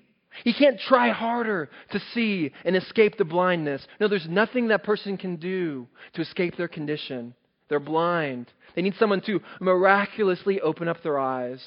He 0.45 0.53
can't 0.53 0.81
try 0.81 1.11
harder 1.11 1.71
to 1.93 2.01
see 2.15 2.53
and 2.65 2.77
escape 2.77 3.17
the 3.19 3.25
blindness. 3.25 3.87
No, 4.01 4.09
there's 4.09 4.29
nothing 4.29 4.69
that 4.69 4.85
person 4.85 5.17
can 5.17 5.37
do 5.37 5.87
to 6.15 6.23
escape 6.23 6.57
their 6.57 6.69
condition. 6.69 7.35
They're 7.69 7.81
blind. 7.81 8.53
They 8.75 8.83
need 8.83 8.95
someone 8.99 9.21
to 9.23 9.41
miraculously 9.61 10.61
open 10.61 10.89
up 10.89 11.03
their 11.03 11.19
eyes. 11.19 11.63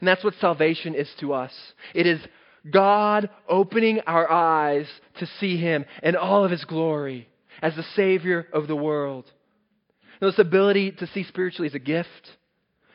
And 0.00 0.06
that's 0.06 0.22
what 0.22 0.34
salvation 0.40 0.94
is 0.94 1.10
to 1.20 1.32
us. 1.32 1.52
It 1.94 2.06
is 2.06 2.20
God 2.70 3.30
opening 3.48 4.00
our 4.06 4.30
eyes 4.30 4.86
to 5.18 5.26
see 5.38 5.56
Him 5.56 5.84
in 6.02 6.16
all 6.16 6.44
of 6.44 6.50
His 6.50 6.64
glory 6.64 7.28
as 7.62 7.74
the 7.74 7.84
Savior 7.94 8.46
of 8.52 8.68
the 8.68 8.76
world. 8.76 9.30
Now, 10.20 10.28
this 10.28 10.38
ability 10.38 10.92
to 10.92 11.06
see 11.08 11.24
spiritually 11.24 11.68
is 11.68 11.74
a 11.74 11.80
gift, 11.80 12.08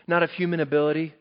not 0.07 0.24
of 0.24 0.32
human 0.32 0.59
ability. 0.59 1.14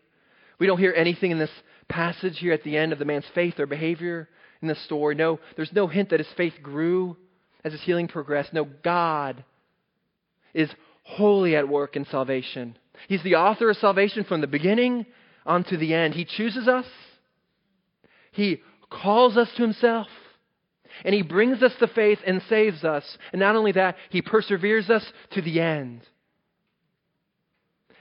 We 0.58 0.66
don't 0.66 0.78
hear 0.78 0.94
anything 0.96 1.30
in 1.30 1.38
this 1.38 1.50
passage 1.88 2.38
here 2.38 2.52
at 2.52 2.64
the 2.64 2.76
end 2.76 2.92
of 2.92 2.98
the 2.98 3.04
man's 3.04 3.26
faith 3.34 3.58
or 3.60 3.66
behavior 3.66 4.28
in 4.60 4.68
the 4.68 4.74
story. 4.74 5.14
No, 5.14 5.40
there's 5.56 5.72
no 5.72 5.86
hint 5.86 6.10
that 6.10 6.20
his 6.20 6.28
faith 6.36 6.54
grew 6.62 7.16
as 7.64 7.72
his 7.72 7.82
healing 7.82 8.08
progressed. 8.08 8.52
No, 8.52 8.64
God 8.64 9.44
is 10.54 10.70
wholly 11.04 11.56
at 11.56 11.68
work 11.68 11.96
in 11.96 12.04
salvation. 12.06 12.76
He's 13.08 13.22
the 13.22 13.36
author 13.36 13.70
of 13.70 13.76
salvation 13.76 14.24
from 14.24 14.40
the 14.40 14.46
beginning 14.46 15.06
on 15.44 15.64
to 15.64 15.76
the 15.76 15.94
end. 15.94 16.14
He 16.14 16.24
chooses 16.24 16.68
us 16.68 16.86
he 18.32 18.60
calls 18.90 19.36
us 19.36 19.48
to 19.56 19.62
Himself. 19.62 20.08
And 21.04 21.14
He 21.14 21.22
brings 21.22 21.62
us 21.62 21.72
to 21.78 21.86
faith 21.88 22.18
and 22.26 22.42
saves 22.48 22.84
us. 22.84 23.04
And 23.32 23.40
not 23.40 23.56
only 23.56 23.72
that, 23.72 23.96
He 24.10 24.20
perseveres 24.20 24.90
us 24.90 25.04
to 25.32 25.40
the 25.42 25.60
end. 25.60 26.02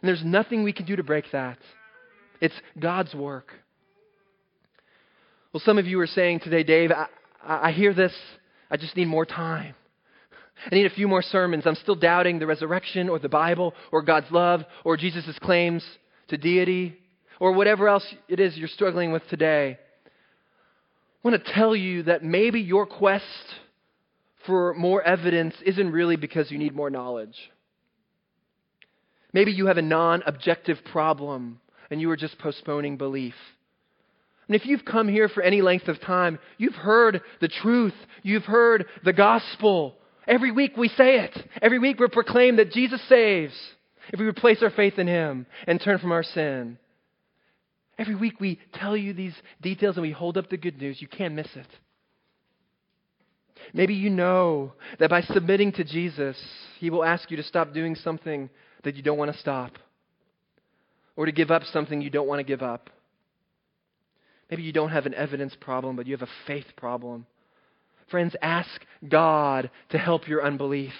And 0.01 0.09
there's 0.09 0.25
nothing 0.25 0.63
we 0.63 0.73
can 0.73 0.86
do 0.86 0.95
to 0.95 1.03
break 1.03 1.25
that. 1.32 1.59
It's 2.41 2.55
God's 2.79 3.13
work. 3.13 3.53
Well, 5.53 5.61
some 5.63 5.77
of 5.77 5.86
you 5.86 5.99
are 5.99 6.07
saying 6.07 6.39
today, 6.39 6.63
Dave, 6.63 6.91
I, 6.91 7.07
I 7.43 7.71
hear 7.71 7.93
this. 7.93 8.13
I 8.69 8.77
just 8.77 8.95
need 8.97 9.05
more 9.05 9.25
time. 9.25 9.75
I 10.69 10.75
need 10.75 10.86
a 10.86 10.91
few 10.91 11.07
more 11.07 11.21
sermons. 11.21 11.65
I'm 11.65 11.75
still 11.75 11.95
doubting 11.95 12.39
the 12.39 12.47
resurrection 12.47 13.09
or 13.09 13.19
the 13.19 13.29
Bible 13.29 13.73
or 13.91 14.01
God's 14.01 14.32
love 14.32 14.63
or 14.84 14.97
Jesus' 14.97 15.38
claims 15.41 15.84
to 16.29 16.38
deity 16.38 16.97
or 17.39 17.51
whatever 17.53 17.88
else 17.88 18.05
it 18.27 18.39
is 18.39 18.57
you're 18.57 18.67
struggling 18.67 19.11
with 19.11 19.27
today. 19.27 19.77
I 21.24 21.28
want 21.28 21.43
to 21.43 21.53
tell 21.53 21.76
you 21.76 22.03
that 22.03 22.24
maybe 22.24 22.61
your 22.61 22.88
quest 22.88 23.26
for 24.47 24.74
more 24.74 25.03
evidence 25.03 25.53
isn't 25.63 25.91
really 25.91 26.15
because 26.15 26.49
you 26.49 26.57
need 26.57 26.76
more 26.76 26.89
knowledge. 26.89 27.36
Maybe 29.32 29.51
you 29.51 29.67
have 29.67 29.78
a 29.78 29.84
non 29.84 30.24
objective 30.26 30.78
problem 30.91 31.61
and 31.91 32.01
you 32.01 32.09
are 32.09 32.17
just 32.17 32.39
postponing 32.39 32.97
belief. 32.97 33.36
And 34.47 34.55
if 34.55 34.65
you've 34.65 34.84
come 34.84 35.07
here 35.07 35.30
for 35.30 35.43
any 35.43 35.61
length 35.61 35.88
of 35.88 36.01
time, 36.01 36.39
you've 36.57 36.76
heard 36.76 37.22
the 37.39 37.47
truth, 37.47 37.93
you've 38.24 38.43
heard 38.43 38.86
the 39.05 39.13
gospel. 39.13 39.95
Every 40.28 40.51
week 40.51 40.76
we 40.76 40.88
say 40.89 41.19
it. 41.19 41.38
Every 41.61 41.80
week 41.80 41.99
we 41.99 42.07
proclaim 42.07 42.55
that 42.55 42.72
Jesus 42.72 43.01
saves 43.07 43.53
if 44.11 44.19
we 44.19 44.26
replace 44.26 44.61
our 44.63 44.72
faith 44.72 44.97
in 44.97 45.07
Him 45.07 45.45
and 45.67 45.80
turn 45.80 45.99
from 45.99 46.11
our 46.11 46.24
sin. 46.24 46.80
Every 48.01 48.15
week 48.15 48.39
we 48.39 48.57
tell 48.73 48.97
you 48.97 49.13
these 49.13 49.35
details 49.61 49.95
and 49.95 50.01
we 50.01 50.09
hold 50.09 50.35
up 50.35 50.49
the 50.49 50.57
good 50.57 50.81
news. 50.81 50.99
You 50.99 51.07
can't 51.07 51.35
miss 51.35 51.49
it. 51.55 51.67
Maybe 53.75 53.93
you 53.93 54.09
know 54.09 54.73
that 54.97 55.11
by 55.11 55.21
submitting 55.21 55.71
to 55.73 55.83
Jesus, 55.83 56.35
He 56.79 56.89
will 56.89 57.05
ask 57.05 57.29
you 57.29 57.37
to 57.37 57.43
stop 57.43 57.75
doing 57.75 57.93
something 57.93 58.49
that 58.83 58.95
you 58.95 59.03
don't 59.03 59.19
want 59.19 59.31
to 59.31 59.37
stop, 59.37 59.73
or 61.15 61.27
to 61.27 61.31
give 61.31 61.51
up 61.51 61.61
something 61.65 62.01
you 62.01 62.09
don't 62.09 62.27
want 62.27 62.39
to 62.39 62.43
give 62.43 62.63
up. 62.63 62.89
Maybe 64.49 64.63
you 64.63 64.73
don't 64.73 64.89
have 64.89 65.05
an 65.05 65.13
evidence 65.13 65.55
problem, 65.61 65.95
but 65.95 66.07
you 66.07 66.17
have 66.17 66.27
a 66.27 66.47
faith 66.47 66.75
problem. 66.75 67.27
Friends, 68.09 68.35
ask 68.41 68.81
God 69.07 69.69
to 69.89 69.99
help 69.99 70.27
your 70.27 70.43
unbelief. 70.43 70.93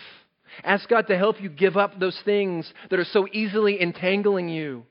Ask 0.64 0.88
God 0.88 1.08
to 1.08 1.18
help 1.18 1.42
you 1.42 1.50
give 1.50 1.78
up 1.78 2.00
those 2.00 2.20
things 2.24 2.72
that 2.92 3.00
are 3.00 3.06
so 3.06 3.28
easily 3.34 3.82
entangling 3.82 4.50
you. 4.50 4.86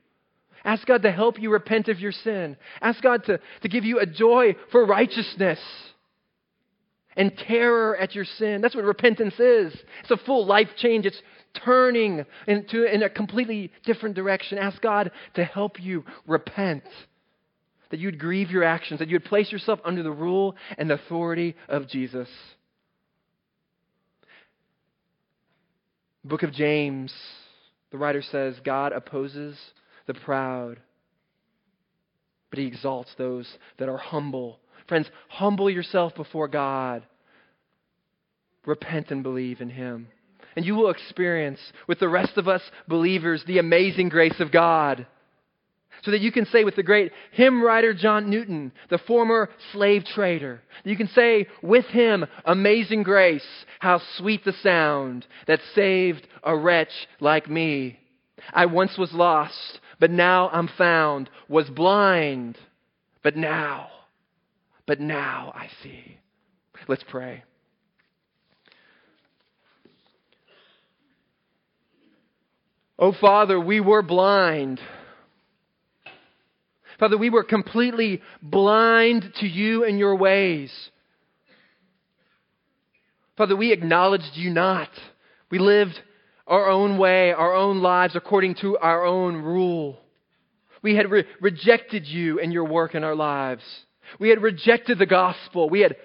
Ask 0.63 0.85
God 0.85 1.01
to 1.03 1.11
help 1.11 1.41
you 1.41 1.51
repent 1.51 1.87
of 1.87 1.99
your 1.99 2.11
sin. 2.11 2.57
Ask 2.81 3.01
God 3.01 3.25
to, 3.25 3.39
to 3.61 3.69
give 3.69 3.83
you 3.83 3.99
a 3.99 4.05
joy 4.05 4.55
for 4.71 4.85
righteousness 4.85 5.59
and 7.15 7.35
terror 7.37 7.97
at 7.97 8.15
your 8.15 8.25
sin. 8.25 8.61
That's 8.61 8.75
what 8.75 8.85
repentance 8.85 9.39
is. 9.39 9.73
It's 10.01 10.11
a 10.11 10.17
full 10.17 10.45
life 10.45 10.69
change. 10.77 11.05
It's 11.05 11.21
turning 11.65 12.25
into 12.47 12.83
in 12.83 13.03
a 13.03 13.09
completely 13.09 13.71
different 13.85 14.15
direction. 14.15 14.57
Ask 14.57 14.81
God 14.81 15.11
to 15.33 15.43
help 15.43 15.81
you 15.81 16.05
repent. 16.25 16.83
That 17.89 17.99
you'd 17.99 18.19
grieve 18.19 18.51
your 18.51 18.63
actions, 18.63 18.99
that 18.99 19.09
you'd 19.09 19.25
place 19.25 19.51
yourself 19.51 19.81
under 19.83 20.01
the 20.01 20.11
rule 20.11 20.55
and 20.77 20.89
authority 20.91 21.55
of 21.67 21.89
Jesus. 21.89 22.29
Book 26.23 26.43
of 26.43 26.53
James, 26.53 27.13
the 27.91 27.97
writer 27.97 28.21
says, 28.21 28.55
God 28.63 28.93
opposes 28.93 29.57
the 30.07 30.13
proud, 30.13 30.79
but 32.49 32.59
he 32.59 32.65
exalts 32.65 33.13
those 33.17 33.47
that 33.77 33.89
are 33.89 33.97
humble. 33.97 34.59
Friends, 34.87 35.09
humble 35.29 35.69
yourself 35.69 36.15
before 36.15 36.47
God. 36.47 37.03
Repent 38.65 39.09
and 39.09 39.23
believe 39.23 39.61
in 39.61 39.69
him. 39.69 40.07
And 40.55 40.65
you 40.65 40.75
will 40.75 40.89
experience 40.89 41.59
with 41.87 41.99
the 41.99 42.09
rest 42.09 42.37
of 42.37 42.47
us 42.47 42.61
believers 42.87 43.43
the 43.45 43.57
amazing 43.57 44.09
grace 44.09 44.39
of 44.39 44.51
God. 44.51 45.07
So 46.03 46.11
that 46.11 46.21
you 46.21 46.31
can 46.31 46.45
say 46.45 46.63
with 46.63 46.75
the 46.75 46.83
great 46.83 47.11
hymn 47.31 47.61
writer 47.61 47.93
John 47.93 48.29
Newton, 48.29 48.71
the 48.89 48.97
former 48.97 49.49
slave 49.71 50.03
trader, 50.03 50.61
you 50.83 50.97
can 50.97 51.07
say 51.09 51.47
with 51.61 51.85
him, 51.85 52.25
Amazing 52.45 53.03
grace, 53.03 53.45
how 53.79 54.01
sweet 54.17 54.43
the 54.43 54.53
sound 54.63 55.27
that 55.47 55.59
saved 55.75 56.27
a 56.43 56.57
wretch 56.57 56.91
like 57.19 57.49
me. 57.49 57.99
I 58.51 58.65
once 58.65 58.97
was 58.97 59.13
lost, 59.13 59.79
but 60.01 60.09
now 60.09 60.49
I'm 60.49 60.67
found, 60.67 61.29
was 61.47 61.69
blind, 61.69 62.57
but 63.21 63.37
now, 63.37 63.87
but 64.87 64.99
now 64.99 65.53
I 65.55 65.69
see. 65.83 66.17
Let's 66.87 67.03
pray. 67.07 67.43
Oh, 72.97 73.13
Father, 73.13 73.59
we 73.59 73.79
were 73.79 74.01
blind. 74.01 74.81
Father, 76.99 77.17
we 77.17 77.29
were 77.29 77.43
completely 77.43 78.23
blind 78.41 79.31
to 79.39 79.47
you 79.47 79.83
and 79.85 79.99
your 79.99 80.15
ways. 80.15 80.71
Father, 83.37 83.55
we 83.55 83.71
acknowledged 83.71 84.31
you 84.33 84.49
not. 84.49 84.89
We 85.51 85.59
lived 85.59 86.01
our 86.51 86.69
own 86.69 86.97
way, 86.97 87.31
our 87.31 87.55
own 87.55 87.81
lives 87.81 88.15
according 88.15 88.55
to 88.55 88.77
our 88.77 89.05
own 89.05 89.37
rule. 89.37 89.97
We 90.83 90.95
had 90.95 91.09
re- 91.09 91.25
rejected 91.39 92.05
you 92.05 92.41
and 92.41 92.51
your 92.51 92.65
work 92.65 92.93
in 92.93 93.05
our 93.05 93.15
lives. 93.15 93.63
We 94.19 94.29
had 94.29 94.41
rejected 94.41 94.99
the 94.99 95.05
gospel. 95.05 95.69
We 95.69 95.79
had 95.79 95.95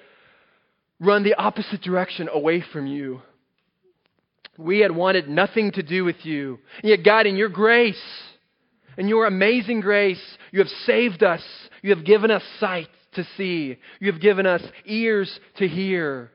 run 1.00 1.24
the 1.24 1.34
opposite 1.34 1.82
direction 1.82 2.28
away 2.32 2.62
from 2.72 2.86
you. 2.86 3.22
We 4.56 4.78
had 4.78 4.92
wanted 4.92 5.28
nothing 5.28 5.72
to 5.72 5.82
do 5.82 6.04
with 6.04 6.24
you. 6.24 6.60
And 6.80 6.90
yet, 6.90 7.04
God, 7.04 7.26
in 7.26 7.36
your 7.36 7.48
grace, 7.48 8.00
in 8.96 9.08
your 9.08 9.26
amazing 9.26 9.80
grace, 9.80 10.22
you 10.52 10.60
have 10.60 10.68
saved 10.86 11.24
us. 11.24 11.42
You 11.82 11.90
have 11.90 12.04
given 12.04 12.30
us 12.30 12.44
sight 12.60 12.88
to 13.14 13.26
see. 13.36 13.76
You 13.98 14.12
have 14.12 14.20
given 14.20 14.46
us 14.46 14.62
ears 14.84 15.40
to 15.56 15.66
hear. 15.66 16.30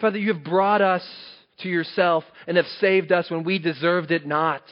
Father, 0.00 0.18
you 0.18 0.32
have 0.32 0.42
brought 0.42 0.80
us 0.80 1.04
to 1.62 1.68
yourself 1.68 2.24
and 2.46 2.56
have 2.56 2.66
saved 2.80 3.12
us 3.12 3.30
when 3.30 3.44
we 3.44 3.58
deserved 3.58 4.10
it 4.10 4.26
not. 4.26 4.62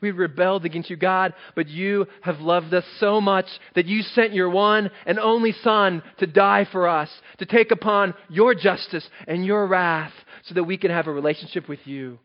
We 0.00 0.10
rebelled 0.10 0.64
against 0.64 0.90
you, 0.90 0.96
God, 0.96 1.32
but 1.54 1.68
you 1.68 2.06
have 2.20 2.40
loved 2.40 2.74
us 2.74 2.84
so 3.00 3.20
much 3.20 3.46
that 3.74 3.86
you 3.86 4.02
sent 4.02 4.34
your 4.34 4.50
one 4.50 4.90
and 5.06 5.18
only 5.18 5.52
Son 5.52 6.02
to 6.18 6.26
die 6.26 6.66
for 6.70 6.86
us, 6.86 7.08
to 7.38 7.46
take 7.46 7.70
upon 7.70 8.14
your 8.28 8.54
justice 8.54 9.08
and 9.26 9.44
your 9.44 9.66
wrath 9.66 10.12
so 10.44 10.54
that 10.54 10.64
we 10.64 10.76
can 10.76 10.90
have 10.90 11.06
a 11.06 11.12
relationship 11.12 11.68
with 11.68 11.80
you. 11.86 12.18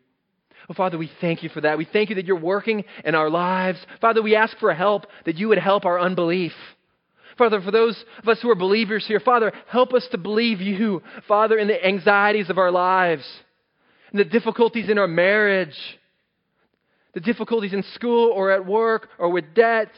Oh, 0.68 0.74
Father, 0.74 0.98
we 0.98 1.10
thank 1.20 1.42
you 1.42 1.48
for 1.48 1.62
that. 1.62 1.78
We 1.78 1.86
thank 1.86 2.10
you 2.10 2.16
that 2.16 2.26
you're 2.26 2.38
working 2.38 2.84
in 3.04 3.14
our 3.14 3.30
lives. 3.30 3.78
Father, 4.00 4.22
we 4.22 4.36
ask 4.36 4.56
for 4.58 4.72
help, 4.72 5.06
that 5.24 5.36
you 5.36 5.48
would 5.48 5.58
help 5.58 5.84
our 5.84 5.98
unbelief. 5.98 6.52
Father, 7.38 7.60
for 7.60 7.70
those 7.70 8.02
of 8.22 8.28
us 8.28 8.40
who 8.40 8.50
are 8.50 8.54
believers 8.54 9.04
here, 9.06 9.20
Father, 9.20 9.52
help 9.68 9.94
us 9.94 10.06
to 10.12 10.18
believe 10.18 10.60
you, 10.60 11.02
Father, 11.26 11.58
in 11.58 11.68
the 11.68 11.86
anxieties 11.86 12.50
of 12.50 12.58
our 12.58 12.70
lives, 12.70 13.24
in 14.12 14.18
the 14.18 14.24
difficulties 14.24 14.90
in 14.90 14.98
our 14.98 15.08
marriage, 15.08 15.76
the 17.14 17.20
difficulties 17.20 17.72
in 17.72 17.82
school 17.94 18.30
or 18.30 18.50
at 18.50 18.66
work 18.66 19.08
or 19.18 19.30
with 19.30 19.54
debt. 19.54 19.90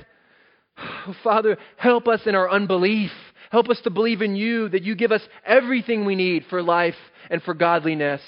Father, 1.25 1.59
help 1.77 2.09
us 2.09 2.21
in 2.27 2.35
our 2.35 2.51
unbelief. 2.51 3.11
Help 3.51 3.69
us 3.69 3.81
to 3.85 3.91
believe 3.91 4.21
in 4.21 4.35
you, 4.35 4.69
that 4.69 4.83
you 4.83 4.97
give 4.97 5.13
us 5.13 5.23
everything 5.47 6.05
we 6.05 6.17
need 6.17 6.45
for 6.51 6.63
life 6.63 6.97
and 7.31 7.43
for 7.43 7.55
godliness. 7.55 8.21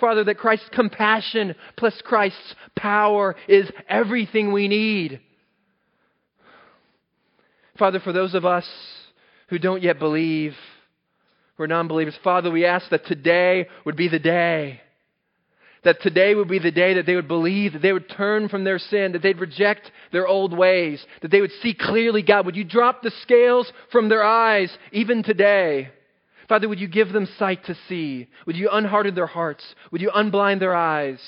Father, 0.00 0.24
that 0.24 0.38
Christ's 0.38 0.70
compassion 0.72 1.54
plus 1.76 2.00
Christ's 2.02 2.54
power 2.74 3.36
is 3.46 3.70
everything 3.88 4.52
we 4.52 4.68
need. 4.68 5.20
Father, 7.80 7.98
for 7.98 8.12
those 8.12 8.34
of 8.34 8.44
us 8.44 8.68
who 9.48 9.58
don't 9.58 9.82
yet 9.82 9.98
believe, 9.98 10.54
who 11.56 11.62
are 11.62 11.66
non 11.66 11.88
believers, 11.88 12.14
Father, 12.22 12.50
we 12.50 12.66
ask 12.66 12.90
that 12.90 13.06
today 13.06 13.68
would 13.86 13.96
be 13.96 14.06
the 14.06 14.18
day. 14.18 14.82
That 15.82 16.02
today 16.02 16.34
would 16.34 16.46
be 16.46 16.58
the 16.58 16.70
day 16.70 16.92
that 16.94 17.06
they 17.06 17.16
would 17.16 17.26
believe, 17.26 17.72
that 17.72 17.80
they 17.80 17.94
would 17.94 18.10
turn 18.10 18.50
from 18.50 18.64
their 18.64 18.78
sin, 18.78 19.12
that 19.12 19.22
they'd 19.22 19.40
reject 19.40 19.90
their 20.12 20.28
old 20.28 20.52
ways, 20.52 21.02
that 21.22 21.30
they 21.30 21.40
would 21.40 21.52
see 21.62 21.72
clearly, 21.72 22.20
God, 22.20 22.44
would 22.44 22.54
you 22.54 22.64
drop 22.64 23.00
the 23.00 23.12
scales 23.22 23.72
from 23.90 24.10
their 24.10 24.22
eyes 24.22 24.70
even 24.92 25.22
today? 25.22 25.90
Father, 26.50 26.68
would 26.68 26.80
you 26.80 26.88
give 26.88 27.14
them 27.14 27.26
sight 27.38 27.64
to 27.64 27.74
see? 27.88 28.28
Would 28.46 28.56
you 28.56 28.68
unharden 28.68 29.14
their 29.14 29.26
hearts? 29.26 29.64
Would 29.90 30.02
you 30.02 30.10
unblind 30.10 30.60
their 30.60 30.76
eyes? 30.76 31.18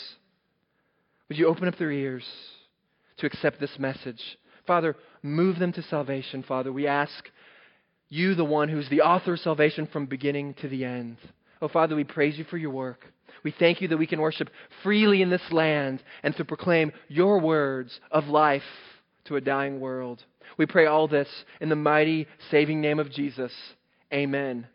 Would 1.31 1.39
you 1.39 1.47
open 1.47 1.67
up 1.67 1.79
their 1.79 1.93
ears 1.93 2.27
to 3.17 3.27
accept 3.27 3.59
this 3.59 3.79
message? 3.79 4.21
Father, 4.67 4.97
move 5.23 5.59
them 5.59 5.73
to 5.73 5.83
salvation, 5.83 6.43
Father. 6.43 6.73
We 6.73 6.87
ask 6.87 7.29
you, 8.09 8.35
the 8.35 8.45
one 8.45 8.69
who's 8.69 8.89
the 8.91 9.01
author 9.01 9.35
of 9.35 9.41
salvation 9.41 9.87
from 9.87 10.07
beginning 10.07 10.55
to 10.61 10.69
the 10.69 10.85
end. 10.85 11.17
Oh, 11.63 11.69
Father, 11.69 11.97
we 11.97 12.05
praise 12.05 12.37
you 12.37 12.45
for 12.45 12.59
your 12.59 12.71
work. 12.71 13.07
We 13.45 13.55
thank 13.59 13.81
you 13.81 13.89
that 13.89 13.97
we 13.97 14.07
can 14.07 14.21
worship 14.21 14.51
freely 14.83 15.23
in 15.23 15.31
this 15.31 15.51
land 15.51 16.03
and 16.23 16.37
to 16.37 16.45
proclaim 16.45 16.93
your 17.09 17.41
words 17.41 17.99
of 18.11 18.27
life 18.27 18.63
to 19.25 19.37
a 19.37 19.41
dying 19.41 19.81
world. 19.81 20.23
We 20.59 20.67
pray 20.67 20.87
all 20.87 21.09
this 21.09 21.29
in 21.61 21.69
the 21.69 21.77
mighty, 21.77 22.27
saving 22.51 22.81
name 22.81 22.99
of 22.99 23.11
Jesus. 23.11 23.53
Amen. 24.13 24.67